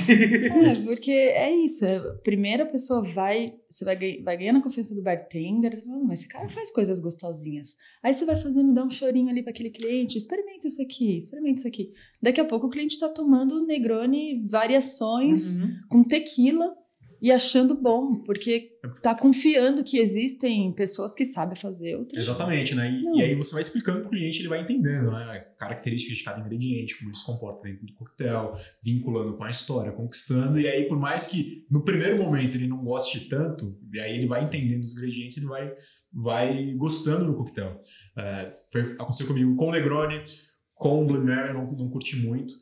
[0.08, 1.84] É, porque é isso.
[1.86, 5.98] É, primeiro a pessoa vai, você vai, vai ganhando a confiança do bartender, você fala,
[5.98, 7.76] "Hum, mas esse cara faz coisas gostosinhas.
[8.02, 11.60] Aí você vai fazendo, dá um chorinho ali para aquele cliente, experimenta isso aqui, experimenta
[11.60, 11.91] isso aqui.
[12.22, 15.72] Daqui a pouco o cliente está tomando Negroni variações Uhum.
[15.90, 16.74] com tequila
[17.22, 18.72] e achando bom, porque
[19.02, 22.23] tá confiando que existem pessoas que sabem fazer outras.
[22.23, 22.91] Exatamente, né?
[22.91, 25.45] E, e aí você vai explicando pro cliente, ele vai entendendo, né?
[25.60, 29.91] Características de cada ingrediente, como ele se comporta dentro do coquetel, vinculando com a história,
[29.91, 30.60] conquistando.
[30.60, 34.26] E aí, por mais que no primeiro momento ele não goste tanto, e aí ele
[34.26, 35.72] vai entendendo os ingredientes, ele vai,
[36.11, 37.80] vai gostando do coquetel.
[38.18, 40.23] É, foi, aconteceu comigo com o Negroni,
[40.73, 42.56] com o Blood Mary, eu não, não curti muito.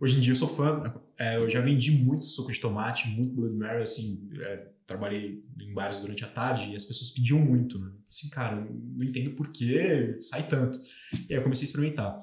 [0.00, 0.82] Hoje em dia eu sou fã,
[1.18, 5.72] é, eu já vendi muito suco de tomate, muito Blood Mary, assim, é, trabalhei em
[5.72, 7.90] bares durante a tarde e as pessoas pediam muito, né?
[8.08, 10.80] Assim, cara, não entendo por que sai tanto.
[11.28, 12.20] E aí eu comecei a experimentar.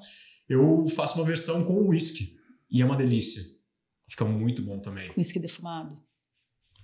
[0.48, 2.38] Eu faço uma versão com whisky
[2.70, 3.42] e é uma delícia.
[4.08, 5.08] Fica muito bom também.
[5.08, 5.96] Com whisky defumado.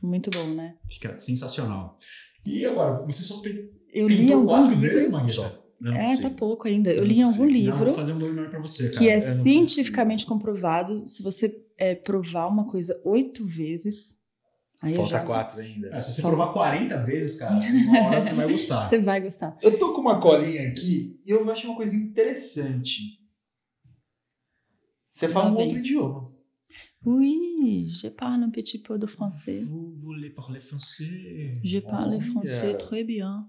[0.02, 0.76] Muito bom, né?
[0.90, 1.98] Fica sensacional.
[2.46, 4.80] E agora, você só tem, Eu li algum livro.
[4.80, 5.32] vezes, Magueta?
[5.34, 5.57] Só.
[5.84, 6.22] É, sei.
[6.22, 6.90] tá pouco ainda.
[6.90, 7.46] Eu Eu li em algum sei.
[7.46, 8.98] Não, livro vou fazer um você, cara.
[8.98, 11.06] que é não cientificamente comprovado.
[11.06, 14.18] Se você é, provar uma coisa oito vezes,
[14.82, 15.24] aí Falta já...
[15.24, 15.88] quatro ainda.
[15.88, 17.54] É, se você provar 40 vezes, cara,
[17.86, 18.88] uma hora você vai gostar.
[18.88, 19.56] Você vai gostar.
[19.62, 23.18] Eu tô com uma colinha aqui e eu acho uma coisa interessante.
[25.10, 26.36] Você fala um outro idioma.
[27.06, 29.64] Oui, je parle un petit peu de français.
[29.64, 31.54] Vous voulez parler français?
[31.62, 32.20] Je parle Olha.
[32.20, 33.48] français très bien.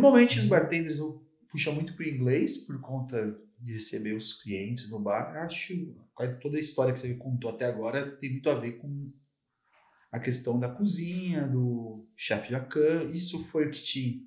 [0.00, 4.98] Normalmente os bartenders vão puxar muito pro inglês por conta de receber os clientes no
[4.98, 5.36] bar.
[5.44, 9.10] Acho quase toda a história que você contou até agora tem muito a ver com
[10.12, 13.04] a questão da cozinha, do chefe Jacan.
[13.12, 14.22] Isso foi o que te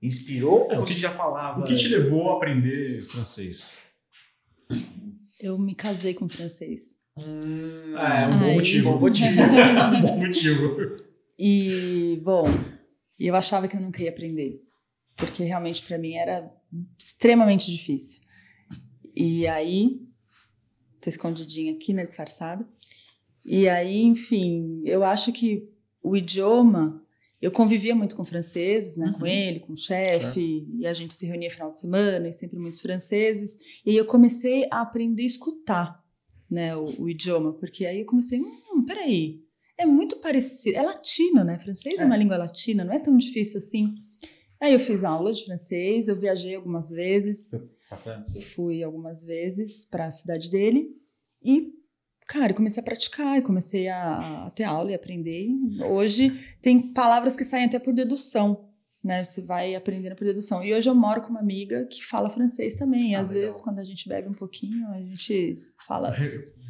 [0.00, 1.60] inspirou É, ou o que- você já falava?
[1.60, 3.72] O que te levou a aprender francês?
[5.40, 6.98] Eu me casei com francês.
[7.16, 8.90] Hum, Ah, é um bom motivo.
[8.92, 9.42] Bom motivo.
[9.42, 10.96] um bom motivo.
[11.38, 12.44] E, bom,
[13.18, 14.60] eu achava que eu não queria aprender.
[15.18, 16.50] Porque realmente para mim era
[16.98, 18.22] extremamente difícil.
[19.14, 20.00] E aí,
[21.00, 22.66] tô escondidinha aqui, né, disfarçada.
[23.44, 25.68] E aí, enfim, eu acho que
[26.02, 27.02] o idioma,
[27.42, 29.26] eu convivia muito com franceses, né, com Uhum.
[29.26, 32.80] ele, com o chefe, e a gente se reunia final de semana, e sempre muitos
[32.80, 33.56] franceses.
[33.84, 36.04] E aí eu comecei a aprender a escutar,
[36.48, 39.42] né, o, o idioma, porque aí eu comecei, hum, peraí,
[39.76, 42.02] é muito parecido, é latino, né, francês é.
[42.02, 42.04] É.
[42.06, 43.94] uma língua latina, não é tão difícil assim.
[44.60, 47.50] Aí eu fiz aula de francês, eu viajei algumas vezes,
[47.88, 48.40] Pra França.
[48.54, 50.88] fui algumas vezes para a cidade dele
[51.42, 51.72] e,
[52.26, 55.48] cara, comecei a praticar, eu comecei a, a ter aula e aprender.
[55.90, 58.68] Hoje tem palavras que saem até por dedução,
[59.02, 59.22] né?
[59.24, 60.62] Você vai aprendendo por dedução.
[60.62, 63.12] E hoje eu moro com uma amiga que fala francês também.
[63.12, 63.46] E Ah, às legal.
[63.46, 65.56] vezes, quando a gente bebe um pouquinho, a gente
[65.86, 66.10] fala.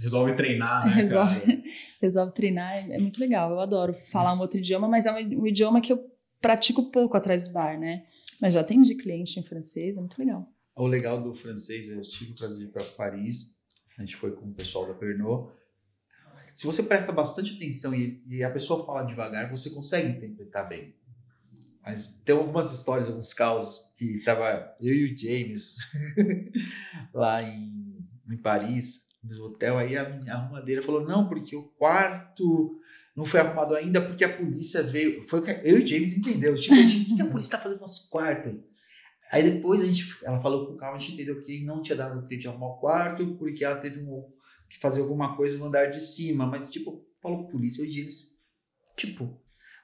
[0.02, 1.62] Resolve treinar, né, Resolve,
[2.02, 3.50] resolve treinar, é é muito legal.
[3.50, 5.98] Eu adoro falar um outro idioma, mas é um, um idioma que eu
[6.40, 8.06] pratico pouco atrás do bar, né?
[8.40, 10.48] Mas já atendi cliente em francês, é muito legal.
[10.76, 13.60] O legal do francês, eu tive o prazer de ir para Paris,
[13.98, 15.50] a gente foi com o pessoal da Pernod.
[16.54, 20.94] Se você presta bastante atenção e, e a pessoa fala devagar, você consegue interpretar bem.
[21.82, 25.76] Mas tem algumas histórias, alguns causos que tava eu e o James
[27.14, 32.77] lá em, em Paris, no hotel, aí a minha arrumadeira falou: não, porque o quarto
[33.18, 35.26] não foi arrumado ainda porque a polícia veio.
[35.28, 36.54] Foi o que eu e o James entendeu.
[36.54, 38.62] Tipo, o que que a polícia está fazendo no nosso quarto?
[39.32, 42.22] Aí depois a gente, ela falou com calma, a gente entendeu que não tinha dado
[42.28, 44.24] tempo de arrumar o quarto, porque ela teve um,
[44.70, 46.46] que fazer alguma coisa no andar de cima.
[46.46, 48.38] Mas, tipo, falou com a polícia, eu James,
[48.96, 49.36] tipo.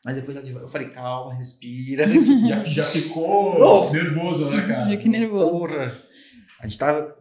[0.04, 2.06] Mas depois ela, eu falei, calma, respira.
[2.46, 3.90] Já, já ficou Oh!
[3.90, 4.86] nervoso, né, cara?
[4.86, 5.50] Meio que nervoso.
[5.50, 5.92] Porra.
[6.60, 7.16] A gente tava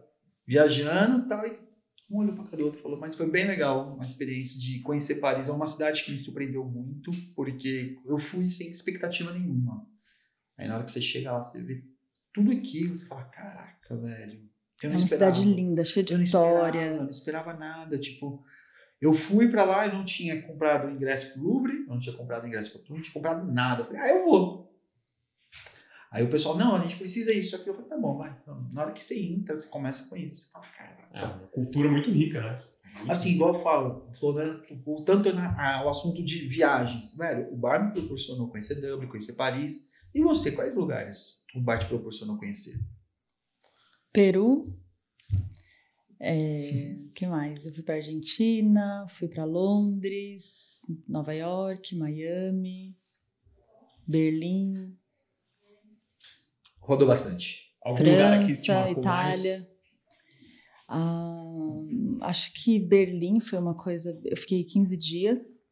[0.46, 1.58] viajando e tal, e
[2.14, 5.16] um olhou pra cada outro e falou, mas foi bem legal uma experiência de conhecer
[5.20, 5.48] Paris.
[5.48, 9.86] É uma cidade que me surpreendeu muito, porque eu fui sem expectativa nenhuma.
[10.56, 11.82] Aí na hora que você chega lá, você vê
[12.32, 14.40] tudo aquilo, você fala, caraca, velho.
[14.82, 15.34] Eu É não uma esperava.
[15.34, 16.78] cidade linda, cheia de Eu história.
[16.78, 18.44] Esperava, eu não esperava nada, tipo...
[19.00, 22.70] Eu fui pra lá e não tinha comprado ingresso pro Louvre, não tinha comprado ingresso
[22.72, 23.82] pro Tour, não tinha comprado nada.
[23.82, 24.73] Eu falei, ah, eu vou.
[26.14, 27.68] Aí o pessoal, não, a gente precisa isso aqui.
[27.68, 28.38] Eu falei, tá bom, vai.
[28.40, 30.46] Então, na hora que você entra, você começa com isso.
[30.46, 31.08] Você fala, cara.
[31.12, 32.62] É uma cultura muito rica, né?
[33.08, 37.92] Assim, igual eu falo, voltando, voltando na- ao assunto de viagens, velho, o bar me
[37.92, 39.90] proporcionou conhecer Dublin, conhecer Paris.
[40.14, 42.78] E você, quais lugares o bar te proporcionou conhecer?
[44.12, 44.72] Peru.
[46.20, 47.66] É, que mais?
[47.66, 50.78] Eu fui para Argentina, fui para Londres,
[51.08, 52.96] Nova York, Miami,
[54.06, 54.96] Berlim.
[56.84, 57.72] Rodou bastante.
[57.82, 59.58] Algum lugar aqui te França, marcou Itália.
[59.58, 59.74] mais?
[60.86, 64.20] Ah, acho que Berlim foi uma coisa.
[64.24, 65.62] Eu fiquei 15 dias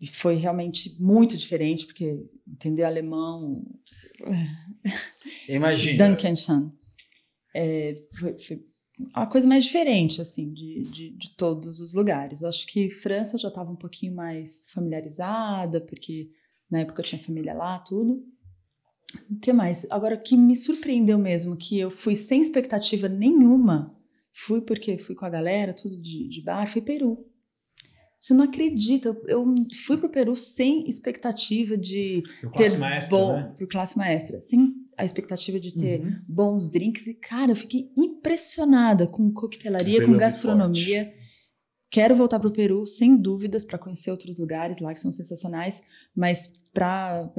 [0.00, 3.64] e foi realmente muito diferente, porque entender alemão.
[5.48, 5.98] Imagina.
[5.98, 6.70] Dankeschön.
[7.54, 8.64] É, foi, foi
[9.12, 12.44] a coisa mais diferente, assim, de, de, de todos os lugares.
[12.44, 16.30] Acho que França eu já estava um pouquinho mais familiarizada, porque
[16.70, 18.24] na época eu tinha família lá, tudo.
[19.30, 19.86] O que mais?
[19.90, 23.94] Agora, o que me surpreendeu mesmo, que eu fui sem expectativa nenhuma,
[24.32, 27.26] fui porque fui com a galera, tudo de, de bar, foi Peru.
[28.18, 33.18] Você não acredita, eu, eu fui pro Peru sem expectativa de Pro ter classe maestra,
[33.18, 33.54] bom, né?
[33.56, 36.16] pro classe maestra, sem a expectativa de ter Uhum.
[36.28, 41.12] bons drinks e cara, eu fiquei impressionada com coquetelaria, com gastronomia.
[41.90, 45.82] Quero voltar pro Peru sem dúvidas para conhecer outros lugares lá que são sensacionais,
[46.14, 47.30] mas para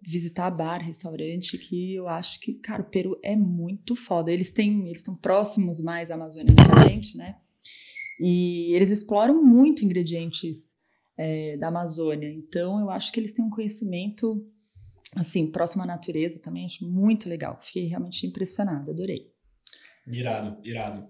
[0.00, 4.32] visitar bar, restaurante, que eu acho que, cara, o Peru é muito foda.
[4.32, 7.36] Eles têm, eles estão próximos mais à Amazônia do que a gente, né?
[8.20, 10.76] E eles exploram muito ingredientes
[11.16, 12.32] é, da Amazônia.
[12.32, 14.46] Então, eu acho que eles têm um conhecimento,
[15.14, 16.64] assim, próximo à natureza também.
[16.64, 17.58] Acho muito legal.
[17.60, 19.33] Fiquei realmente impressionada, adorei.
[20.06, 21.06] Irado, irado.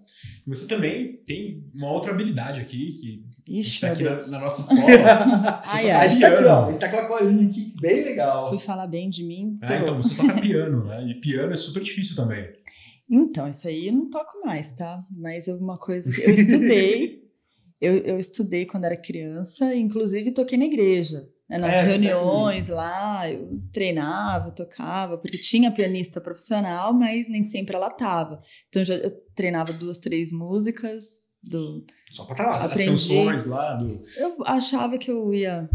[0.46, 4.44] E você também tem uma outra habilidade aqui, que Ixi, tá meu aqui na, na
[4.44, 4.80] nossa cola.
[5.72, 6.06] Ai, ai.
[6.06, 6.38] A gente tá aqui, ó.
[6.38, 6.66] piano.
[6.66, 8.48] A gente tá com a colinha aqui, bem legal.
[8.48, 9.58] Fui falar bem de mim.
[9.60, 11.04] Ah, então você toca piano, né?
[11.08, 12.46] E piano é super difícil também.
[13.10, 15.02] Então, isso aí eu não toco mais, tá?
[15.10, 17.24] Mas é uma coisa que eu estudei.
[17.80, 21.28] eu, eu estudei quando era criança, inclusive toquei na igreja.
[21.58, 21.66] Né?
[21.66, 27.88] Nas É, reuniões lá, eu treinava, tocava, porque tinha pianista profissional, mas nem sempre ela
[27.90, 28.40] tava.
[28.68, 31.34] Então eu já, eu treinava duas, três músicas.
[31.42, 32.56] Do, Só pra tá lá.
[32.56, 32.90] As, as Aprendi.
[32.90, 34.00] canções lá do.
[34.16, 35.68] eu achava que eu ia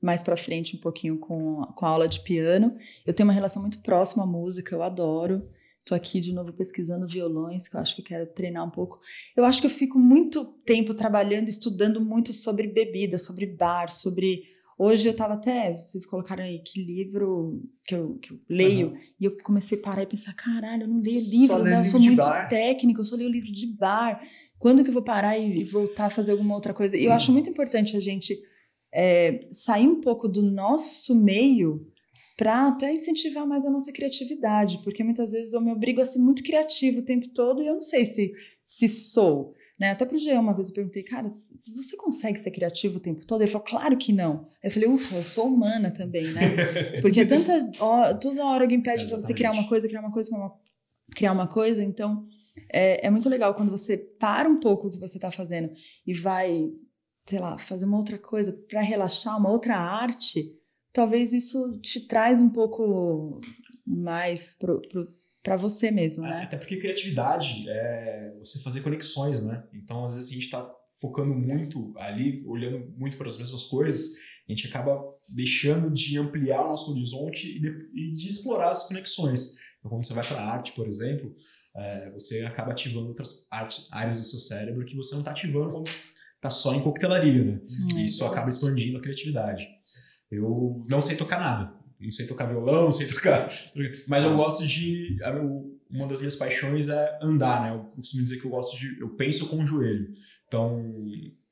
[0.00, 2.76] mais pra frente um pouquinho com, com a aula de piano.
[3.04, 5.48] Eu tenho uma relação muito próxima à música, eu adoro.
[5.84, 9.00] Tô aqui de novo pesquisando violões, que eu acho que eu quero treinar um pouco.
[9.36, 14.42] Eu acho que eu fico muito tempo trabalhando, estudando muito sobre bebida, sobre bar, sobre.
[14.82, 19.26] Hoje eu tava até, vocês colocaram aí que livro que eu, que eu leio, e
[19.26, 21.80] eu comecei a parar e pensar: caralho, eu não leio livro, né?
[21.80, 22.48] Eu sou muito bar.
[22.48, 24.26] técnico, eu só leio livro de bar.
[24.58, 26.96] Quando que eu vou parar e, e voltar a fazer alguma outra coisa?
[26.96, 28.40] E eu acho muito importante a gente
[28.90, 31.86] é, sair um pouco do nosso meio
[32.34, 36.20] para até incentivar mais a nossa criatividade, porque muitas vezes eu me obrigo a ser
[36.20, 38.32] muito criativo o tempo todo e eu não sei se,
[38.64, 39.54] se sou.
[39.80, 39.92] Né?
[39.92, 43.40] Até pro Jean uma vez eu perguntei, cara, você consegue ser criativo o tempo todo?
[43.40, 44.46] Ele falou, claro que não.
[44.62, 46.54] Eu falei, ufa, eu sou humana também, né?
[47.00, 50.28] Porque tanta, ó, toda hora alguém pede para você criar uma coisa, criar uma coisa,
[50.28, 50.54] criar uma,
[51.16, 52.26] criar uma coisa, então
[52.70, 55.72] é, é muito legal quando você para um pouco o que você está fazendo
[56.06, 56.70] e vai,
[57.24, 60.44] sei lá, fazer uma outra coisa para relaxar, uma outra arte,
[60.92, 63.40] talvez isso te traz um pouco
[63.86, 65.08] mais pro, pro,
[65.42, 66.42] para você mesmo, né?
[66.42, 69.64] Até porque criatividade é você fazer conexões, né?
[69.72, 74.16] Então, às vezes, a gente tá focando muito ali, olhando muito para as mesmas coisas,
[74.46, 78.86] a gente acaba deixando de ampliar o nosso horizonte e de, e de explorar as
[78.86, 79.56] conexões.
[79.78, 81.34] Então, quando você vai para a arte, por exemplo,
[81.74, 85.70] é, você acaba ativando outras artes, áreas do seu cérebro que você não está ativando
[85.70, 87.60] quando está só em coquetelaria, né?
[87.62, 89.66] Hum, E isso acaba expandindo a criatividade.
[90.30, 91.79] Eu não sei tocar nada.
[92.00, 93.48] Não sei tocar violão, não sei tocar.
[94.08, 95.16] Mas eu gosto de.
[95.90, 97.74] Uma das minhas paixões é andar, né?
[97.76, 99.00] Eu costumo dizer que eu gosto de.
[99.00, 100.08] Eu penso com o joelho.
[100.46, 100.82] Então,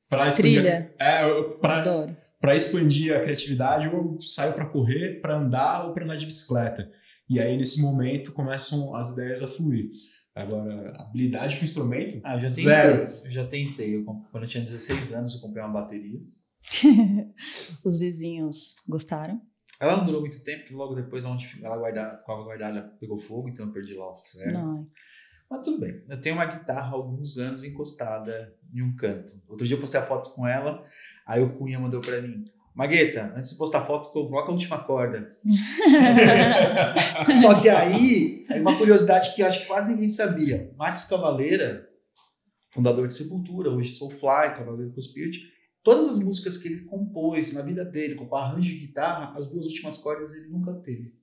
[0.09, 0.53] para expandir.
[0.61, 0.95] Trilha.
[0.99, 2.17] É, eu- pra, Adoro.
[2.39, 6.89] para expandir a criatividade, eu saio para correr, para andar ou para andar de bicicleta.
[7.29, 9.91] E aí, nesse momento, começam as ideias a fluir.
[10.33, 12.63] Agora, habilidade com instrumento, Ah, eu já tentei.
[12.63, 13.13] zero.
[13.25, 13.95] Eu já tentei.
[13.97, 16.19] Eu quando eu tinha 16 anos, eu comprei uma bateria.
[17.83, 19.41] Os vizinhos gostaram?
[19.79, 23.47] Ela não durou muito tempo, porque logo depois, onde ela guardava, ficava guardada, pegou fogo,
[23.47, 24.15] então eu perdi lá o.
[25.49, 25.99] Mas tudo bem.
[26.07, 29.33] Eu tenho uma guitarra há alguns anos encostada em um canto.
[29.47, 30.83] Outro dia eu postei a foto com ela,
[31.25, 32.43] aí o Cunha mandou pra mim.
[32.75, 35.37] Magueta, antes de postar foto, coloca a última corda.
[37.41, 40.71] Só que aí, aí uma curiosidade que eu acho que quase ninguém sabia.
[40.77, 41.89] Max Cavaleira,
[42.69, 45.41] fundador de Sepultura, hoje Soulfly, Cavaleiro com Spirit,
[45.83, 49.65] todas as músicas que ele compôs na vida dele, com arranjo de guitarra, as duas
[49.65, 51.13] últimas cordas ele nunca teve.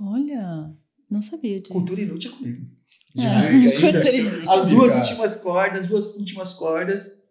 [0.00, 0.74] Olha,
[1.10, 1.72] não sabia disso.
[1.72, 2.64] Cultura inútil é comigo.
[3.16, 4.46] É, música ainda, cultura eu inútil.
[4.46, 7.24] sabia, As duas últimas cordas, as duas últimas cordas,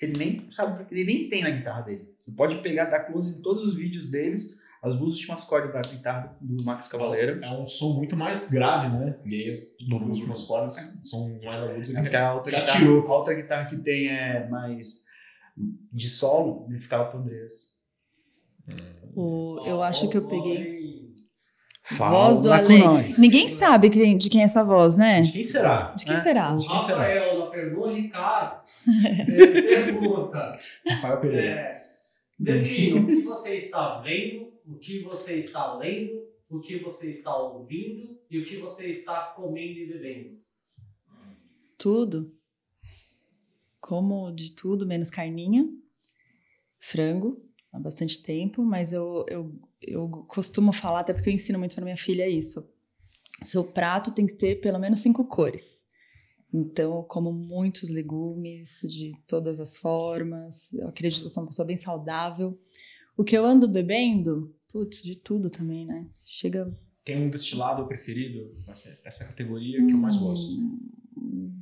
[0.00, 2.08] ele nem sabe, ele nem tem na guitarra dele.
[2.18, 5.80] Você pode pegar, dar close em todos os vídeos deles, as duas últimas cordas da
[5.80, 7.38] guitarra do Max Cavaleira.
[7.44, 9.16] É um som muito mais grave, né?
[9.24, 9.58] E aí as
[9.88, 11.94] duas últimas cordas são mais agudas.
[11.94, 15.04] É porque a outra, guitarra, a outra guitarra que tem é mais
[15.56, 17.78] de solo, ele ficava pro Andreas.
[19.14, 20.82] O- eu acho que eu peguei.
[21.84, 22.78] Fala voz do além.
[22.78, 23.18] nós.
[23.18, 25.20] Ninguém sabe quem- de quem é essa voz, né?
[25.20, 25.92] De quem será?
[25.94, 26.20] De quem É.
[26.20, 26.54] será?
[26.54, 26.98] O quem será?
[26.98, 28.62] Rafael pergunta, Ricardo,
[29.26, 30.52] pergunta.
[30.86, 31.50] Rafael Pereira.
[31.50, 31.86] É,
[32.40, 38.16] o que você está vendo, o que você está lendo, o que você está ouvindo
[38.30, 40.38] e o que você está comendo e bebendo.
[41.76, 42.32] Tudo.
[43.82, 45.68] Como de tudo, menos carninha.
[46.78, 49.52] Frango, há bastante tempo, mas eu, eu,
[49.82, 52.72] eu costumo falar, até porque eu ensino muito para minha filha isso.
[53.42, 55.84] Seu prato tem que ter pelo menos cinco cores.
[56.54, 60.72] Então, eu como muitos legumes de todas as formas.
[60.74, 62.56] Eu acredito que sou uma pessoa bem saudável.
[63.16, 66.06] O que eu ando bebendo, putz, de tudo também, né?
[66.22, 66.72] Chega
[67.04, 68.48] Tem um destilado preferido?
[68.52, 70.52] Essa, essa categoria que eu mais gosto.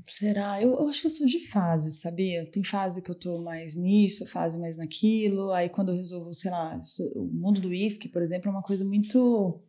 [0.09, 0.61] Será?
[0.61, 2.45] Eu, eu acho que eu sou de fase, sabia?
[2.51, 5.53] Tem fase que eu tô mais nisso, fase mais naquilo.
[5.53, 6.81] Aí quando eu resolvo, sei lá,
[7.15, 9.63] o mundo do uísque, por exemplo, é uma coisa muito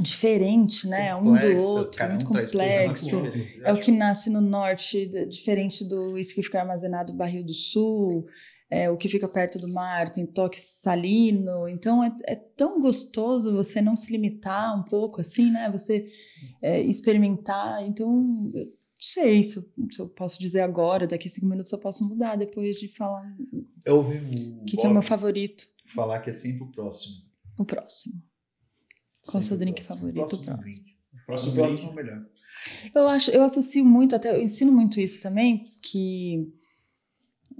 [0.00, 1.14] diferente, né?
[1.14, 3.22] um do Complexo, outro, cada um muito coisa complexo.
[3.62, 7.54] É o que nasce no norte, diferente do uísque que fica armazenado no barril do
[7.54, 8.26] sul.
[8.70, 11.68] É, o que fica perto do mar tem toque salino.
[11.68, 15.70] Então é, é tão gostoso você não se limitar um pouco assim, né?
[15.70, 16.10] Você
[16.62, 17.86] é, experimentar.
[17.86, 21.78] Então, eu sei se eu, se eu posso dizer agora, daqui a cinco minutos eu
[21.78, 23.36] posso mudar depois de falar
[23.84, 24.18] Eu ouvi
[24.60, 25.64] o que, que é o meu favorito.
[25.94, 27.16] falar que é sempre o próximo.
[27.58, 28.14] O próximo.
[29.26, 29.96] Qual o seu drink próximo.
[30.12, 30.36] favorito?
[30.36, 30.86] O Próximo próximo.
[30.86, 32.26] O O próximo, próximo é o melhor.
[32.94, 36.52] Eu acho, eu associo muito, até eu ensino muito isso também, que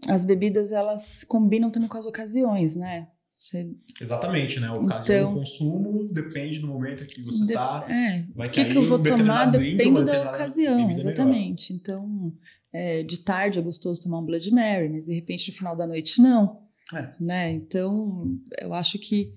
[0.09, 3.09] as bebidas elas combinam também com as ocasiões, né?
[3.43, 3.69] Você
[4.01, 4.71] Exatamente, né?
[4.71, 7.85] O ocasião Então- do consumo depende do momento que você de- tá.
[7.91, 11.01] é, o que, que eu vou tomar depende da ocasião, melhor.
[11.01, 11.73] exatamente.
[11.73, 12.33] Então,
[12.73, 15.89] é, de tarde é gostoso tomar um Blood Mary, mas de repente no final da
[15.89, 16.63] noite não.
[16.95, 17.11] É.
[17.19, 17.51] Né?
[17.51, 19.35] Então, eu acho que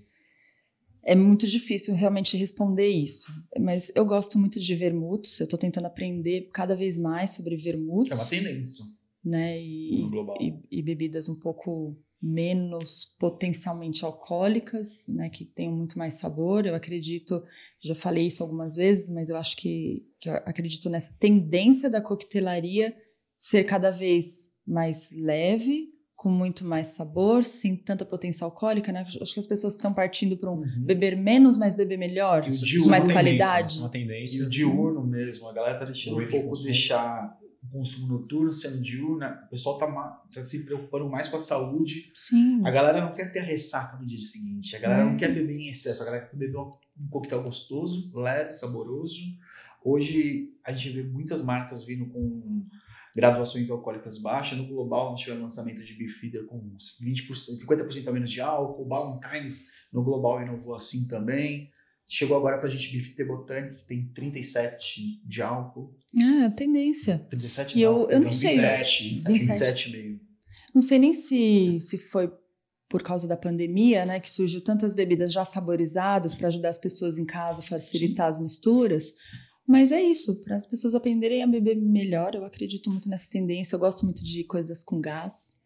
[1.04, 3.32] é muito difícil realmente responder isso.
[3.60, 8.12] Mas eu gosto muito de vermutes, eu estou tentando aprender cada vez mais sobre vermutes.
[8.12, 8.86] É uma tendência
[9.24, 9.60] né?
[9.60, 10.04] E,
[10.40, 15.30] e, e bebidas um pouco menos potencialmente alcoólicas, né?
[15.30, 16.66] Que tenham muito mais sabor.
[16.66, 17.44] Eu acredito,
[17.82, 22.02] já falei isso algumas vezes, mas eu acho que, que eu acredito nessa tendência da
[22.02, 22.96] coquetelaria
[23.38, 29.02] ser cada vez mais leve, com muito mais sabor, sem tanta potência alcoólica, né?
[29.22, 30.84] Acho que as pessoas estão partindo para um Uhum.
[30.86, 33.80] beber menos, mas beber melhor, de isso é mais uma tendência, qualidade.
[33.80, 34.46] Uma E tendência.
[34.46, 36.56] o diurno mesmo, a galera tá deixando um Noite de pouco
[37.78, 38.08] consumo.
[38.20, 39.26] noturno sendo diurno.
[39.26, 39.88] O pessoal tá,
[40.34, 42.12] tá se preocupando mais com a saúde.
[42.16, 42.66] Sim.
[42.66, 44.76] A galera não quer ter ressaca no dia seguinte.
[44.76, 45.06] A galera É.
[45.06, 46.02] não quer beber em excesso.
[46.04, 49.20] A galera quer beber um, um coquetel gostoso, leve, saboroso.
[49.84, 52.66] Hoje a gente vê muitas marcas vindo com
[53.16, 54.58] graduações alcoólicas baixas.
[54.58, 58.86] No global, nós tivemos lançamento de Beefeater com uns 20%, 50% a menos de álcool.
[58.86, 61.70] Ballantines no global inovou assim também.
[62.08, 65.96] Chegou agora pra gente Beefeater Botanic, que tem 37 de álcool.
[66.16, 67.20] É, tendência.
[67.30, 68.52] 37 E eu- não, eu não sei.
[68.58, 69.90] 27, 27.
[69.92, 70.20] 27,5.
[70.74, 72.32] Não sei nem se, se foi
[72.88, 77.18] por causa da pandemia, né, que surgiu tantas bebidas já saborizadas para ajudar as pessoas
[77.18, 79.14] em casa a facilitar as misturas.
[79.68, 83.76] Mas é isso, para as pessoas aprenderem a beber melhor, eu acredito muito nessa tendência.
[83.76, 85.58] Eu gosto muito de coisas com gás,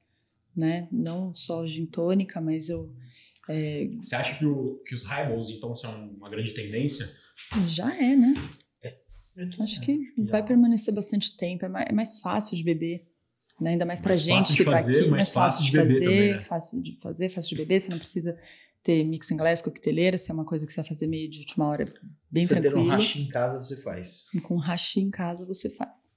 [0.56, 0.88] né?
[0.90, 2.94] Não só gin tônica, mas eu
[3.50, 7.06] é, Você acha que, o- que os highballs, então, são uma grande tendência?
[7.66, 8.34] já é, né?
[9.36, 13.08] Eu Acho que vai permanecer bastante tempo, é mais, é mais fácil de beber.
[13.62, 13.72] Né?
[13.72, 15.10] Ainda mais pra Mais gente fácil de que tá fazer, aqui.
[15.10, 16.42] mais fácil de beber fazer, também, né?
[16.42, 17.80] Fácil de fazer, fácil de beber.
[17.82, 18.38] Você não precisa
[18.84, 20.18] ter mix inglês, coqueteleira.
[20.18, 21.86] Se é uma coisa que você vai fazer meio de última hora,
[22.30, 22.90] bem você ter um tranquilo.
[22.90, 24.28] hashi em casa, você faz.
[24.34, 26.10] E com hashi em casa você faz.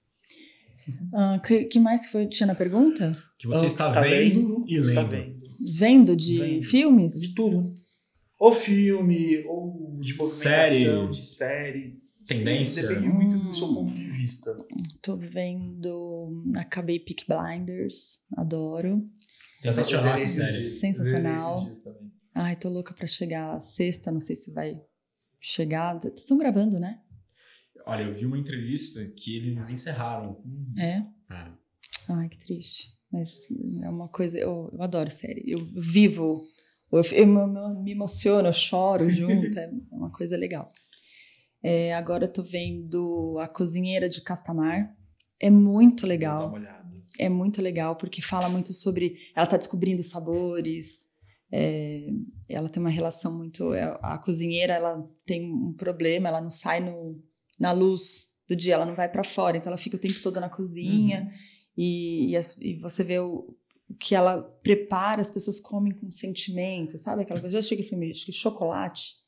[1.37, 3.17] O que, que mais que foi, tinha na pergunta?
[3.39, 5.11] Que você Ah, está, está vendo, e está lendo.
[5.11, 5.42] vendo.
[5.65, 6.63] Vendo de Vendo.
[6.65, 7.21] filmes?
[7.21, 7.75] De tudo.
[8.39, 11.11] Ou filme, ou de movimentação, Série.
[11.11, 12.03] de série.
[12.27, 12.87] Tendência.
[12.89, 13.53] Depende muito do Hum.
[13.53, 14.57] seu ponto de vista.
[15.01, 16.43] Tô vendo.
[16.57, 18.21] Acabei Peak Blinders.
[18.37, 19.09] Adoro.
[19.55, 20.71] Sensacional essa série.
[20.71, 21.71] Sensacional.
[22.35, 24.11] Ai, tô louca pra chegar a sexta.
[24.11, 24.81] Não sei se vai
[25.41, 25.99] chegar.
[26.17, 27.01] Estão gravando, né?
[27.87, 30.41] Olha, eu vi uma entrevista que eles encerraram.
[30.79, 31.03] É.
[31.29, 31.53] Ah,
[32.09, 32.89] Ai, que triste.
[33.13, 33.47] Mas
[33.83, 34.39] é uma coisa.
[34.39, 35.43] Eu, eu adoro série.
[35.47, 36.43] Eu vivo.
[36.91, 39.59] Eu, eu me- emociono, eu choro junto.
[39.59, 40.69] É uma coisa legal.
[41.63, 44.95] É, agora eu tô vendo A Cozinheira de Castamar.
[45.41, 46.49] É muito legal.
[46.49, 46.83] uma olhada.
[47.19, 49.17] É muito legal porque fala muito sobre.
[49.37, 51.09] Ela tá descobrindo sabores.
[51.53, 52.07] é,
[52.49, 53.75] ela tem uma relação muito.
[53.75, 57.23] é, A cozinheira ela tem um problema, ela não sai no,
[57.61, 60.41] na luz do dia, ela não vai para fora, então ela fica o tempo todo
[60.41, 61.31] na cozinha
[61.77, 63.55] e, e, as- e você vê o,
[63.99, 67.23] que ela prepara, as pessoas comem com sentimento, sabe?
[67.23, 67.53] Aquela coisa.
[67.55, 69.21] Já achei que filme, acho que chocolate.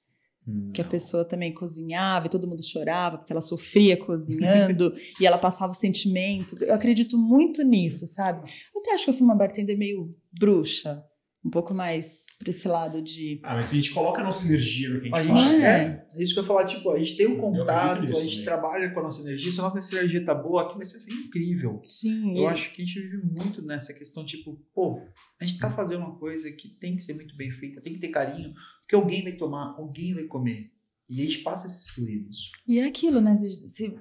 [0.47, 5.27] Hum, que a pessoa também cozinhava e todo mundo chorava porque ela sofria cozinhando e
[5.27, 6.63] ela passava o sentimento.
[6.63, 8.51] Eu acredito muito nisso, sabe?
[8.75, 11.03] Eu até acho que eu sou uma bartender meio bruxa
[11.45, 13.39] um pouco mais para esse lado de.
[13.43, 15.45] Ah, mas se a gente coloca a nossa energia no que a gente a faz.
[15.47, 16.07] Gente, né?
[16.11, 18.31] é, é isso que eu ia falar, tipo, a gente tem um contato, a gente
[18.31, 18.45] também.
[18.45, 21.83] trabalha com a nossa energia, se a nossa energia tá boa, aqui vai ser incrível.
[21.85, 22.39] Sim.
[22.39, 25.03] Eu acho que a gente vive muito nessa questão, tipo, pô,
[25.39, 28.01] a gente tá fazendo uma coisa que tem que ser muito bem feita, tem que
[28.01, 30.73] ter carinho, porque alguém vai tomar, alguém vai comer.
[31.11, 32.51] E a gente passa esses fluidos.
[32.67, 33.37] E é aquilo, né?
[33.37, 33.95] Se,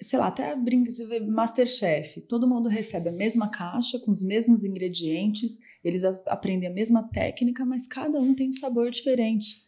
[0.00, 4.20] sei lá, até brinca, você vê Masterchef, todo mundo recebe a mesma caixa, com os
[4.20, 9.64] mesmos ingredientes, eles a, aprendem a mesma técnica, mas cada um tem um sabor diferente,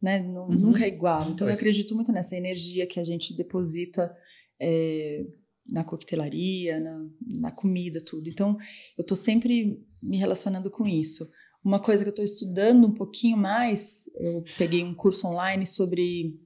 [0.00, 0.20] né?
[0.20, 0.54] Não, uhum.
[0.54, 1.30] Nunca é igual.
[1.30, 4.14] Então, eu acredito muito nessa energia que a gente deposita
[4.60, 5.24] é,
[5.70, 8.28] na coquetelaria, na, na comida, tudo.
[8.28, 8.56] Então,
[8.98, 11.28] eu tô sempre me relacionando com isso.
[11.64, 16.38] Uma coisa que eu estou estudando um pouquinho mais, eu peguei um curso online sobre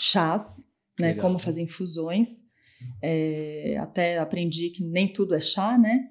[0.00, 1.08] chás, né?
[1.08, 1.26] Legal.
[1.26, 2.44] Como fazer infusões.
[3.00, 6.08] É, até aprendi que nem tudo é chá, né?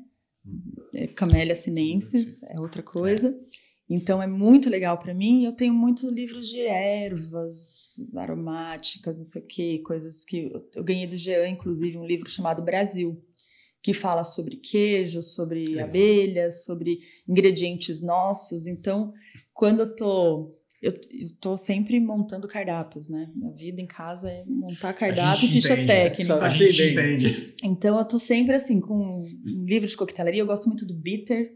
[0.93, 3.29] É, Camélia sinensis é outra coisa.
[3.29, 3.61] É.
[3.93, 5.43] Então é muito legal para mim.
[5.43, 11.05] Eu tenho muitos livros de ervas aromáticas, não sei o que, coisas que eu ganhei
[11.05, 13.21] do Jean, inclusive um livro chamado Brasil,
[13.83, 15.89] que fala sobre queijo, sobre legal.
[15.89, 18.65] abelhas, sobre ingredientes nossos.
[18.65, 19.11] Então,
[19.53, 23.29] quando eu tô eu, estou sempre montando cardápios, né?
[23.35, 26.35] Minha vida em casa é montar cardápio e ficha técnica.
[26.43, 27.55] A gente entende.
[27.61, 31.55] Então eu estou sempre assim, com um livro de coquetelaria, eu gosto muito do Bitter.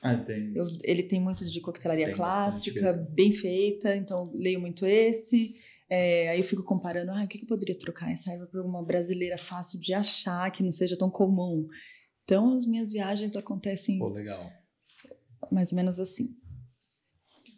[0.00, 0.54] Ah, tem.
[0.54, 5.54] Eu, ele tem muito de coquetelaria tem clássica, bem feita, então leio muito esse.
[5.90, 8.62] É, aí eu fico comparando, ah, o que, que eu poderia trocar essa erva para
[8.62, 11.68] uma brasileira fácil de achar, que não seja tão comum.
[12.24, 13.98] Então as minhas viagens acontecem.
[13.98, 14.50] Pô, legal.
[15.50, 16.34] Mais ou menos assim.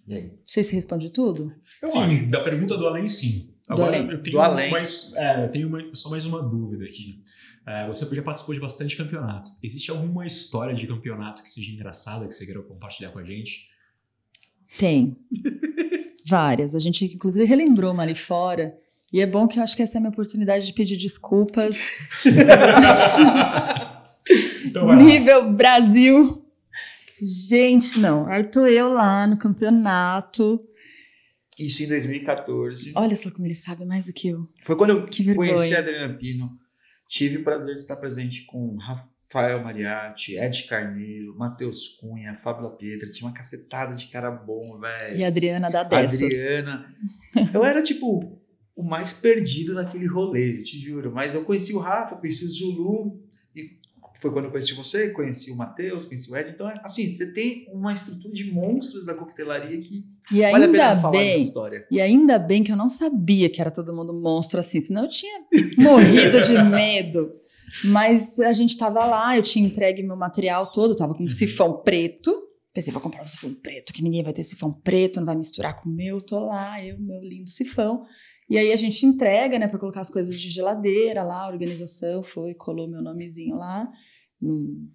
[0.07, 0.33] E aí?
[0.45, 1.53] Você se responde tudo?
[1.83, 2.27] Eu sim, acho.
[2.27, 3.55] da pergunta do além, sim.
[3.67, 4.37] Agora eu tenho,
[4.71, 7.23] mais, é, eu tenho uma, só mais uma dúvida aqui.
[7.67, 9.51] É, você já participou de bastante campeonato.
[9.63, 13.71] Existe alguma história de campeonato que seja engraçada que você queira compartilhar com a gente?
[14.79, 15.17] Tem.
[16.29, 16.75] Várias.
[16.75, 18.77] A gente, inclusive, relembrou uma ali fora.
[19.11, 21.97] E é bom que eu acho que essa é a minha oportunidade de pedir desculpas.
[24.67, 26.44] então, Nível Brasil.
[27.25, 28.27] Gente, não.
[28.27, 30.61] Aí tô eu lá no campeonato.
[31.59, 32.93] Isso em 2014.
[32.97, 34.47] Olha só como ele sabe mais do que eu.
[34.63, 36.51] Foi quando eu que conheci a Adriana Pino.
[37.09, 43.11] Tive o prazer de estar presente com Rafael Mariatti, Ed Carneiro, Matheus Cunha, Fábio Pietra.
[43.11, 45.17] Tinha uma cacetada de cara bom, velho.
[45.17, 46.23] E a Adriana da dessas.
[46.23, 46.95] Adriana.
[47.55, 48.39] Eu era, tipo,
[48.77, 51.13] o mais perdido naquele rolê, te juro.
[51.13, 53.15] Mas eu conheci o Rafa, conheci o Zulu
[54.25, 56.51] foi quando eu conheci você, conheci o Matheus, conheci o Ed.
[56.51, 60.03] Então, é, assim, você tem uma estrutura de monstros da coquetelaria que
[60.33, 61.87] e vale a pena falar bem, dessa história.
[61.91, 65.11] E ainda bem que eu não sabia que era todo mundo monstro assim, senão eu
[65.11, 65.45] tinha
[65.77, 67.35] morrido de medo.
[67.85, 71.31] Mas a gente tava lá, eu tinha entregue meu material todo, tava com um uhum.
[71.31, 72.33] sifão preto.
[72.73, 75.77] Pensei, vou comprar um sifão preto, que ninguém vai ter sifão preto, não vai misturar
[75.83, 76.19] com o meu.
[76.19, 78.07] Tô lá, eu, meu lindo sifão.
[78.49, 82.23] E aí a gente entrega, né, para colocar as coisas de geladeira lá, a organização
[82.23, 83.91] foi, colou meu nomezinho lá
[84.41, 84.89] num,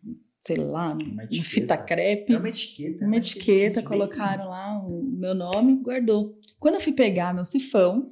[0.46, 2.34] sei lá, numa fita crepe.
[2.34, 3.06] É uma etiqueta.
[3.06, 6.38] Uma etiqueta, colocaram lá o meu nome, guardou.
[6.60, 8.12] Quando eu fui pegar meu sifão,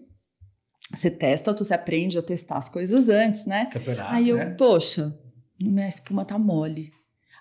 [0.93, 3.65] você testa, tu se aprende a testar as coisas antes, né?
[3.67, 4.55] Campeonato, Aí eu, né?
[4.57, 5.17] poxa,
[5.59, 6.91] minha espuma tá mole.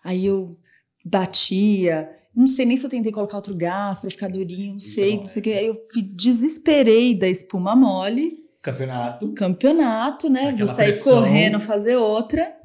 [0.03, 0.59] Aí eu
[1.05, 5.15] batia, não sei nem se eu tentei colocar outro gás para ficar durinho, não sei,
[5.15, 5.53] não, não sei o que.
[5.53, 5.81] Aí eu
[6.13, 8.45] desesperei da espuma mole.
[8.63, 9.33] Campeonato.
[9.33, 10.49] Campeonato, né?
[10.49, 11.23] Aquela Vou sair pressão.
[11.23, 12.56] correndo fazer outra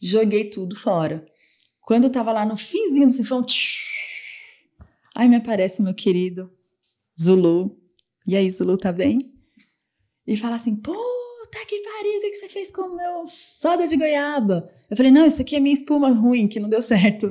[0.00, 1.26] joguei tudo fora.
[1.82, 3.44] Quando eu tava lá no finzinho do sifão,
[5.14, 6.50] aí me aparece meu querido
[7.18, 7.76] Zulu.
[8.26, 9.18] E aí, Zulu, tá bem?
[10.26, 13.88] E fala assim, puta que pariu, o que, que você fez com o meu soda
[13.88, 14.70] de goiaba?
[14.90, 17.26] Eu falei, não, isso aqui é minha espuma ruim, que não deu certo.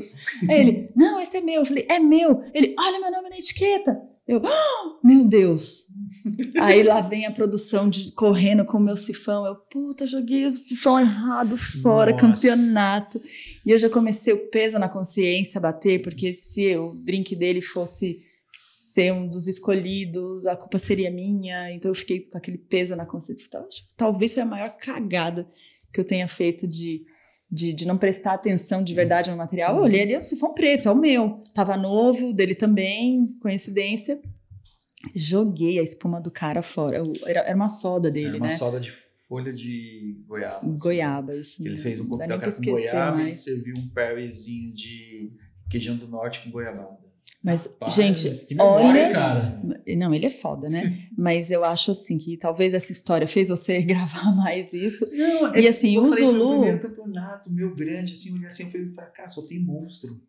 [0.49, 1.61] aí ele, não, esse é meu.
[1.61, 2.43] Eu falei, é meu.
[2.53, 4.01] Ele, olha meu nome na etiqueta.
[4.27, 5.86] Eu, oh, meu Deus.
[6.59, 9.45] Aí lá vem a produção de correndo com o meu sifão.
[9.45, 12.25] Eu, puta, joguei o sifão errado fora, Nossa.
[12.25, 13.21] campeonato.
[13.65, 17.61] E eu já comecei o peso na consciência a bater, porque se o drink dele
[17.61, 18.19] fosse
[18.51, 21.71] ser um dos escolhidos, a culpa seria minha.
[21.71, 23.47] Então eu fiquei com aquele peso na consciência.
[23.95, 25.47] Talvez foi a maior cagada
[25.93, 27.05] que eu tenha feito de
[27.49, 30.89] de, de não prestar atenção de verdade no material, eu olhei ali, o sifão preto,
[30.89, 31.39] é o meu.
[31.53, 34.19] Tava novo, dele também, coincidência.
[35.15, 37.01] Joguei a espuma do cara fora.
[37.25, 38.55] Era, era uma soda dele, era uma né?
[38.55, 38.91] soda de
[39.27, 40.57] folha de goiaba.
[40.57, 40.75] Assim.
[40.83, 41.65] Goiaba, isso.
[41.65, 43.37] Ele fez um coquetel com goiaba mais.
[43.39, 45.31] e serviu um perryzinho de
[45.69, 46.97] queijão do norte com goiabada.
[47.43, 49.61] Mas, Rapaz, gente, memória, olha, cara.
[49.97, 51.07] Não, ele é foda, né?
[51.15, 55.05] Mas eu acho assim que talvez essa história fez você gravar mais isso.
[55.15, 58.63] Não, E assim, eu o foi Zulu- o primeiro campeonato meu grande, assim, olhei assim,
[58.63, 60.19] eu falei, pra cá, só tem monstro.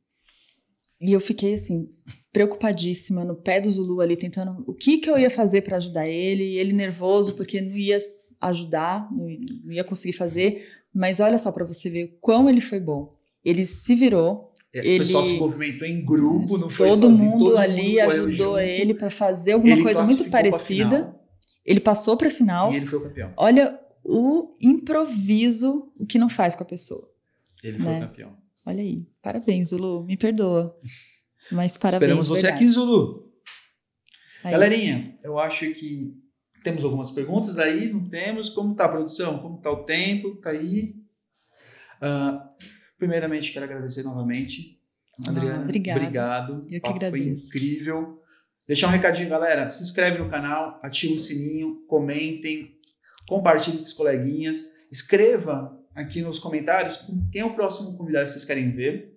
[1.01, 1.89] E eu fiquei assim,
[2.33, 6.07] preocupadíssima no pé do Zulu ali, tentando o que que eu ia fazer pra ajudar
[6.09, 8.01] ele, e ele nervoso porque não ia
[8.41, 10.67] ajudar, não ia conseguir fazer.
[10.95, 13.13] Mas olha só pra você ver o quão ele foi bom.
[13.45, 17.31] Ele se virou, É, Ele- O pessoal se movimentou em grupo, não foi todo sozinho,
[17.31, 21.17] mundo todo ali mundo ajudou ele pra fazer alguma Ele coisa muito parecida.
[21.65, 22.71] Ele passou pra final.
[22.71, 23.33] E ele foi o campeão.
[23.39, 27.09] Olha o improviso, o que não faz com a pessoa.
[27.63, 27.99] Ele foi Né?
[27.99, 28.37] o campeão.
[28.69, 29.07] Olha aí.
[29.23, 30.05] Parabéns, Zulu.
[30.05, 30.79] Me perdoa.
[31.51, 32.03] Mas parabéns.
[32.03, 32.65] Esperamos você verdade.
[32.65, 33.33] aqui, Zulu.
[34.45, 34.53] Aí.
[34.53, 36.15] Galerinha, eu acho que
[36.63, 38.51] temos algumas perguntas aí, não temos?
[38.51, 39.39] Como tá a produção?
[39.39, 40.37] Como tá o tempo?
[40.37, 40.97] Tá aí?
[41.99, 42.47] Ah,
[42.99, 44.79] primeiramente, quero agradecer novamente.
[45.27, 46.01] Adriana, Ah, obrigada.
[46.01, 46.67] obrigado.
[46.69, 47.49] Eu que agradeço.
[47.51, 48.23] Foi incrível.
[48.67, 49.71] Deixar um recadinho, galera.
[49.71, 52.77] Se inscreve no canal, ativa o sininho, comentem,
[53.27, 54.75] compartilhe com os coleguinhas.
[54.93, 55.65] Escreva
[56.01, 59.15] aqui nos comentários com quem é o próximo convidado que vocês querem ver.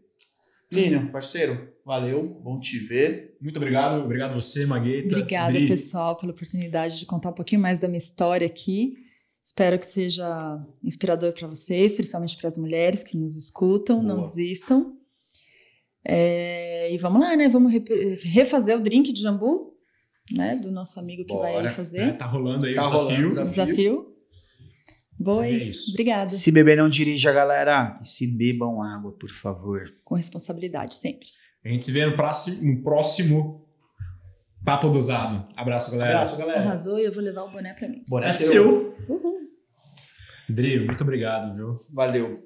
[0.71, 3.35] Línio, parceiro, valeu, bom te ver.
[3.41, 4.01] Muito obrigado.
[4.03, 5.07] Obrigado você, Magueta.
[5.07, 5.67] Obrigada, Dri.
[5.67, 8.93] pessoal, pela oportunidade de contar um pouquinho mais da minha história aqui.
[9.43, 10.25] Espero que seja
[10.83, 14.01] inspirador para vocês, principalmente para as mulheres que nos escutam.
[14.01, 14.27] Não Boa.
[14.27, 14.95] desistam.
[16.05, 17.49] É, e vamos lá, né?
[17.49, 19.73] Vamos re- refazer o drink de jambu,
[20.31, 20.55] né?
[20.55, 21.69] Do nosso amigo que vai Bora.
[21.69, 21.99] aí fazer.
[22.01, 23.03] É, tá rolando aí Tá o desafio.
[23.07, 23.51] rolando desafio.
[23.65, 24.10] Desafio.
[25.21, 25.59] Boa, é.
[25.89, 26.29] Obrigada.
[26.29, 27.97] Se beber, não dirija, galera.
[28.01, 29.83] E se bebam água, por favor.
[30.03, 31.27] Com responsabilidade, sempre.
[31.63, 33.67] A gente se vê no próximo, no próximo
[34.65, 35.47] Papo Dosado.
[35.55, 36.23] Abraço, galera.
[36.37, 36.59] galera.
[36.61, 38.03] Arrasou e eu vou levar o boné para mim.
[38.09, 38.95] Boné É seu.
[39.07, 39.15] seu.
[39.15, 39.41] Uhul.
[40.85, 41.79] Muito obrigado, viu?
[41.93, 42.43] Valeu.